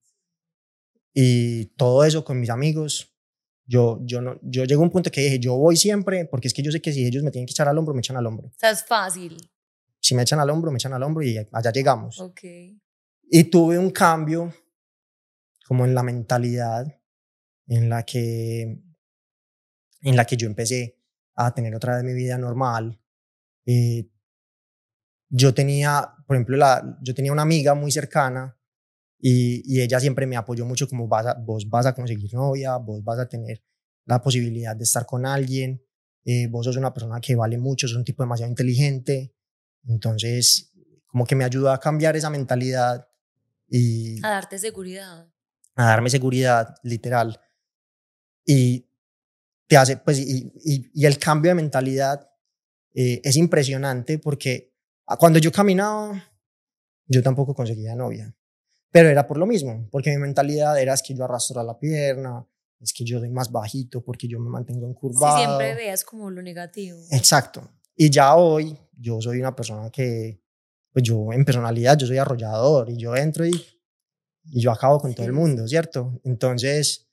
Y 1.13 1.65
todo 1.77 2.03
eso 2.03 2.23
con 2.23 2.39
mis 2.39 2.49
amigos, 2.49 3.08
yo, 3.69 3.99
yo, 4.01 4.19
no, 4.19 4.39
yo 4.41 4.63
llego 4.63 4.81
a 4.81 4.85
un 4.85 4.89
punto 4.89 5.11
que 5.11 5.21
dije, 5.21 5.37
yo 5.37 5.55
voy 5.55 5.77
siempre, 5.77 6.25
porque 6.25 6.47
es 6.47 6.55
que 6.55 6.63
yo 6.63 6.71
sé 6.71 6.81
que 6.81 6.91
si 6.91 7.05
ellos 7.05 7.21
me 7.21 7.29
tienen 7.29 7.45
que 7.45 7.51
echar 7.51 7.67
al 7.67 7.77
hombro, 7.77 7.93
me 7.93 7.99
echan 7.99 8.17
al 8.17 8.25
hombro. 8.25 8.47
O 8.47 8.53
sea, 8.57 8.71
es 8.71 8.83
fácil. 8.83 9.37
Si 10.01 10.15
me 10.15 10.23
echan 10.23 10.39
al 10.39 10.49
hombro, 10.49 10.71
me 10.71 10.77
echan 10.77 10.93
al 10.93 11.03
hombro 11.03 11.23
y 11.23 11.37
allá 11.37 11.71
llegamos. 11.71 12.19
Ok. 12.19 12.41
Y 13.29 13.43
tuve 13.43 13.77
un 13.77 13.91
cambio 13.91 14.51
como 15.67 15.85
en 15.85 15.93
la 15.93 16.01
mentalidad 16.01 16.99
en 17.67 17.89
la 17.89 18.03
que 18.03 18.81
en 20.01 20.15
la 20.15 20.25
que 20.25 20.35
yo 20.35 20.47
empecé 20.47 20.97
a 21.35 21.53
tener 21.53 21.75
otra 21.75 21.95
vez 21.95 22.03
mi 22.03 22.13
vida 22.13 22.39
normal. 22.39 22.99
Eh, 23.67 24.09
yo 25.29 25.53
tenía, 25.53 26.15
por 26.25 26.37
ejemplo, 26.37 26.57
la, 26.57 26.97
yo 27.03 27.13
tenía 27.13 27.31
una 27.31 27.43
amiga 27.43 27.75
muy 27.75 27.91
cercana 27.91 28.58
y, 29.19 29.61
y 29.65 29.81
ella 29.81 29.99
siempre 29.99 30.25
me 30.25 30.37
apoyó 30.37 30.65
mucho 30.65 30.87
como 30.87 31.07
vas 31.07 31.25
a- 31.27 31.33
vos 31.33 31.67
vas 31.69 31.85
a 31.85 31.93
conseguir 31.93 32.33
novia, 32.33 32.77
vos 32.77 33.03
vas 33.03 33.19
a 33.19 33.27
tener 33.27 33.61
la 34.05 34.21
posibilidad 34.21 34.75
de 34.75 34.83
estar 34.83 35.05
con 35.05 35.25
alguien, 35.25 35.83
eh, 36.25 36.47
vos 36.47 36.65
sos 36.65 36.77
una 36.77 36.93
persona 36.93 37.19
que 37.21 37.35
vale 37.35 37.57
mucho, 37.57 37.87
sos 37.87 37.97
un 37.97 38.03
tipo 38.05 38.23
demasiado 38.23 38.49
inteligente. 38.49 39.33
Entonces, 39.87 40.71
como 41.07 41.25
que 41.25 41.35
me 41.35 41.43
ayudó 41.43 41.71
a 41.71 41.79
cambiar 41.79 42.15
esa 42.15 42.29
mentalidad 42.29 43.07
y 43.67 44.23
A 44.25 44.29
darte 44.29 44.57
seguridad. 44.59 45.27
a 45.75 45.83
darme 45.85 46.09
seguridad, 46.09 46.75
literal. 46.83 47.39
Y 48.45 48.87
te 49.67 49.77
hace, 49.77 49.97
pues, 49.97 50.19
y, 50.19 50.51
y, 50.63 50.89
y 50.93 51.05
el 51.05 51.17
cambio 51.19 51.51
de 51.51 51.55
mentalidad 51.55 52.29
eh, 52.95 53.21
es 53.23 53.35
impresionante 53.37 54.17
porque 54.17 54.73
a- 55.05 55.17
cuando 55.17 55.39
yo 55.39 55.51
caminaba, 55.51 56.23
yo 57.07 57.21
tampoco 57.21 57.53
conseguía 57.53 57.95
novia. 57.95 58.35
Pero 58.91 59.09
era 59.09 59.27
por 59.27 59.37
lo 59.37 59.45
mismo, 59.45 59.87
porque 59.91 60.09
mi 60.11 60.17
mentalidad 60.17 60.79
era 60.81 60.93
es 60.93 61.01
que 61.03 61.13
yo 61.15 61.23
arrastro 61.23 61.61
la 61.63 61.77
pierna, 61.77 62.45
es 62.79 62.91
que 62.93 63.03
yo 63.05 63.19
soy 63.19 63.29
más 63.29 63.51
bajito 63.51 64.03
porque 64.03 64.27
yo 64.27 64.39
me 64.39 64.49
mantengo 64.49 64.85
Si 64.85 64.89
encurvado. 64.91 65.37
siempre 65.37 65.75
veas 65.75 66.03
como 66.03 66.29
lo 66.31 66.41
negativo. 66.41 66.97
Exacto. 67.11 67.61
Y 67.95 68.09
ya 68.09 68.35
hoy 68.35 68.77
yo 68.97 69.21
soy 69.21 69.39
una 69.39 69.55
persona 69.55 69.89
que, 69.91 70.41
pues 70.91 71.03
yo 71.03 71.31
en 71.33 71.45
personalidad, 71.45 71.97
yo 71.97 72.07
soy 72.07 72.17
arrollador 72.17 72.89
y 72.89 72.97
yo 72.97 73.15
entro 73.15 73.45
y, 73.45 73.51
y 74.45 74.61
yo 74.61 74.71
acabo 74.71 74.99
con 74.99 75.13
todo 75.13 75.25
el 75.27 75.33
Sí. 75.33 75.37
mundo, 75.37 75.67
¿cierto? 75.67 76.19
Entonces, 76.23 77.07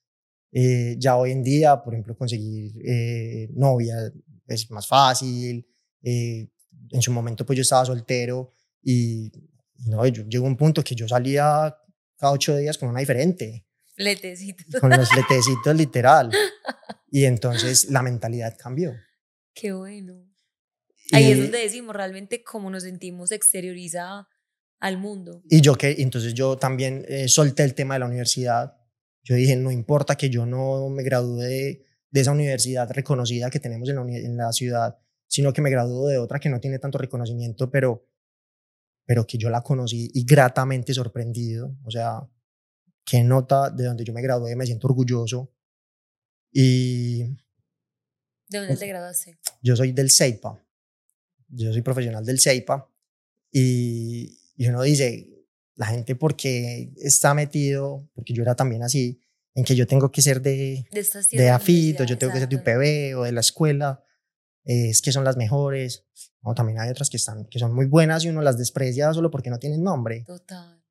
eh, 0.53 0.97
ya 0.99 1.17
hoy 1.17 1.33
en 1.33 1.43
día, 1.43 1.83
por 1.83 1.93
ejemplo, 1.93 2.17
conseguir 2.17 2.73
eh, 2.87 3.49
novia 3.53 3.97
es 4.47 4.71
más 4.71 4.87
fácil. 4.87 5.67
eh, 6.03 6.49
en 6.93 7.03
su 7.03 7.11
momento, 7.11 7.45
pues 7.45 7.57
yo 7.57 7.63
estaba 7.63 7.85
soltero 7.85 8.53
y, 8.81 9.33
y 9.79 9.91
no, 9.91 10.07
yo 10.07 10.25
llegó 10.25 10.47
un 10.47 10.57
punto 10.57 10.83
que 10.83 10.95
yo 10.95 11.07
salía 11.09 11.77
cada 12.19 12.33
ocho 12.33 12.57
días 12.57 12.79
con 12.79 12.89
una 12.89 13.01
diferente 13.01 13.67
Letecito. 13.97 14.81
con 14.81 14.91
los 14.91 15.09
letecitos 15.17 15.75
literal. 15.77 16.31
Y 17.11 17.25
entonces 17.25 17.91
la 17.91 18.03
mentalidad 18.03 18.57
cambió. 18.59 18.95
Qué 19.55 19.73
bueno. 19.73 20.25
Ahí 21.13 21.31
es 21.33 21.39
Y- 21.39 21.41
donde 21.43 21.59
decimos 21.59 21.95
realmente 21.95 22.43
cómo 22.43 22.69
nos 22.71 22.83
sentimos 22.83 23.33
exterioriza 23.33 24.29
al 24.81 24.99
mundo. 24.99 25.43
Y 25.49 25.61
yo 25.61 25.77
que, 25.77 25.97
entonces 25.99 26.35
yo 26.35 26.57
también 26.59 27.05
eh, 27.09 27.29
solté 27.29 27.63
el 27.65 27.75
tema 27.75 27.95
de 27.95 28.01
la 28.01 28.07
universidad. 28.07 28.77
Yo 29.23 29.35
dije, 29.35 29.57
no 29.57 29.71
importa 29.71 30.17
que 30.17 30.29
yo 30.31 30.45
no 30.47 30.89
me 30.91 31.03
gradúe 31.03 31.39
de, 31.41 31.87
de 32.11 32.21
esa 32.21 32.33
universidad 32.33 32.91
reconocida 32.91 33.49
que 33.51 33.61
tenemos 33.61 33.89
en 33.89 33.97
la, 33.97 34.03
en 34.19 34.37
la 34.37 34.53
ciudad, 34.53 34.99
sino 35.27 35.53
que 35.53 35.63
me 35.63 35.71
gradúo 35.71 36.09
de 36.09 36.19
otra 36.19 36.39
que 36.39 36.49
no 36.51 36.61
tiene 36.61 36.79
tanto 36.79 36.99
reconocimiento, 36.99 37.71
pero, 37.71 38.05
pero 39.07 39.27
que 39.27 39.39
yo 39.39 39.49
la 39.49 39.63
conocí 39.63 40.11
y 40.13 40.25
gratamente 40.25 40.93
sorprendido. 40.93 41.77
O 41.85 41.91
sea, 41.91 42.29
qué 43.05 43.23
nota 43.23 43.71
de 43.71 43.85
donde 43.85 44.05
yo 44.05 44.13
me 44.13 44.21
gradué, 44.21 44.55
me 44.57 44.67
siento 44.67 44.89
orgulloso. 44.89 45.53
Y 46.53 47.23
¿De 48.49 48.59
dónde 48.59 48.77
te 48.77 48.87
graduaste? 48.87 49.39
yo 49.63 49.77
soy 49.77 49.93
del 49.93 50.11
CEIPA. 50.11 50.63
Yo 51.49 51.73
soy 51.73 51.83
profesional 51.83 52.25
del 52.25 52.41
CEIPA. 52.41 52.91
Y, 53.53 54.39
y 54.57 54.69
uno 54.69 54.83
dice, 54.83 55.37
la 55.77 55.87
gente 55.87 56.17
porque 56.17 56.93
está 56.97 57.33
metido, 57.33 58.11
porque 58.15 58.35
yo 58.35 58.43
era 58.43 58.57
también 58.57 58.83
así, 58.83 59.23
en 59.55 59.65
que 59.65 59.77
yo 59.77 59.87
tengo 59.87 60.11
que 60.11 60.21
ser 60.21 60.43
de, 60.43 60.87
De 60.91 61.01
de 61.01 61.05
ciertas 61.05 61.51
AFIT, 61.51 62.01
o 62.01 62.05
yo 62.05 62.19
tengo 62.19 62.33
que 62.33 62.41
ser 62.41 62.49
de 62.49 62.57
UPB 62.57 63.19
o 63.19 63.25
de 63.25 63.33
la 63.33 63.41
escuela, 63.41 64.03
eh, 64.67 64.91
es 64.91 65.01
que 65.01 65.13
son 65.13 65.25
las 65.25 65.37
mejores. 65.37 66.05
No, 66.43 66.55
también 66.55 66.81
hay 66.81 66.91
otras 66.91 67.09
que, 67.09 67.17
están, 67.17 67.47
que 67.47 67.59
son 67.59 67.73
muy 67.73 67.87
buenas 67.87 68.25
y 68.25 68.29
uno 68.29 68.43
las 68.43 68.59
desprecia 68.59 69.13
solo 69.15 69.31
porque 69.31 69.49
no 69.49 69.59
tienen 69.59 69.83
nombre. 69.83 70.25
Total. 70.27 70.85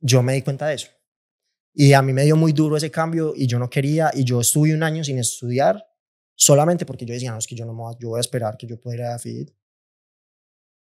Yo 0.00 0.22
me 0.22 0.34
di 0.34 0.42
cuenta 0.42 0.68
de 0.68 0.74
eso. 0.74 0.88
Y 1.74 1.94
a 1.94 2.02
mí 2.02 2.12
me 2.12 2.24
dio 2.24 2.36
muy 2.36 2.52
duro 2.52 2.76
ese 2.76 2.90
cambio 2.90 3.32
y 3.34 3.46
yo 3.46 3.58
no 3.58 3.68
quería, 3.68 4.10
y 4.14 4.24
yo 4.24 4.40
estuve 4.40 4.74
un 4.74 4.82
año 4.82 5.02
sin 5.02 5.18
estudiar 5.18 5.84
solamente 6.34 6.86
porque 6.86 7.04
yo 7.04 7.14
decía, 7.14 7.32
no, 7.32 7.38
es 7.38 7.46
que 7.46 7.56
yo 7.56 7.64
no 7.64 7.72
me 7.72 7.80
voy 7.80 7.94
a, 7.94 7.98
yo 7.98 8.08
voy 8.10 8.18
a 8.18 8.20
esperar 8.20 8.56
que 8.56 8.66
yo 8.66 8.80
pueda 8.80 8.96
ir 8.96 9.02
a 9.02 9.14
AFIT. 9.14 9.50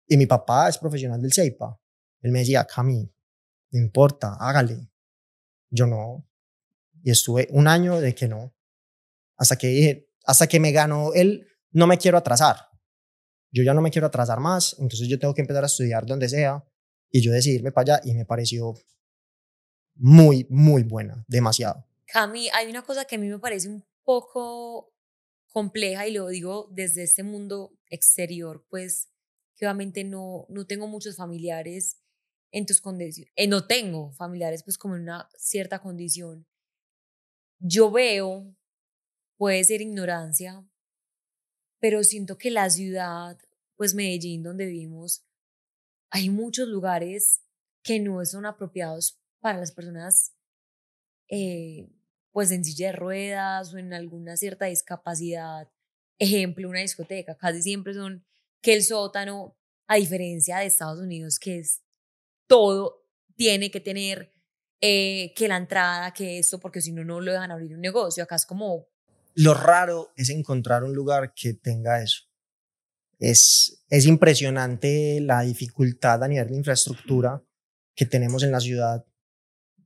Y 0.08 0.18
mi 0.18 0.26
papá 0.26 0.68
es 0.70 0.78
profesional 0.78 1.22
del 1.22 1.32
CEIPA. 1.32 1.80
Él 2.22 2.32
me 2.32 2.39
decía, 2.39 2.66
Cami, 2.66 3.10
no 3.72 3.80
importa, 3.80 4.36
hágale. 4.39 4.89
Yo 5.70 5.88
no. 5.88 6.28
Y 7.01 7.12
estuve 7.12 7.47
un 7.51 7.68
año 7.68 7.99
de 7.99 8.14
que 8.14 8.28
no. 8.28 8.54
Hasta 9.38 9.58
que 9.58 9.68
dije, 9.68 10.10
hasta 10.26 10.47
que 10.47 10.60
me 10.60 10.72
ganó 10.72 11.14
él, 11.14 11.47
no 11.74 11.88
me 11.88 11.97
quiero 11.97 12.17
atrasar. 12.17 12.69
Yo 13.51 13.63
ya 13.63 13.74
no 13.74 13.82
me 13.82 13.91
quiero 13.91 14.07
atrasar 14.07 14.39
más, 14.39 14.76
entonces 14.80 15.07
yo 15.07 15.19
tengo 15.19 15.34
que 15.34 15.41
empezar 15.41 15.63
a 15.63 15.67
estudiar 15.67 16.05
donde 16.05 16.30
sea. 16.30 16.63
Y 17.11 17.21
yo 17.21 17.32
decidí 17.32 17.57
irme 17.57 17.71
para 17.71 17.95
allá 17.95 18.01
y 18.03 18.13
me 18.15 18.26
pareció 18.26 18.74
muy, 19.95 20.47
muy 20.49 20.84
buena, 20.84 21.24
demasiado. 21.28 21.86
Cami, 22.07 22.49
hay 22.49 22.69
una 22.69 22.82
cosa 22.82 23.05
que 23.05 23.15
a 23.15 23.19
mí 23.19 23.28
me 23.28 23.38
parece 23.38 23.69
un 23.69 23.86
poco 24.03 24.91
compleja 25.51 26.07
y 26.07 26.13
lo 26.13 26.28
digo 26.28 26.67
desde 26.71 27.03
este 27.03 27.21
mundo 27.21 27.78
exterior, 27.88 28.65
pues 28.69 29.09
que 29.55 29.65
obviamente 29.65 30.03
no, 30.03 30.47
no 30.49 30.65
tengo 30.65 30.88
muchos 30.88 31.15
familiares 31.15 31.99
en 32.51 32.65
tus 32.65 32.82
condiciones, 32.82 33.32
eh, 33.36 33.47
no 33.47 33.67
tengo 33.67 34.11
familiares 34.13 34.63
pues 34.63 34.78
como 34.78 34.95
en 34.95 35.03
una 35.03 35.30
cierta 35.38 35.80
condición. 35.80 36.47
Yo 37.59 37.91
veo, 37.91 38.55
puede 39.38 39.63
ser 39.63 39.82
ignorancia, 39.82 40.65
pero 41.84 42.02
siento 42.06 42.38
que 42.38 42.50
la 42.50 42.70
ciudad, 42.70 43.38
pues 43.76 43.94
Medellín, 43.94 44.42
donde 44.42 44.68
vivimos, 44.68 45.26
hay 46.12 46.30
muchos 46.30 46.70
lugares 46.70 47.42
que 47.84 48.00
no 48.00 48.24
son 48.24 48.46
apropiados 48.46 49.20
para 49.42 49.60
las 49.60 49.74
personas 49.74 50.34
eh, 51.28 51.90
pues 52.32 52.52
en 52.52 52.64
silla 52.64 52.88
de 52.88 52.94
ruedas 52.94 53.74
o 53.74 53.80
en 53.80 53.94
alguna 53.94 54.38
cierta 54.38 54.68
discapacidad. 54.68 55.70
Ejemplo, 56.20 56.70
una 56.70 56.80
discoteca, 56.80 57.36
casi 57.36 57.62
siempre 57.62 57.94
son 57.94 58.26
que 58.62 58.76
el 58.76 58.84
sótano, 58.84 59.58
a 59.88 59.98
diferencia 59.98 60.60
de 60.60 60.68
Estados 60.68 61.02
Unidos, 61.02 61.38
que 61.38 61.60
es 61.60 61.84
todo, 62.48 63.06
tiene 63.36 63.72
que 63.72 63.82
tener 63.82 64.32
eh, 64.80 65.34
que 65.36 65.50
la 65.50 65.58
entrada, 65.58 66.14
que 66.14 66.40
esto, 66.40 66.62
porque 66.62 66.80
si 66.80 66.94
no, 66.94 67.04
no 67.04 67.20
lo 67.20 67.34
dejan 67.34 67.52
abrir 67.52 67.76
un 67.76 67.82
negocio. 67.82 68.24
Acá 68.24 68.36
es 68.36 68.46
como, 68.46 68.88
Lo 69.36 69.54
raro 69.54 70.12
es 70.16 70.30
encontrar 70.30 70.84
un 70.84 70.94
lugar 70.94 71.34
que 71.34 71.54
tenga 71.54 72.02
eso. 72.02 72.24
Es, 73.20 73.86
es 73.90 74.06
impresionante 74.06 75.20
la 75.22 75.42
dificultad 75.42 76.24
a 76.24 76.28
nivel 76.28 76.50
de 76.50 76.58
infraestructura 76.58 77.42
que 77.96 78.06
tenemos 78.06 78.44
en 78.44 78.52
la 78.52 78.60
ciudad 78.60 79.06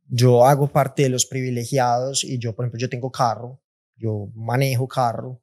yo 0.08 0.46
hago 0.46 0.68
parte 0.68 1.04
de 1.04 1.10
los 1.10 1.26
privilegiados 1.26 2.24
y 2.24 2.40
yo, 2.40 2.56
por 2.56 2.66
ejemplo, 2.66 2.80
yo 2.80 2.90
tengo 2.90 3.12
carro, 3.12 3.62
yo 3.96 4.30
manejo 4.36 4.88
carro, 4.88 5.42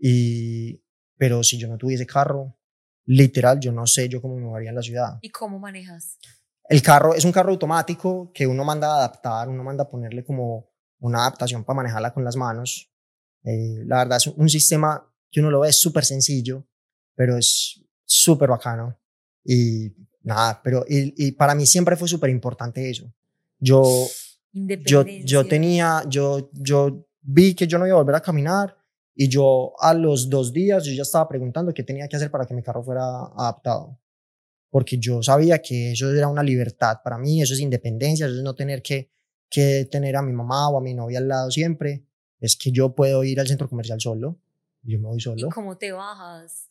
y, 0.00 0.82
pero 1.16 1.42
si 1.42 1.58
yo 1.58 1.68
no 1.68 1.78
tuviese 1.78 2.06
carro, 2.06 2.56
literal, 3.06 3.58
yo 3.58 3.72
no 3.72 3.86
sé 3.86 4.08
yo 4.08 4.20
cómo 4.20 4.36
me 4.36 4.42
movería 4.42 4.70
en 4.70 4.76
la 4.76 4.82
ciudad. 4.82 5.18
¿Y 5.22 5.30
cómo 5.30 5.58
manejas? 5.58 6.18
El 6.68 6.82
carro 6.82 7.14
es 7.14 7.24
un 7.24 7.32
carro 7.32 7.50
automático 7.50 8.30
que 8.34 8.46
uno 8.46 8.62
manda 8.62 8.88
a 8.88 8.96
adaptar, 8.98 9.48
uno 9.48 9.64
manda 9.64 9.84
a 9.84 9.88
ponerle 9.88 10.24
como 10.24 10.70
una 10.98 11.20
adaptación 11.20 11.64
para 11.64 11.78
manejarla 11.78 12.12
con 12.12 12.24
las 12.24 12.36
manos. 12.36 12.92
Eh, 13.44 13.84
la 13.86 13.98
verdad 13.98 14.18
es 14.18 14.26
un 14.26 14.48
sistema 14.48 15.04
que 15.30 15.40
uno 15.40 15.50
lo 15.50 15.60
ve 15.60 15.72
súper 15.72 16.04
sencillo, 16.04 16.66
pero 17.14 17.36
es 17.36 17.82
súper 18.04 18.48
bacano. 18.48 18.98
Y 19.44 19.92
nada, 20.22 20.60
pero 20.62 20.84
y, 20.88 21.32
para 21.32 21.54
mí 21.54 21.66
siempre 21.66 21.96
fue 21.96 22.08
súper 22.08 22.30
importante 22.30 22.88
eso. 22.88 23.12
Yo, 23.58 23.82
yo, 24.52 25.04
yo 25.24 25.46
tenía, 25.46 26.04
yo, 26.08 26.50
yo 26.52 27.08
vi 27.20 27.54
que 27.54 27.66
yo 27.66 27.78
no 27.78 27.86
iba 27.86 27.96
a 27.96 28.02
volver 28.02 28.16
a 28.16 28.20
caminar 28.20 28.76
y 29.14 29.28
yo 29.28 29.72
a 29.80 29.94
los 29.94 30.30
dos 30.30 30.52
días 30.52 30.84
yo 30.84 30.92
ya 30.92 31.02
estaba 31.02 31.28
preguntando 31.28 31.74
qué 31.74 31.82
tenía 31.82 32.06
que 32.08 32.16
hacer 32.16 32.30
para 32.30 32.46
que 32.46 32.54
mi 32.54 32.62
carro 32.62 32.82
fuera 32.82 33.02
adaptado. 33.36 33.98
Porque 34.70 34.98
yo 34.98 35.22
sabía 35.22 35.60
que 35.60 35.92
eso 35.92 36.12
era 36.12 36.28
una 36.28 36.42
libertad 36.42 36.98
para 37.02 37.18
mí, 37.18 37.42
eso 37.42 37.54
es 37.54 37.60
independencia, 37.60 38.26
eso 38.26 38.36
es 38.36 38.42
no 38.42 38.54
tener 38.54 38.82
que, 38.82 39.10
que 39.50 39.88
tener 39.90 40.14
a 40.16 40.22
mi 40.22 40.32
mamá 40.32 40.68
o 40.68 40.78
a 40.78 40.80
mi 40.80 40.94
novia 40.94 41.18
al 41.18 41.28
lado 41.28 41.50
siempre. 41.50 42.04
Es 42.40 42.56
que 42.56 42.70
yo 42.70 42.94
puedo 42.94 43.24
ir 43.24 43.40
al 43.40 43.48
centro 43.48 43.68
comercial 43.68 44.00
solo. 44.00 44.40
Yo 44.82 44.98
me 44.98 45.08
voy 45.08 45.20
solo. 45.20 45.48
¿Y 45.48 45.50
cómo 45.50 45.76
te 45.76 45.92
bajas? 45.92 46.68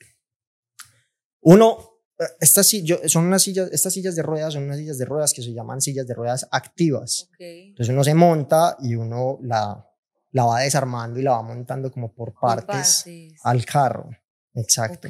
Uno, 1.42 1.98
estas, 2.40 2.70
son 3.06 3.26
unas 3.26 3.44
sillas, 3.44 3.70
estas 3.72 3.94
sillas 3.94 4.16
de 4.16 4.24
ruedas 4.24 4.54
son 4.54 4.64
unas 4.64 4.78
sillas 4.78 4.98
de 4.98 5.06
ruedas 5.06 5.34
que 5.34 5.42
se 5.42 5.54
llaman 5.54 5.82
sillas 5.82 6.08
de 6.08 6.14
ruedas 6.14 6.48
activas. 6.52 7.30
Entonces 7.40 7.94
uno 7.94 8.04
se 8.04 8.14
monta 8.14 8.78
y 8.80 8.96
uno 8.96 9.40
la, 9.42 9.86
la 10.32 10.46
va 10.46 10.60
desarmando 10.62 11.20
y 11.20 11.24
la 11.24 11.32
va 11.32 11.44
montando 11.44 11.92
como 11.92 12.14
por 12.14 12.34
partes, 12.34 13.06
al 13.44 13.66
carro. 13.66 14.10
Exacto. 14.54 15.10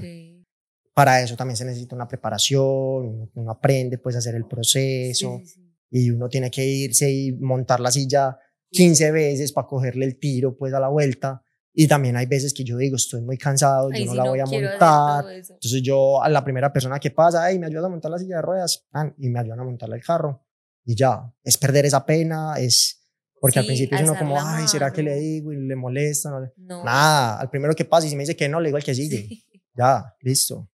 Para 0.93 1.21
eso 1.21 1.35
también 1.35 1.55
se 1.55 1.65
necesita 1.65 1.95
una 1.95 2.07
preparación, 2.07 3.29
uno, 3.33 3.51
aprende 3.51 3.99
pues 3.99 4.15
a 4.15 4.19
hacer 4.19 4.35
el 4.35 4.45
proceso 4.45 5.41
y 5.89 6.09
uno 6.09 6.27
tiene 6.27 6.51
que 6.51 6.65
irse 6.65 7.09
y 7.09 7.31
montar 7.33 7.79
la 7.79 7.91
silla 7.91 8.37
15 8.71 9.11
veces 9.11 9.51
para 9.51 9.67
cogerle 9.67 10.05
el 10.05 10.19
tiro 10.19 10.55
pues 10.55 10.73
a 10.73 10.79
la 10.79 10.89
vuelta 10.89 11.41
y 11.79 11.87
también 11.87 12.17
hay 12.17 12.25
veces 12.25 12.55
que 12.55 12.63
yo 12.63 12.75
digo, 12.75 12.95
estoy 12.95 13.21
muy 13.21 13.37
cansado, 13.37 13.91
yo 13.91 14.03
no 14.05 14.15
la 14.15 14.23
voy 14.23 14.39
a 14.39 14.45
montar. 14.45 15.25
Entonces 15.31 15.79
yo 15.83 16.23
a 16.23 16.27
la 16.27 16.43
primera 16.43 16.73
persona 16.73 16.97
que 16.97 17.11
pasa, 17.11 17.47
hey, 17.47 17.59
me 17.59 17.67
ayuda 17.67 17.85
a 17.85 17.89
montar 17.89 18.09
la 18.09 18.17
silla 18.17 18.37
de 18.37 18.41
ruedas, 18.41 18.87
y 19.19 19.29
me 19.29 19.39
ayudan 19.39 19.59
a 19.59 19.63
montar 19.63 19.87
el 19.93 20.03
carro. 20.03 20.43
Y 20.83 20.95
ya, 20.95 21.31
es 21.43 21.55
perder 21.55 21.85
esa 21.85 22.03
pena, 22.03 22.55
es... 22.57 23.03
Porque 23.39 23.59
al 23.59 23.67
principio 23.67 23.95
es 23.95 24.03
uno 24.03 24.17
como, 24.17 24.41
ay, 24.41 24.67
¿será 24.67 24.91
que 24.91 25.03
le 25.03 25.17
digo? 25.17 25.53
Y 25.53 25.57
le 25.67 25.75
molesta. 25.75 26.31
No, 26.55 26.83
Nada, 26.83 27.39
al 27.39 27.51
primero 27.51 27.75
que 27.75 27.85
pasa 27.85 28.07
y 28.07 28.09
si 28.09 28.15
me 28.15 28.23
dice 28.23 28.35
que 28.35 28.49
no, 28.49 28.59
le 28.59 28.69
digo 28.69 28.77
al 28.77 28.83
que 28.83 28.95
sigue. 28.95 29.43
Ya, 29.75 30.15
listo. 30.21 30.67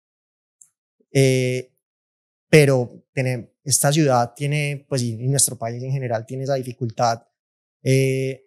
Eh, 1.11 1.73
pero 2.47 3.07
tiene, 3.11 3.55
esta 3.63 3.91
ciudad 3.91 4.33
tiene, 4.35 4.85
pues 4.87 5.01
y 5.01 5.15
nuestro 5.27 5.57
país 5.57 5.81
en 5.81 5.91
general 5.91 6.27
tiene 6.27 6.43
esa 6.43 6.53
dificultad 6.53 7.23
eh, 7.83 8.45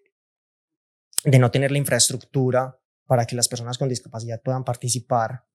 de 1.24 1.39
no 1.39 1.51
tener 1.51 1.70
la 1.70 1.78
infraestructura 1.78 2.80
para 3.07 3.26
que 3.26 3.37
las 3.37 3.49
personas 3.49 3.78
con 3.78 3.89
discapacidad 3.89 4.43
puedan 4.43 4.64
participar 4.64 5.47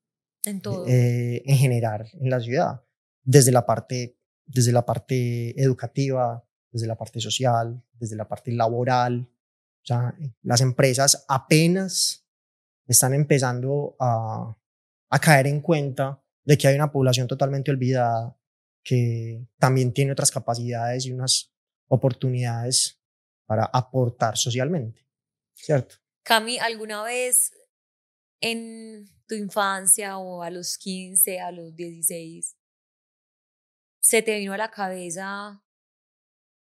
en 0.46 0.62
todo. 0.62 0.86
Eh, 0.88 1.44
en 1.46 1.58
general 1.58 2.10
en 2.14 2.30
la 2.30 2.40
ciudad, 2.40 2.84
desde 3.24 3.52
la 3.52 3.66
parte, 3.66 4.18
desde 4.46 4.72
la 4.72 4.86
parte 4.86 5.60
educativa, 5.62 6.44
desde 6.72 6.88
la 6.88 6.98
parte 6.98 7.20
social, 7.20 7.84
desde 7.94 8.16
la 8.16 8.28
parte 8.28 8.52
laboral. 8.52 9.30
O 9.82 9.86
sea, 9.86 10.16
las 10.42 10.62
empresas 10.62 11.26
apenas 11.28 12.26
están 12.86 13.14
empezando 13.14 13.96
a, 14.00 14.58
a 15.10 15.20
caer 15.20 15.48
en 15.48 15.62
cuenta 15.62 16.24
de 16.44 16.58
que 16.58 16.68
hay 16.68 16.76
una 16.76 16.92
población 16.92 17.28
totalmente 17.28 17.72
olvidada 17.72 18.36
que 18.84 19.46
también 19.58 19.94
tiene 19.94 20.12
otras 20.12 20.32
capacidades 20.32 21.06
y 21.06 21.12
unas 21.12 21.54
oportunidades 21.88 22.99
para 23.50 23.66
aportar 23.66 24.38
socialmente. 24.38 25.10
¿cierto? 25.56 25.96
Cami, 26.24 26.60
¿alguna 26.60 27.04
vez 27.04 27.52
en 28.42 29.10
tu 29.28 29.34
infancia 29.34 30.20
o 30.20 30.44
a 30.44 30.52
los 30.52 30.78
15, 30.78 31.40
a 31.40 31.52
los 31.52 31.76
16, 31.76 32.56
se 34.00 34.22
te 34.22 34.38
vino 34.38 34.54
a 34.54 34.58
la 34.58 34.70
cabeza 34.70 35.64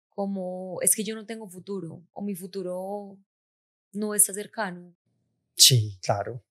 como, 0.09 0.79
es 0.81 0.95
que 0.95 1.03
yo 1.03 1.13
no 1.13 1.25
tengo 1.25 1.49
futuro 1.49 2.07
o 2.13 2.21
mi 2.21 2.35
futuro 2.35 3.17
no 3.91 4.15
está 4.15 4.33
cercano? 4.33 4.95
Sí, 5.55 5.99
claro. 6.01 6.41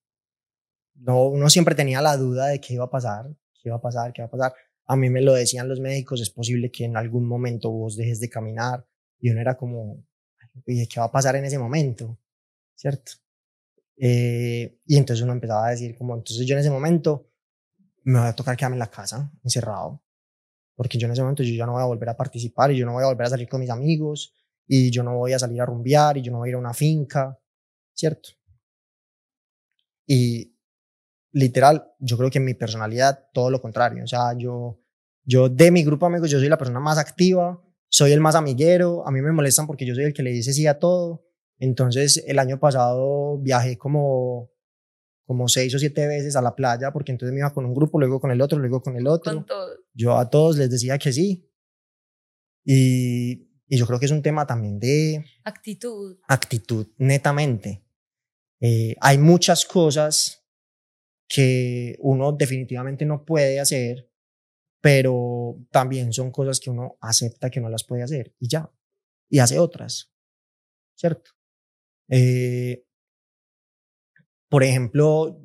No, 0.95 1.29
uno 1.29 1.49
siempre 1.49 1.75
tenía 1.75 2.03
la 2.03 2.17
duda 2.17 2.49
de 2.49 2.61
qué 2.61 2.75
iba 2.75 2.85
a 2.85 2.91
pasar, 2.91 3.27
qué 3.55 3.69
iba 3.69 3.77
a 3.77 3.81
pasar, 3.81 4.13
qué 4.13 4.21
iba 4.21 4.27
a 4.27 4.31
pasar. 4.31 4.55
A 4.85 4.97
mí 4.97 5.09
me 5.11 5.23
lo 5.23 5.33
decían 5.33 5.69
los 5.69 5.81
médicos, 5.81 6.21
es 6.21 6.31
posible 6.31 6.71
que 6.71 6.85
en 6.85 6.97
algún 6.97 7.27
momento 7.27 7.71
vos 7.71 7.97
dejes 7.97 8.21
de 8.21 8.29
caminar. 8.29 8.87
Y 9.19 9.31
uno 9.31 9.41
era 9.41 9.57
como, 9.57 10.06
¿qué 10.65 11.01
va 11.01 11.07
a 11.07 11.13
pasar 11.13 11.37
en 11.37 11.45
ese 11.45 11.59
momento? 11.59 12.19
¿cierto? 12.77 13.13
Eh, 13.97 14.79
y 14.87 14.97
entonces 14.97 15.25
uno 15.25 15.33
empezaba 15.33 15.67
a 15.67 15.71
decir, 15.71 15.97
como, 15.97 16.15
entonces 16.15 16.47
yo 16.47 16.55
en 16.55 16.61
ese 16.61 16.71
momento 16.71 17.31
me 18.05 18.21
voy 18.21 18.29
a 18.29 18.37
tocar 18.37 18.57
quedarme 18.57 18.77
en 18.77 18.81
la 18.81 18.91
casa, 18.91 19.33
encerrado, 19.43 20.03
porque 20.77 20.99
yo 20.99 21.07
en 21.07 21.13
ese 21.13 21.23
momento 21.23 21.43
yo 21.43 21.55
ya 21.55 21.67
no 21.67 21.73
voy 21.73 21.83
a 21.83 21.87
volver 21.87 22.11
a 22.11 22.17
participar 22.17 22.71
y 22.71 22.77
yo 22.77 22.87
no 22.87 22.93
voy 22.93 23.03
a 23.03 23.07
volver 23.07 23.27
a 23.27 23.31
salir 23.31 23.49
con 23.49 23.61
mis 23.61 23.71
amigos 23.71 24.35
y 24.69 24.91
yo 24.91 25.03
no 25.03 25.17
voy 25.17 25.33
a 25.33 25.39
salir 25.39 25.61
a 25.61 25.67
rumbear 25.67 26.19
y 26.19 26.23
yo 26.23 26.31
no 26.31 26.39
voy 26.39 26.49
a 26.49 26.51
ir 26.51 26.55
a 26.57 26.59
una 26.59 26.75
finca, 26.75 27.39
¿cierto? 27.95 28.31
Y 30.07 30.55
literal, 31.33 31.93
yo 31.99 32.17
creo 32.17 32.31
que 32.31 32.39
en 32.39 32.45
mi 32.45 32.55
personalidad 32.55 33.29
todo 33.33 33.51
lo 33.51 33.61
contrario, 33.61 34.05
o 34.05 34.07
sea, 34.07 34.35
yo, 34.37 34.79
yo 35.25 35.49
de 35.49 35.71
mi 35.71 35.83
grupo 35.83 36.07
de 36.07 36.13
amigos, 36.13 36.31
yo 36.31 36.39
soy 36.39 36.49
la 36.49 36.59
persona 36.59 36.81
más 36.81 36.99
activa, 36.99 37.61
soy 37.97 38.13
el 38.13 38.21
más 38.21 38.35
amiguero, 38.35 39.07
a 39.07 39.11
mí 39.11 39.23
me 39.23 39.33
molestan 39.33 39.67
porque 39.67 39.87
yo 39.87 39.95
soy 39.95 40.05
el 40.05 40.13
que 40.13 40.23
le 40.23 40.31
dice 40.31 40.53
sí 40.53 40.67
a 40.67 40.79
todo, 40.79 41.27
entonces, 41.59 42.23
el 42.27 42.39
año 42.39 42.59
pasado 42.59 43.39
viajé 43.39 43.79
como, 43.79 44.51
como 45.25 45.49
seis 45.49 45.75
o 45.75 45.79
siete 45.79 46.07
veces 46.07 46.37
a 46.37 46.43
la 46.43 46.55
playa, 46.55 46.93
porque 46.93 47.13
entonces 47.13 47.33
me 47.33 47.41
iba 47.41 47.53
con 47.53 47.65
un 47.65 47.75
grupo, 47.75 47.99
luego 47.99 48.21
con 48.21 48.31
el 48.31 48.41
otro, 48.41 48.59
luego 48.59 48.83
con 48.83 48.97
el 48.97 49.07
otro. 49.07 49.47
Yo 49.95 50.19
a 50.19 50.29
todos 50.29 50.59
les 50.59 50.71
decía 50.71 50.99
que 50.99 51.13
sí. 51.13 51.51
Y, 52.65 53.49
y, 53.69 53.79
yo 53.79 53.87
creo 53.87 53.99
que 53.99 54.07
es 54.07 54.13
un 54.13 54.23
tema 54.23 54.47
también 54.47 54.79
de... 54.79 55.25
Actitud. 55.45 56.19
Actitud, 56.29 56.89
netamente. 56.99 57.85
Eh, 58.61 58.97
hay 59.01 59.19
muchas 59.19 59.65
cosas 59.65 60.45
que 61.29 61.97
uno 62.01 62.33
definitivamente 62.33 63.07
no 63.07 63.25
puede 63.25 63.61
hacer, 63.61 64.11
pero 64.87 65.59
también 65.73 66.13
son 66.13 66.31
cosas 66.31 66.61
que 66.61 66.71
uno 66.71 66.97
acepta 67.01 67.51
que 67.51 67.61
no 67.61 67.69
las 67.69 67.83
puede 67.83 68.05
hacer 68.05 68.33
y 68.39 68.47
ya, 68.47 68.71
y 69.29 69.41
hace 69.41 69.59
otras, 69.59 70.13
¿cierto? 70.95 71.33
Eh, 72.09 72.87
por 74.49 74.63
ejemplo, 74.63 75.45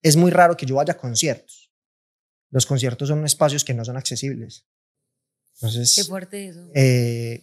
es 0.00 0.14
muy 0.14 0.30
raro 0.30 0.56
que 0.56 0.64
yo 0.64 0.76
vaya 0.76 0.92
a 0.92 0.96
conciertos. 0.96 1.72
Los 2.50 2.66
conciertos 2.66 3.08
son 3.08 3.24
espacios 3.24 3.64
que 3.64 3.74
no 3.74 3.84
son 3.84 3.96
accesibles. 3.96 4.64
Entonces, 5.54 5.96
Qué 5.96 6.04
fuerte 6.04 6.46
eso. 6.46 6.70
Eh, 6.72 7.42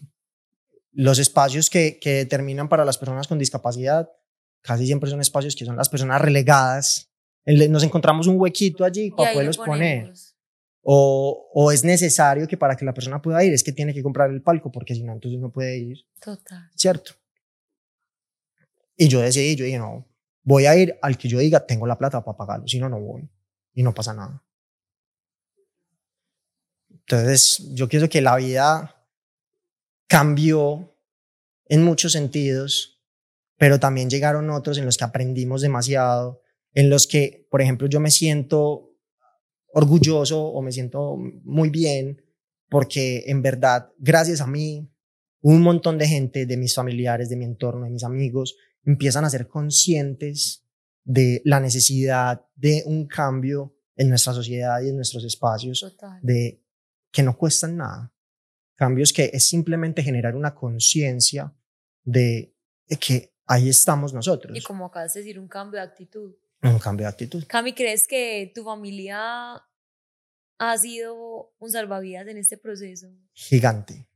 los 0.94 1.20
espacios 1.20 1.70
que, 1.70 2.00
que 2.00 2.12
determinan 2.14 2.70
para 2.70 2.86
las 2.86 2.98
personas 2.98 3.28
con 3.28 3.38
discapacidad 3.38 4.10
casi 4.62 4.86
siempre 4.86 5.10
son 5.10 5.20
espacios 5.20 5.54
que 5.58 5.66
son 5.66 5.76
las 5.76 5.90
personas 5.90 6.22
relegadas. 6.22 7.12
Nos 7.46 7.84
encontramos 7.84 8.28
un 8.28 8.40
huequito 8.40 8.86
allí 8.86 9.12
para 9.12 9.34
poderlos 9.34 9.58
poner. 9.58 10.14
O, 10.86 11.50
o, 11.54 11.72
es 11.72 11.86
necesario 11.86 12.46
que 12.46 12.58
para 12.58 12.76
que 12.76 12.84
la 12.84 12.94
persona 12.94 13.22
pueda 13.22 13.42
ir 13.44 13.54
es 13.54 13.64
que 13.64 13.72
tiene 13.72 13.94
que 13.94 14.04
comprar 14.04 14.30
el 14.30 14.42
palco 14.42 14.70
porque 14.70 14.94
si 14.94 15.04
no, 15.04 15.14
entonces 15.14 15.40
no 15.40 15.50
puede 15.50 15.78
ir. 15.78 16.06
Total. 16.20 16.70
¿Cierto? 16.76 17.14
Y 18.98 19.08
yo 19.08 19.22
decidí, 19.22 19.56
yo 19.56 19.64
dije, 19.66 19.80
no, 19.80 20.06
voy 20.44 20.66
a 20.66 20.76
ir 20.76 20.98
al 21.02 21.18
que 21.18 21.30
yo 21.30 21.40
diga, 21.40 21.66
tengo 21.66 21.88
la 21.88 21.98
plata 21.98 22.24
para 22.24 22.38
pagarlo, 22.38 22.68
si 22.68 22.80
no, 22.80 22.90
no 22.90 23.00
voy. 23.00 23.30
Y 23.74 23.82
no 23.82 23.94
pasa 23.94 24.14
nada. 24.14 24.44
Entonces, 26.90 27.70
yo 27.72 27.88
pienso 27.88 28.10
que 28.10 28.22
la 28.22 28.36
vida 28.36 29.08
cambió 30.08 30.96
en 31.66 31.84
muchos 31.84 32.12
sentidos, 32.12 33.02
pero 33.58 33.80
también 33.80 34.10
llegaron 34.10 34.50
otros 34.50 34.78
en 34.78 34.86
los 34.86 34.98
que 34.98 35.04
aprendimos 35.06 35.62
demasiado, 35.62 36.42
en 36.74 36.90
los 36.90 37.08
que, 37.08 37.48
por 37.50 37.62
ejemplo, 37.62 37.88
yo 37.88 38.00
me 38.00 38.12
siento 38.12 38.93
orgulloso 39.74 40.42
o 40.42 40.62
me 40.62 40.72
siento 40.72 41.18
muy 41.44 41.70
bien 41.70 42.22
porque 42.70 43.24
en 43.28 43.42
verdad, 43.42 43.92
gracias 43.98 44.42
a 44.42 44.48
mí, 44.48 44.90
un 45.42 45.62
montón 45.62 45.98
de 45.98 46.08
gente, 46.08 46.46
de 46.46 46.58
mis 46.58 46.74
familiares, 46.74 47.30
de 47.30 47.36
mi 47.36 47.46
entorno, 47.46 47.86
de 47.86 47.92
mis 47.92 48.04
amigos, 48.04 48.56
empiezan 48.84 49.26
a 49.26 49.30
ser 49.30 49.48
conscientes 49.48 50.66
de 51.04 51.42
la 51.44 51.60
necesidad 51.60 52.46
de 52.56 52.84
un 52.86 53.08
cambio 53.08 53.76
en 53.96 54.10
nuestra 54.10 54.34
sociedad 54.34 54.82
y 54.82 54.90
en 54.90 54.96
nuestros 54.96 55.24
espacios, 55.24 55.86
de 56.22 56.64
que 57.12 57.24
no 57.24 57.38
cuestan 57.38 57.78
nada. 57.78 58.12
cambios 58.76 59.14
que 59.14 59.30
es 59.32 59.48
simplemente 59.48 60.02
generar 60.02 60.36
una 60.36 60.56
conciencia 60.56 61.54
de, 62.04 62.56
que 63.00 63.36
ahí 63.46 63.70
estamos 63.70 64.14
nosotros. 64.14 64.58
Y 64.58 64.62
como 64.62 64.86
acabas 64.86 65.14
de 65.14 65.20
decir, 65.20 65.40
un 65.40 65.48
cambio 65.48 65.80
de 65.80 65.86
actitud. 65.86 66.34
Un 66.64 66.80
cambio 66.80 67.06
de 67.06 67.10
actitud. 67.10 67.44
Cami, 67.48 67.74
¿crees 67.74 68.08
que 68.08 68.52
tu 68.56 68.64
familia 68.64 69.62
ha 70.58 70.78
sido 70.78 71.54
un 71.60 71.72
salvavidas 71.72 72.28
en 72.28 72.38
este 72.38 72.58
proceso? 72.58 73.08
Gigante, 73.34 74.08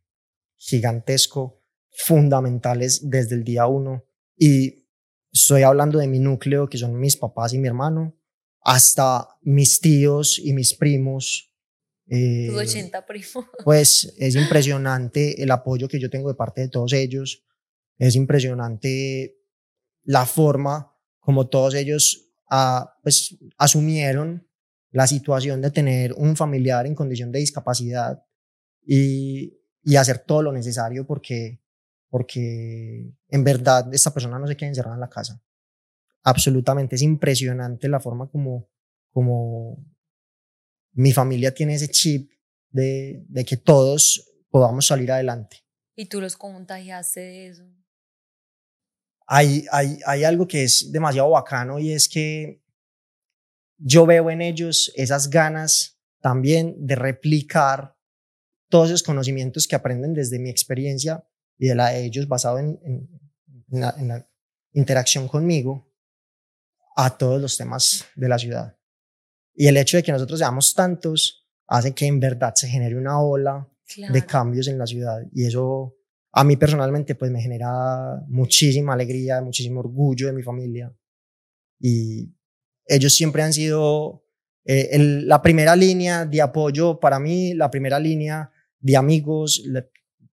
gigantesco, 0.55 1.61
fundamentales 1.91 3.09
desde 3.09 3.35
el 3.35 3.43
día 3.43 3.67
uno. 3.67 4.05
Y 4.37 4.87
estoy 5.31 5.63
hablando 5.63 5.99
de 5.99 6.07
mi 6.07 6.19
núcleo, 6.19 6.69
que 6.69 6.77
son 6.77 6.97
mis 6.97 7.17
papás 7.17 7.53
y 7.53 7.57
mi 7.57 7.67
hermano, 7.67 8.17
hasta 8.61 9.27
mis 9.41 9.81
tíos 9.81 10.39
y 10.39 10.53
mis 10.53 10.73
primos. 10.73 11.53
Eh, 12.07 12.49
80 12.49 13.05
primos. 13.05 13.45
Pues 13.65 14.13
es 14.17 14.35
impresionante 14.35 15.43
el 15.43 15.51
apoyo 15.51 15.89
que 15.89 15.99
yo 15.99 16.09
tengo 16.09 16.29
de 16.29 16.35
parte 16.35 16.61
de 16.61 16.69
todos 16.69 16.93
ellos. 16.93 17.43
Es 17.97 18.15
impresionante 18.15 19.37
la 20.03 20.25
forma 20.25 20.93
como 21.19 21.49
todos 21.49 21.75
ellos 21.75 22.26
pues, 23.03 23.37
asumieron 23.57 24.47
la 24.91 25.07
situación 25.07 25.61
de 25.61 25.71
tener 25.71 26.13
un 26.13 26.35
familiar 26.35 26.85
en 26.85 26.95
condición 26.95 27.31
de 27.31 27.39
discapacidad 27.39 28.23
y, 28.85 29.59
y 29.83 29.95
hacer 29.95 30.19
todo 30.19 30.41
lo 30.41 30.51
necesario 30.51 31.05
porque, 31.05 31.61
porque 32.09 33.13
en 33.27 33.43
verdad 33.43 33.93
esta 33.93 34.13
persona 34.13 34.39
no 34.39 34.47
se 34.47 34.55
queda 34.55 34.69
encerrada 34.69 34.95
en 34.95 35.01
la 35.01 35.09
casa. 35.09 35.41
Absolutamente, 36.23 36.95
es 36.95 37.01
impresionante 37.01 37.87
la 37.87 37.99
forma 37.99 38.29
como, 38.29 38.69
como 39.11 39.85
mi 40.93 41.11
familia 41.11 41.53
tiene 41.53 41.75
ese 41.75 41.89
chip 41.89 42.31
de, 42.69 43.23
de 43.27 43.45
que 43.45 43.57
todos 43.57 44.29
podamos 44.49 44.87
salir 44.87 45.11
adelante. 45.11 45.57
¿Y 45.95 46.05
tú 46.05 46.21
los 46.21 46.37
contagiaste 46.37 47.19
de 47.19 47.47
eso? 47.47 47.63
Hay, 49.27 49.65
hay, 49.71 49.99
hay 50.05 50.23
algo 50.23 50.47
que 50.47 50.63
es 50.63 50.91
demasiado 50.91 51.29
bacano 51.29 51.79
y 51.79 51.91
es 51.91 52.07
que 52.07 52.63
yo 53.77 54.05
veo 54.05 54.29
en 54.29 54.41
ellos 54.41 54.91
esas 54.95 55.29
ganas 55.29 55.99
también 56.21 56.75
de 56.85 56.95
replicar 56.95 57.95
todos 58.69 58.89
esos 58.89 59.03
conocimientos 59.03 59.67
que 59.67 59.75
aprenden 59.75 60.13
desde 60.13 60.39
mi 60.39 60.49
experiencia 60.49 61.27
y 61.57 61.67
de 61.67 61.75
la 61.75 61.89
de 61.89 62.05
ellos 62.05 62.27
basado 62.27 62.59
en, 62.59 62.79
en, 62.83 63.81
la, 63.81 64.27
interacción 64.73 65.27
conmigo 65.27 65.91
a 66.95 67.17
todos 67.17 67.41
los 67.41 67.57
temas 67.57 68.05
de 68.15 68.29
la 68.29 68.37
ciudad. 68.37 68.77
Y 69.55 69.67
el 69.67 69.77
hecho 69.77 69.97
de 69.97 70.03
que 70.03 70.11
nosotros 70.11 70.39
seamos 70.39 70.73
tantos 70.75 71.47
hace 71.67 71.93
que 71.93 72.05
en 72.05 72.19
verdad 72.19 72.53
se 72.55 72.67
genere 72.67 72.95
una 72.95 73.19
ola 73.19 73.67
de 74.09 74.25
cambios 74.25 74.67
en 74.67 74.77
la 74.77 74.85
ciudad 74.85 75.21
y 75.31 75.45
eso 75.45 75.96
a 76.37 76.43
mí 76.43 76.55
personalmente 76.55 77.15
pues 77.15 77.31
me 77.31 77.41
genera 77.41 78.23
muchísima 78.27 78.93
alegría, 78.93 79.41
muchísimo 79.41 79.79
orgullo 79.79 80.27
de 80.27 80.33
mi 80.33 80.43
familia 80.43 80.95
y 81.79 82.31
ellos 82.85 83.15
siempre 83.15 83.41
han 83.41 83.53
sido 83.53 84.23
eh, 84.63 84.99
la 84.99 85.41
primera 85.41 85.75
línea 85.75 86.25
de 86.25 86.39
apoyo 86.39 86.99
para 86.99 87.17
mí, 87.19 87.55
la 87.55 87.71
primera 87.71 87.99
línea 87.99 88.51
de 88.79 88.95
amigos, 88.95 89.63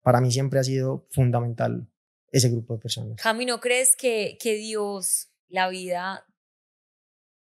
para 0.02 0.20
mí 0.20 0.30
siempre 0.30 0.60
ha 0.60 0.64
sido 0.64 1.06
fundamental 1.10 1.88
ese 2.30 2.50
grupo 2.50 2.74
de 2.74 2.80
personas. 2.80 3.22
Cami, 3.22 3.46
¿no 3.46 3.58
crees 3.58 3.96
que, 3.96 4.36
que 4.38 4.56
Dios, 4.56 5.30
la 5.48 5.70
vida, 5.70 6.26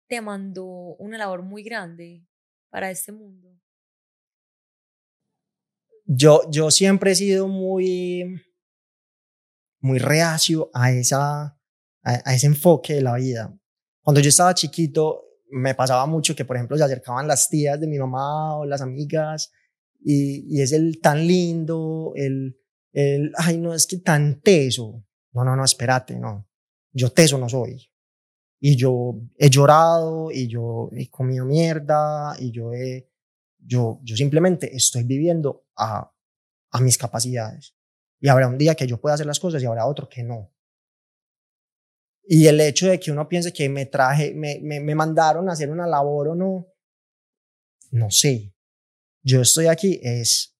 te 0.08 0.22
mandó 0.22 0.68
una 1.00 1.18
labor 1.18 1.42
muy 1.42 1.64
grande 1.64 2.28
para 2.70 2.92
este 2.92 3.12
mundo? 3.12 3.60
Yo, 6.06 6.42
yo 6.52 6.70
siempre 6.70 7.14
he 7.14 7.16
sido 7.16 7.48
muy, 7.48 8.44
muy 9.82 10.00
reacio 10.00 10.70
a, 10.74 10.92
esa, 10.92 11.58
a 12.04 12.34
ese 12.34 12.48
enfoque 12.48 12.96
de 12.96 13.02
la 13.02 13.16
vida. 13.16 13.54
Cuando 14.02 14.22
yo 14.22 14.30
estaba 14.30 14.54
chiquito, 14.54 15.24
me 15.52 15.76
pasaba 15.76 16.06
mucho 16.06 16.36
que, 16.36 16.46
por 16.46 16.56
ejemplo, 16.56 16.78
se 16.78 16.84
acercaban 16.84 17.28
las 17.28 17.50
tías 17.50 17.80
de 17.80 17.88
mi 17.88 18.00
mamá 18.00 18.58
o 18.58 18.66
las 18.66 18.82
amigas 18.82 19.52
y, 20.04 20.58
y 20.58 20.62
es 20.62 20.72
el 20.72 21.00
tan 21.00 21.28
lindo, 21.28 22.14
el, 22.16 22.58
el, 22.94 23.32
ay, 23.38 23.58
no, 23.58 23.74
es 23.74 23.86
que 23.86 23.98
tan 23.98 24.42
teso. 24.42 25.04
No, 25.34 25.44
no, 25.44 25.56
no, 25.56 25.64
espérate, 25.64 26.18
no. 26.18 26.48
Yo 26.92 27.12
teso 27.12 27.38
no 27.38 27.48
soy. 27.48 27.90
Y 28.60 28.76
yo 28.76 29.16
he 29.38 29.50
llorado 29.50 30.32
y 30.32 30.48
yo 30.48 30.90
he 30.94 31.10
comido 31.10 31.46
mierda 31.46 32.36
y 32.40 32.52
yo 32.52 32.74
he, 32.74 33.10
yo, 33.58 34.00
yo 34.04 34.16
simplemente 34.16 34.76
estoy 34.76 35.04
viviendo 35.04 35.66
a, 35.76 36.12
a 36.72 36.82
mis 36.82 36.98
capacidades. 36.98 37.76
Y 38.22 38.30
habrá 38.30 38.48
un 38.48 38.58
día 38.58 38.76
que 38.76 38.88
yo 38.88 39.02
pueda 39.02 39.16
hacer 39.16 39.26
las 39.26 39.40
cosas 39.40 39.62
y 39.62 39.66
habrá 39.66 39.86
otro 39.86 40.08
que 40.08 40.24
no. 40.24 40.54
Y 42.24 42.48
el 42.48 42.62
hecho 42.62 42.88
de 42.88 43.00
que 43.00 43.12
uno 43.12 43.28
piense 43.28 43.52
que 43.52 43.68
me 43.68 43.88
traje, 43.88 44.34
me, 44.34 44.60
me, 44.62 44.80
me 44.80 44.96
mandaron 44.96 45.50
a 45.50 45.54
hacer 45.54 45.70
una 45.70 45.88
labor 45.88 46.30
o 46.30 46.36
no, 46.36 46.68
no 47.90 48.10
sé. 48.12 48.54
Yo 49.24 49.42
estoy 49.42 49.68
aquí 49.68 50.00
es 50.02 50.56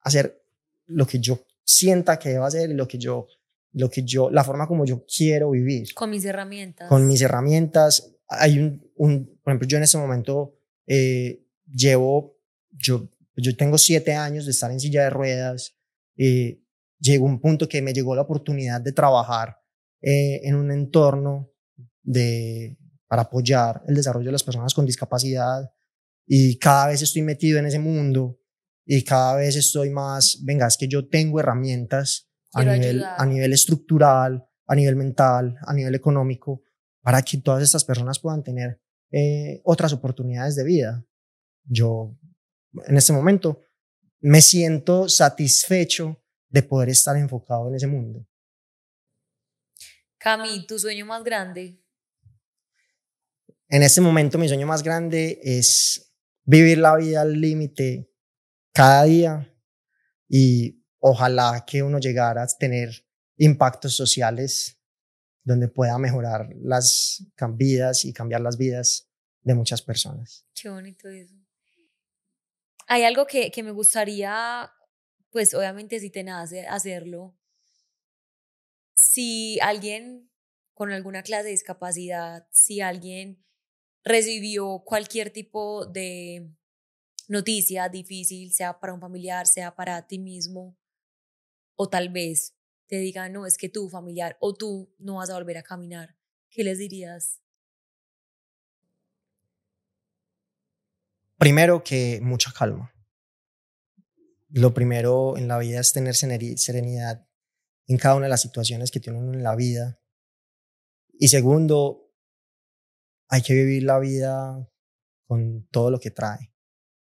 hacer 0.00 0.42
lo 0.86 1.06
que 1.06 1.18
yo 1.18 1.46
sienta 1.64 2.18
que 2.18 2.30
debo 2.30 2.44
hacer 2.44 2.70
y 2.70 2.74
lo 2.74 2.88
que 2.88 2.98
yo, 2.98 3.26
lo 3.72 3.90
que 3.90 4.02
yo, 4.02 4.30
la 4.30 4.42
forma 4.42 4.66
como 4.66 4.84
yo 4.84 5.04
quiero 5.04 5.50
vivir. 5.50 5.92
Con 5.94 6.10
mis 6.10 6.24
herramientas. 6.24 6.88
Con 6.88 7.06
mis 7.06 7.20
herramientas. 7.20 8.14
Hay 8.28 8.58
un, 8.58 8.90
un 8.96 9.38
por 9.42 9.52
ejemplo, 9.52 9.68
yo 9.68 9.76
en 9.76 9.84
este 9.84 9.98
momento 9.98 10.58
eh, 10.86 11.44
llevo, 11.66 12.38
yo, 12.70 13.08
yo 13.36 13.56
tengo 13.56 13.78
siete 13.78 14.14
años 14.14 14.46
de 14.46 14.52
estar 14.52 14.70
en 14.70 14.80
silla 14.80 15.04
de 15.04 15.10
ruedas. 15.10 15.76
Eh, 16.16 16.62
llegó 16.98 17.26
un 17.26 17.40
punto 17.40 17.68
que 17.68 17.82
me 17.82 17.92
llegó 17.92 18.14
la 18.14 18.22
oportunidad 18.22 18.80
de 18.80 18.92
trabajar 18.92 19.56
eh, 20.00 20.40
en 20.44 20.54
un 20.54 20.70
entorno 20.70 21.50
de, 22.02 22.78
para 23.08 23.22
apoyar 23.22 23.82
el 23.86 23.94
desarrollo 23.94 24.26
de 24.26 24.32
las 24.32 24.44
personas 24.44 24.74
con 24.74 24.86
discapacidad 24.86 25.70
y 26.26 26.58
cada 26.58 26.88
vez 26.88 27.02
estoy 27.02 27.22
metido 27.22 27.58
en 27.58 27.66
ese 27.66 27.78
mundo 27.78 28.40
y 28.84 29.02
cada 29.02 29.36
vez 29.36 29.56
estoy 29.56 29.90
más, 29.90 30.40
venga, 30.44 30.66
es 30.66 30.76
que 30.76 30.88
yo 30.88 31.08
tengo 31.08 31.40
herramientas 31.40 32.30
a 32.52 32.64
nivel, 32.64 33.04
a 33.04 33.26
nivel 33.26 33.52
estructural, 33.52 34.46
a 34.66 34.74
nivel 34.74 34.96
mental, 34.96 35.56
a 35.66 35.74
nivel 35.74 35.94
económico, 35.94 36.62
para 37.02 37.22
que 37.22 37.38
todas 37.38 37.62
estas 37.62 37.84
personas 37.84 38.18
puedan 38.18 38.42
tener 38.42 38.80
eh, 39.10 39.60
otras 39.64 39.92
oportunidades 39.92 40.56
de 40.56 40.64
vida. 40.64 41.04
Yo, 41.64 42.16
en 42.86 42.96
este 42.96 43.12
momento, 43.12 43.60
me 44.20 44.40
siento 44.40 45.08
satisfecho 45.08 46.22
de 46.48 46.62
poder 46.62 46.88
estar 46.88 47.16
enfocado 47.16 47.68
en 47.68 47.74
ese 47.74 47.86
mundo. 47.86 48.26
Cami, 50.18 50.66
¿tu 50.66 50.78
sueño 50.78 51.06
más 51.06 51.22
grande? 51.22 51.82
En 53.68 53.82
este 53.82 54.00
momento 54.00 54.38
mi 54.38 54.48
sueño 54.48 54.66
más 54.66 54.82
grande 54.82 55.40
es 55.42 56.14
vivir 56.44 56.78
la 56.78 56.96
vida 56.96 57.22
al 57.22 57.40
límite 57.40 58.12
cada 58.72 59.04
día 59.04 59.54
y 60.28 60.84
ojalá 60.98 61.64
que 61.66 61.82
uno 61.82 61.98
llegara 61.98 62.42
a 62.42 62.46
tener 62.46 63.06
impactos 63.36 63.94
sociales 63.94 64.80
donde 65.42 65.68
pueda 65.68 65.98
mejorar 65.98 66.48
las 66.60 67.24
vidas 67.54 68.04
y 68.04 68.12
cambiar 68.12 68.40
las 68.40 68.56
vidas 68.56 69.08
de 69.42 69.54
muchas 69.54 69.82
personas. 69.82 70.44
Qué 70.54 70.68
bonito 70.68 71.08
eso. 71.08 71.34
Hay 72.88 73.04
algo 73.04 73.26
que, 73.26 73.50
que 73.50 73.62
me 73.62 73.70
gustaría, 73.70 74.70
pues 75.36 75.52
obviamente 75.52 76.00
si 76.00 76.08
te 76.08 76.24
nace 76.24 76.66
hacerlo, 76.66 77.36
si 78.94 79.60
alguien 79.60 80.30
con 80.72 80.92
alguna 80.92 81.22
clase 81.22 81.44
de 81.44 81.50
discapacidad, 81.50 82.48
si 82.50 82.80
alguien 82.80 83.44
recibió 84.02 84.82
cualquier 84.86 85.28
tipo 85.28 85.84
de 85.84 86.50
noticia 87.28 87.90
difícil, 87.90 88.50
sea 88.54 88.80
para 88.80 88.94
un 88.94 89.00
familiar, 89.02 89.46
sea 89.46 89.76
para 89.76 90.06
ti 90.06 90.18
mismo, 90.18 90.78
o 91.74 91.90
tal 91.90 92.08
vez 92.08 92.56
te 92.86 92.96
digan, 92.96 93.34
no, 93.34 93.44
es 93.44 93.58
que 93.58 93.68
tu 93.68 93.90
familiar 93.90 94.38
o 94.40 94.54
tú 94.54 94.90
no 94.98 95.16
vas 95.16 95.28
a 95.28 95.34
volver 95.34 95.58
a 95.58 95.62
caminar, 95.62 96.16
¿qué 96.48 96.64
les 96.64 96.78
dirías? 96.78 97.42
Primero 101.36 101.84
que 101.84 102.20
mucha 102.22 102.50
calma. 102.58 102.95
Lo 104.56 104.72
primero 104.72 105.36
en 105.36 105.48
la 105.48 105.58
vida 105.58 105.80
es 105.80 105.92
tener 105.92 106.14
serenidad 106.14 107.28
en 107.86 107.98
cada 107.98 108.14
una 108.14 108.24
de 108.24 108.30
las 108.30 108.40
situaciones 108.40 108.90
que 108.90 109.00
tiene 109.00 109.18
uno 109.18 109.34
en 109.34 109.42
la 109.42 109.54
vida. 109.54 110.00
Y 111.18 111.28
segundo, 111.28 112.10
hay 113.28 113.42
que 113.42 113.52
vivir 113.52 113.82
la 113.82 113.98
vida 113.98 114.66
con 115.26 115.68
todo 115.70 115.90
lo 115.90 116.00
que 116.00 116.10
trae. 116.10 116.54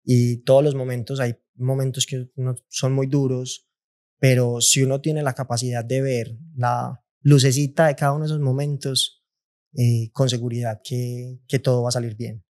Y 0.02 0.43
todos 0.43 0.64
los 0.64 0.76
momentos, 0.76 1.20
hay 1.20 1.36
momentos 1.56 2.06
que 2.06 2.32
son 2.70 2.93
muy 2.93 3.08
duros, 3.08 3.70
pero 4.18 4.62
si 4.62 4.82
uno 4.82 5.02
tiene 5.02 5.22
la 5.22 5.34
capacidad 5.34 5.84
de 5.84 6.02
ver 6.02 6.38
la 6.56 7.04
lucecita 7.20 7.88
de 7.88 7.95
cada 7.97 8.14
uno 8.14 8.24
de 8.24 8.28
esos 8.28 8.39
momentos, 8.39 9.26
eh, 9.74 10.10
con 10.14 10.30
seguridad 10.30 10.80
que, 10.82 11.41
que 11.49 11.60
todo 11.60 11.84
va 11.84 11.89
a 11.89 11.91
salir 11.91 12.16
bien. 12.16 12.45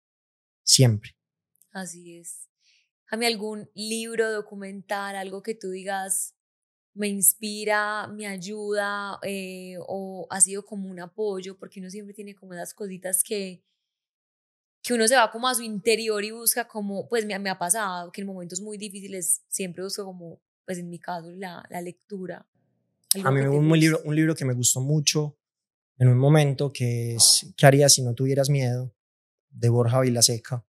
Siempre. 0.62 1.18
Así 1.70 2.16
es. 2.16 2.45
Jami, 3.06 3.26
algún 3.26 3.70
libro, 3.74 4.32
documental, 4.32 5.16
algo 5.16 5.42
que 5.42 5.54
tú 5.54 5.70
digas, 5.70 6.34
me 6.94 7.08
inspira, 7.08 8.08
me 8.08 8.26
ayuda 8.26 9.18
eh, 9.22 9.76
o 9.86 10.26
ha 10.30 10.40
sido 10.40 10.64
como 10.64 10.90
un 10.90 11.00
apoyo, 11.00 11.58
porque 11.58 11.80
uno 11.80 11.90
siempre 11.90 12.14
tiene 12.14 12.34
como 12.34 12.54
esas 12.54 12.74
cositas 12.74 13.22
que, 13.22 13.62
que 14.82 14.94
uno 14.94 15.06
se 15.06 15.14
va 15.14 15.30
como 15.30 15.48
a 15.48 15.54
su 15.54 15.62
interior 15.62 16.24
y 16.24 16.30
busca 16.30 16.66
como, 16.66 17.08
pues 17.08 17.26
me, 17.26 17.38
me 17.38 17.50
ha 17.50 17.58
pasado 17.58 18.10
que 18.10 18.22
en 18.22 18.26
momentos 18.26 18.60
muy 18.60 18.78
difíciles 18.78 19.42
siempre 19.48 19.84
busco 19.84 20.04
como, 20.04 20.40
pues 20.64 20.78
en 20.78 20.88
mi 20.88 20.98
caso, 20.98 21.30
la, 21.30 21.64
la 21.70 21.80
lectura. 21.80 22.46
A 23.22 23.30
mí 23.30 23.40
un, 23.40 23.70
un, 23.70 23.78
libro, 23.78 24.00
un 24.04 24.16
libro 24.16 24.34
que 24.34 24.44
me 24.44 24.54
gustó 24.54 24.80
mucho 24.80 25.38
en 25.98 26.08
un 26.08 26.18
momento 26.18 26.72
que 26.72 27.14
es 27.14 27.52
¿Qué 27.56 27.66
harías 27.66 27.94
si 27.94 28.02
no 28.02 28.14
tuvieras 28.14 28.50
miedo? 28.50 28.92
de 29.48 29.68
Borja 29.70 30.00
Vilaseca. 30.00 30.66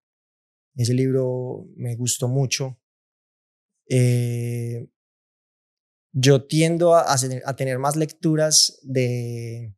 Ese 0.78 0.94
libro 0.94 1.66
me 1.76 1.96
gustó 1.96 2.28
mucho. 2.28 2.78
Eh, 3.90 4.88
yo 6.12 6.44
tiendo 6.46 6.94
a, 6.94 7.04
a, 7.12 7.56
tener 7.56 7.78
más 7.80 7.96
lecturas 7.96 8.78
de, 8.82 9.74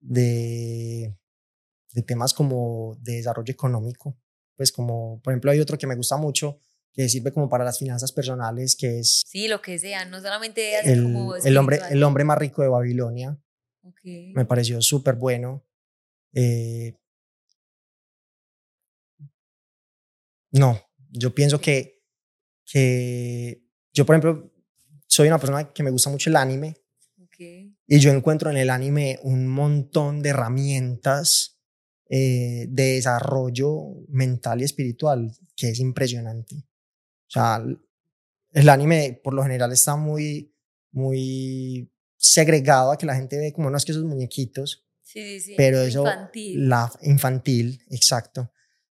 de, 0.00 1.16
de, 1.94 2.02
temas 2.02 2.34
como 2.34 2.98
de 3.00 3.14
desarrollo 3.14 3.50
económico. 3.50 4.14
Pues 4.56 4.70
como, 4.72 5.22
por 5.22 5.32
ejemplo, 5.32 5.50
hay 5.50 5.60
otro 5.60 5.78
que 5.78 5.86
me 5.86 5.96
gusta 5.96 6.18
mucho, 6.18 6.60
que 6.92 7.08
sirve 7.08 7.32
como 7.32 7.48
para 7.48 7.64
las 7.64 7.78
finanzas 7.78 8.12
personales, 8.12 8.76
que 8.76 8.98
es... 8.98 9.22
Sí, 9.26 9.48
lo 9.48 9.62
que 9.62 9.78
sea, 9.78 10.04
no 10.04 10.20
solamente 10.20 10.80
el, 10.80 11.02
como 11.02 11.34
el 11.34 11.56
hombre, 11.56 11.80
el 11.88 12.02
hombre 12.02 12.24
más 12.24 12.36
rico 12.36 12.60
de 12.60 12.68
Babilonia. 12.68 13.38
Okay. 13.82 14.34
Me 14.34 14.44
pareció 14.44 14.82
súper 14.82 15.14
bueno. 15.14 15.64
Eh, 16.34 16.94
no, 20.52 20.80
yo 21.10 21.34
pienso 21.34 21.60
que, 21.60 22.02
que 22.64 23.64
yo, 23.92 24.06
por 24.06 24.14
ejemplo, 24.16 24.52
soy 25.06 25.28
una 25.28 25.38
persona 25.38 25.72
que 25.72 25.82
me 25.82 25.90
gusta 25.90 26.10
mucho 26.10 26.30
el 26.30 26.36
anime. 26.36 26.76
Y 27.86 28.00
yo 28.00 28.10
encuentro 28.10 28.50
en 28.50 28.56
el 28.56 28.68
anime 28.68 29.20
un 29.22 29.46
montón 29.46 30.22
de 30.22 30.30
herramientas 30.30 31.60
eh, 32.10 32.66
de 32.68 32.94
desarrollo 32.94 33.78
mental 34.08 34.60
y 34.60 34.64
espiritual 34.64 35.30
que 35.54 35.70
es 35.70 35.78
impresionante. 35.78 36.56
O 36.56 37.30
sea, 37.30 37.64
el 38.52 38.68
anime 38.68 39.20
por 39.22 39.34
lo 39.34 39.42
general 39.42 39.72
está 39.72 39.94
muy, 39.94 40.52
muy 40.90 41.92
segregado 42.16 42.90
a 42.90 42.98
que 42.98 43.06
la 43.06 43.14
gente 43.14 43.38
ve 43.38 43.52
como 43.52 43.70
no 43.70 43.76
es 43.76 43.84
que 43.84 43.92
esos 43.92 44.04
muñequitos. 44.04 44.86
Sí, 45.02 45.40
sí, 45.40 45.54
Pero 45.56 45.80
eso, 45.80 46.00
infantil. 46.00 46.68
la 46.68 46.92
infantil, 47.02 47.82
exacto. 47.88 48.52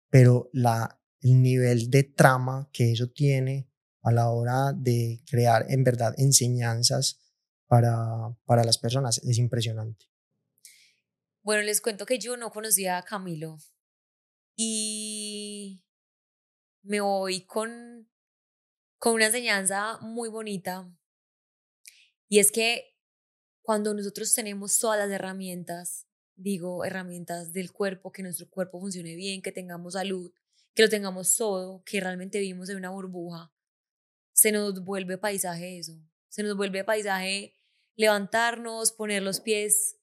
Pero 0.08 0.48
la, 0.52 0.99
el 1.20 1.42
nivel 1.42 1.90
de 1.90 2.04
trama 2.04 2.68
que 2.72 2.92
eso 2.92 3.08
tiene 3.08 3.68
a 4.02 4.12
la 4.12 4.30
hora 4.30 4.72
de 4.74 5.22
crear 5.28 5.66
en 5.68 5.84
verdad 5.84 6.14
enseñanzas 6.16 7.20
para, 7.66 8.36
para 8.44 8.64
las 8.64 8.78
personas 8.78 9.18
es 9.18 9.38
impresionante. 9.38 10.06
Bueno, 11.42 11.62
les 11.62 11.80
cuento 11.80 12.06
que 12.06 12.18
yo 12.18 12.36
no 12.36 12.50
conocía 12.50 12.98
a 12.98 13.04
Camilo 13.04 13.58
y 14.56 15.84
me 16.82 17.00
voy 17.00 17.44
con, 17.44 18.08
con 18.98 19.14
una 19.14 19.26
enseñanza 19.26 19.98
muy 20.00 20.28
bonita 20.28 20.90
y 22.28 22.38
es 22.38 22.52
que 22.52 22.96
cuando 23.62 23.92
nosotros 23.92 24.32
tenemos 24.32 24.78
todas 24.78 24.98
las 24.98 25.10
herramientas, 25.10 26.06
digo 26.36 26.84
herramientas 26.84 27.52
del 27.52 27.72
cuerpo, 27.72 28.12
que 28.12 28.22
nuestro 28.22 28.48
cuerpo 28.48 28.80
funcione 28.80 29.16
bien, 29.16 29.42
que 29.42 29.50
tengamos 29.50 29.94
salud, 29.94 30.32
que 30.74 30.82
lo 30.82 30.88
tengamos 30.88 31.36
todo, 31.36 31.82
que 31.84 32.00
realmente 32.00 32.38
vivimos 32.38 32.68
en 32.68 32.76
una 32.76 32.90
burbuja, 32.90 33.52
se 34.32 34.52
nos 34.52 34.84
vuelve 34.84 35.18
paisaje 35.18 35.78
eso, 35.78 36.00
se 36.28 36.42
nos 36.42 36.56
vuelve 36.56 36.84
paisaje 36.84 37.60
levantarnos, 37.96 38.92
poner 38.92 39.22
los 39.22 39.40
pies 39.40 39.98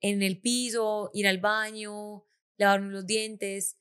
en 0.00 0.22
el 0.22 0.40
piso, 0.40 1.10
ir 1.14 1.28
al 1.28 1.38
baño, 1.38 2.26
lavarnos 2.56 2.92
los 2.92 3.06
dientes, 3.06 3.78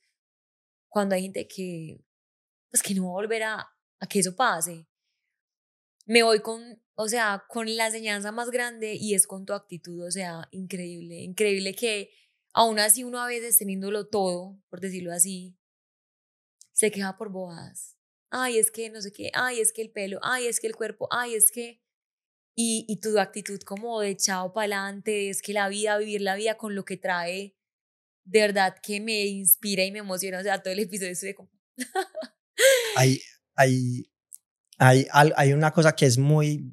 cuando 0.88 1.15
hay 1.15 1.24
gente 1.24 1.47
que, 1.47 2.03
pues 2.70 2.84
que 2.84 2.93
no 2.93 3.05
va 3.05 3.09
a 3.09 3.13
volver 3.13 3.43
a, 3.43 3.70
a 3.99 4.07
que 4.07 4.20
eso 4.20 4.36
pase. 4.36 4.88
Me 6.05 6.24
voy 6.24 6.41
con, 6.41 6.82
o 6.95 7.07
sea, 7.07 7.45
con 7.47 7.76
la 7.76 7.88
enseñanza 7.88 8.32
más 8.32 8.51
grande 8.51 8.95
y 8.95 9.13
es 9.13 9.26
con 9.26 9.45
tu 9.45 9.53
actitud, 9.53 10.05
o 10.05 10.11
sea, 10.11 10.47
increíble, 10.51 11.22
increíble 11.22 11.74
que 11.74 12.11
aún 12.53 12.80
así 12.80 13.03
uno 13.03 13.20
a 13.20 13.28
veces 13.28 13.57
teniéndolo 13.57 14.07
todo, 14.07 14.61
por 14.70 14.80
decirlo 14.80 15.11
así, 15.11 15.59
se 16.80 16.91
queja 16.91 17.17
por 17.17 17.30
bobadas. 17.30 17.97
Ay, 18.30 18.57
es 18.57 18.71
que 18.71 18.89
no 18.89 19.01
sé 19.01 19.11
qué, 19.11 19.32
ay, 19.34 19.59
es 19.59 19.73
que 19.73 19.82
el 19.82 19.91
pelo, 19.91 20.19
ay, 20.23 20.47
es 20.47 20.61
que 20.61 20.67
el 20.67 20.75
cuerpo, 20.75 21.09
ay, 21.11 21.36
es 21.36 21.51
que... 21.51 21.82
Y, 22.55 22.86
y 22.88 23.01
tu 23.01 23.17
actitud 23.19 23.59
como 23.61 23.99
de 23.99 24.15
chao 24.15 24.53
para 24.53 24.63
adelante, 24.63 25.30
es 25.30 25.41
que 25.41 25.51
la 25.51 25.67
vida, 25.67 25.97
vivir 25.97 26.21
la 26.21 26.36
vida 26.36 26.55
con 26.55 26.75
lo 26.75 26.86
que 26.86 26.95
trae, 26.95 27.57
de 28.23 28.39
verdad 28.39 28.77
que 28.82 29.01
me 29.01 29.25
inspira 29.25 29.84
y 29.84 29.91
me 29.91 29.99
emociona. 29.99 30.39
O 30.39 30.43
sea, 30.43 30.61
todo 30.61 30.73
el 30.73 30.80
episodio 30.80 31.11
estoy 31.11 31.34
como... 31.34 31.49
hay, 32.95 33.21
hay, 33.55 34.09
hay, 34.77 35.07
hay 35.11 35.53
una 35.53 35.71
cosa 35.71 35.93
que 35.93 36.05
es 36.05 36.17
muy 36.17 36.71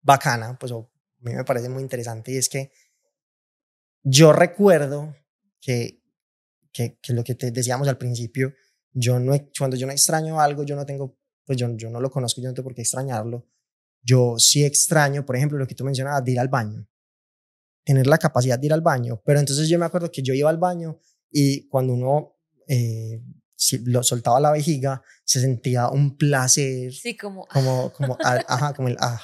bacana, 0.00 0.58
pues 0.58 0.72
a 0.72 0.76
mí 1.18 1.34
me 1.34 1.44
parece 1.44 1.68
muy 1.68 1.82
interesante, 1.82 2.32
y 2.32 2.36
es 2.38 2.48
que 2.48 2.72
yo 4.02 4.32
recuerdo 4.32 5.14
que, 5.60 6.02
que, 6.72 6.98
que 7.02 7.12
lo 7.12 7.24
que 7.24 7.34
te 7.34 7.50
decíamos 7.50 7.88
al 7.88 7.98
principio, 7.98 8.54
yo 8.92 9.18
no, 9.18 9.32
cuando 9.58 9.76
yo 9.76 9.86
no 9.86 9.92
extraño 9.92 10.40
algo, 10.40 10.64
yo 10.64 10.76
no 10.76 10.84
tengo, 10.84 11.16
pues 11.44 11.58
yo, 11.58 11.68
yo 11.76 11.90
no 11.90 12.00
lo 12.00 12.10
conozco, 12.10 12.40
yo 12.40 12.48
no 12.48 12.54
tengo 12.54 12.68
por 12.68 12.74
qué 12.74 12.82
extrañarlo. 12.82 13.46
Yo 14.02 14.38
sí 14.38 14.64
extraño, 14.64 15.24
por 15.24 15.36
ejemplo, 15.36 15.58
lo 15.58 15.66
que 15.66 15.74
tú 15.74 15.84
mencionabas, 15.84 16.24
de 16.24 16.32
ir 16.32 16.40
al 16.40 16.48
baño. 16.48 16.86
Tener 17.84 18.06
la 18.06 18.18
capacidad 18.18 18.58
de 18.58 18.66
ir 18.66 18.72
al 18.72 18.80
baño. 18.80 19.20
Pero 19.24 19.40
entonces 19.40 19.68
yo 19.68 19.78
me 19.78 19.86
acuerdo 19.86 20.10
que 20.10 20.22
yo 20.22 20.34
iba 20.34 20.50
al 20.50 20.58
baño 20.58 20.98
y 21.30 21.66
cuando 21.68 21.94
uno 21.94 22.36
eh, 22.68 23.22
si 23.58 23.78
lo 23.78 24.04
soltaba 24.04 24.38
la 24.38 24.52
vejiga, 24.52 25.02
se 25.24 25.40
sentía 25.40 25.88
un 25.88 26.16
placer. 26.16 26.92
Sí, 26.92 27.16
como. 27.16 27.44
Como, 27.46 27.92
como, 27.92 28.16
ajá, 28.20 28.72
como 28.72 28.88
el 28.88 28.96
ah. 29.00 29.20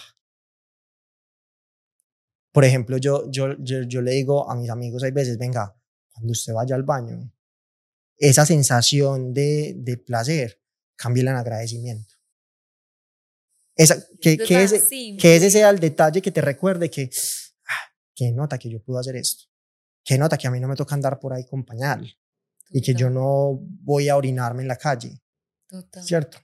Por 2.53 2.65
ejemplo, 2.65 2.99
yo, 2.99 3.31
yo, 3.31 3.57
yo, 3.61 3.83
yo 3.83 4.03
le 4.03 4.11
digo 4.11 4.51
a 4.51 4.57
mis 4.57 4.71
amigos, 4.71 5.05
hay 5.05 5.13
veces, 5.13 5.39
venga, 5.39 5.77
cuando 6.13 6.33
usted 6.33 6.53
vaya 6.53 6.75
al 6.75 6.83
baño, 6.83 7.33
esa 8.19 8.47
sensación 8.47 9.33
de, 9.33 9.75
de 9.77 9.97
placer, 9.97 10.61
cámbiala 10.97 11.33
en 11.33 11.37
agradecimiento. 11.37 12.15
Esa, 13.77 13.97
que, 14.21 14.39
que, 14.39 14.63
ese, 14.63 15.17
que 15.19 15.37
ese 15.37 15.51
sea 15.51 15.71
el 15.71 15.81
detalle 15.81 16.23
que 16.23 16.31
te 16.31 16.41
recuerde 16.41 16.91
que, 16.91 17.11
ah, 17.67 17.93
que 18.15 18.31
nota 18.31 18.59
que 18.59 18.71
yo 18.71 18.81
puedo 18.83 19.01
hacer 19.01 19.17
esto, 19.17 19.45
que 20.05 20.17
nota 20.17 20.39
que 20.39 20.47
a 20.47 20.51
mí 20.51 20.61
no 20.61 20.69
me 20.69 20.77
toca 20.77 20.95
andar 20.95 21.19
por 21.19 21.33
ahí 21.33 21.45
con 21.45 21.65
pañal 21.65 22.17
y 22.71 22.81
que 22.81 22.95
yo 22.95 23.11
no 23.11 23.59
voy 23.61 24.09
a 24.09 24.17
orinarme 24.17 24.63
en 24.63 24.69
la 24.69 24.77
calle. 24.77 25.21
Total. 25.67 26.05
¿Cierto? 26.05 26.39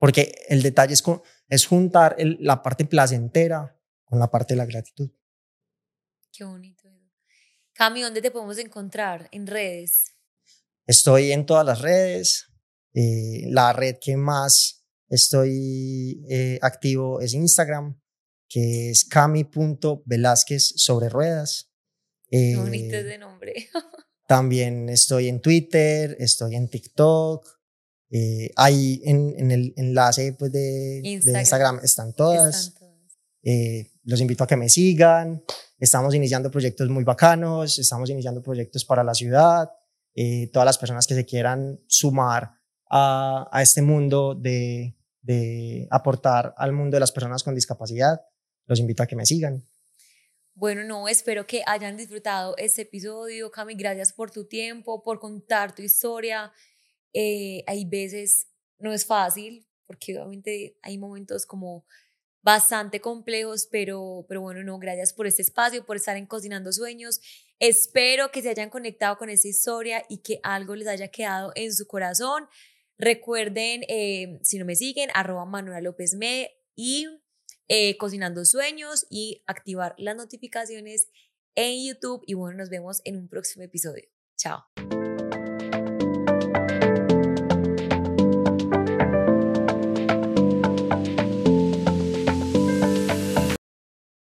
Porque 0.00 0.34
el 0.48 0.62
detalle 0.62 0.94
es, 0.94 1.04
es 1.48 1.66
juntar 1.66 2.16
la 2.18 2.60
parte 2.62 2.84
placentera 2.84 3.78
con 4.04 4.18
la 4.18 4.28
parte 4.28 4.54
de 4.54 4.58
la 4.58 4.66
gratitud. 4.66 5.10
Qué 6.32 6.44
bonito. 6.44 6.88
Cami, 7.72 8.02
¿dónde 8.02 8.22
te 8.22 8.30
podemos 8.30 8.58
encontrar? 8.58 9.28
En 9.32 9.46
redes. 9.46 10.15
Estoy 10.86 11.32
en 11.32 11.46
todas 11.46 11.66
las 11.66 11.80
redes. 11.80 12.46
Eh, 12.94 13.42
la 13.48 13.72
red 13.72 13.96
que 14.00 14.16
más 14.16 14.86
estoy 15.08 16.24
eh, 16.28 16.58
activo 16.62 17.20
es 17.20 17.34
Instagram, 17.34 18.00
que 18.48 18.90
es 18.90 19.04
cami.velázquez 19.04 20.74
sobre 20.76 21.08
ruedas. 21.08 21.72
Eh, 22.30 22.56
bonito 22.56 22.96
ese 22.96 23.18
nombre. 23.18 23.52
también 24.28 24.88
estoy 24.88 25.28
en 25.28 25.40
Twitter, 25.40 26.16
estoy 26.20 26.54
en 26.54 26.68
TikTok. 26.68 27.44
Eh, 28.10 28.50
ahí 28.54 29.02
en, 29.04 29.34
en, 29.36 29.50
el 29.50 29.74
enlace 29.76 30.32
pues, 30.38 30.52
de, 30.52 31.00
Instagram. 31.02 31.34
de 31.34 31.40
Instagram 31.40 31.80
están 31.82 32.14
todas. 32.14 32.68
Están 32.68 32.74
todas. 32.80 33.92
Los 34.04 34.20
invito 34.20 34.44
a 34.44 34.46
que 34.46 34.56
me 34.56 34.68
sigan. 34.68 35.42
Estamos 35.78 36.14
iniciando 36.14 36.50
proyectos 36.50 36.88
muy 36.88 37.04
bacanos, 37.04 37.78
estamos 37.78 38.08
iniciando 38.08 38.42
proyectos 38.42 38.84
para 38.84 39.02
la 39.04 39.12
ciudad. 39.12 39.68
Eh, 40.16 40.50
todas 40.52 40.66
las 40.66 40.78
personas 40.78 41.06
que 41.06 41.14
se 41.14 41.26
quieran 41.26 41.78
sumar 41.86 42.58
a, 42.88 43.48
a 43.52 43.62
este 43.62 43.82
mundo 43.82 44.34
de, 44.34 44.96
de 45.20 45.86
aportar 45.90 46.54
al 46.56 46.72
mundo 46.72 46.96
de 46.96 47.00
las 47.00 47.12
personas 47.12 47.42
con 47.42 47.54
discapacidad, 47.54 48.22
los 48.64 48.80
invito 48.80 49.02
a 49.02 49.06
que 49.06 49.14
me 49.14 49.26
sigan. 49.26 49.62
Bueno, 50.54 50.84
no, 50.84 51.06
espero 51.06 51.46
que 51.46 51.62
hayan 51.66 51.98
disfrutado 51.98 52.54
este 52.56 52.82
episodio. 52.82 53.50
Cami, 53.50 53.74
gracias 53.74 54.14
por 54.14 54.30
tu 54.30 54.46
tiempo, 54.46 55.02
por 55.02 55.20
contar 55.20 55.74
tu 55.74 55.82
historia. 55.82 56.50
Eh, 57.12 57.62
hay 57.66 57.84
veces, 57.84 58.48
no 58.78 58.94
es 58.94 59.04
fácil, 59.04 59.66
porque 59.86 60.16
obviamente 60.16 60.78
hay 60.80 60.96
momentos 60.96 61.44
como 61.44 61.84
bastante 62.40 63.02
complejos, 63.02 63.68
pero, 63.70 64.24
pero 64.28 64.40
bueno, 64.40 64.62
no, 64.62 64.78
gracias 64.78 65.12
por 65.12 65.26
este 65.26 65.42
espacio, 65.42 65.84
por 65.84 65.96
estar 65.96 66.16
en 66.16 66.24
Cocinando 66.24 66.72
Sueños. 66.72 67.20
Espero 67.58 68.30
que 68.30 68.42
se 68.42 68.50
hayan 68.50 68.70
conectado 68.70 69.16
con 69.16 69.30
esta 69.30 69.48
historia 69.48 70.04
y 70.08 70.18
que 70.18 70.40
algo 70.42 70.74
les 70.74 70.88
haya 70.88 71.08
quedado 71.08 71.52
en 71.54 71.72
su 71.74 71.86
corazón. 71.86 72.48
Recuerden, 72.98 73.82
eh, 73.88 74.38
si 74.42 74.58
no 74.58 74.64
me 74.64 74.76
siguen, 74.76 75.10
arroba 75.14 75.44
Manuela 75.44 75.80
López 75.80 76.14
Me 76.14 76.50
y 76.74 77.06
eh, 77.68 77.96
Cocinando 77.96 78.44
Sueños 78.44 79.06
y 79.10 79.42
activar 79.46 79.94
las 79.98 80.16
notificaciones 80.16 81.08
en 81.54 81.86
YouTube. 81.86 82.22
Y 82.26 82.34
bueno, 82.34 82.58
nos 82.58 82.70
vemos 82.70 83.00
en 83.04 83.16
un 83.16 83.28
próximo 83.28 83.64
episodio. 83.64 84.04
Chao. 84.36 84.64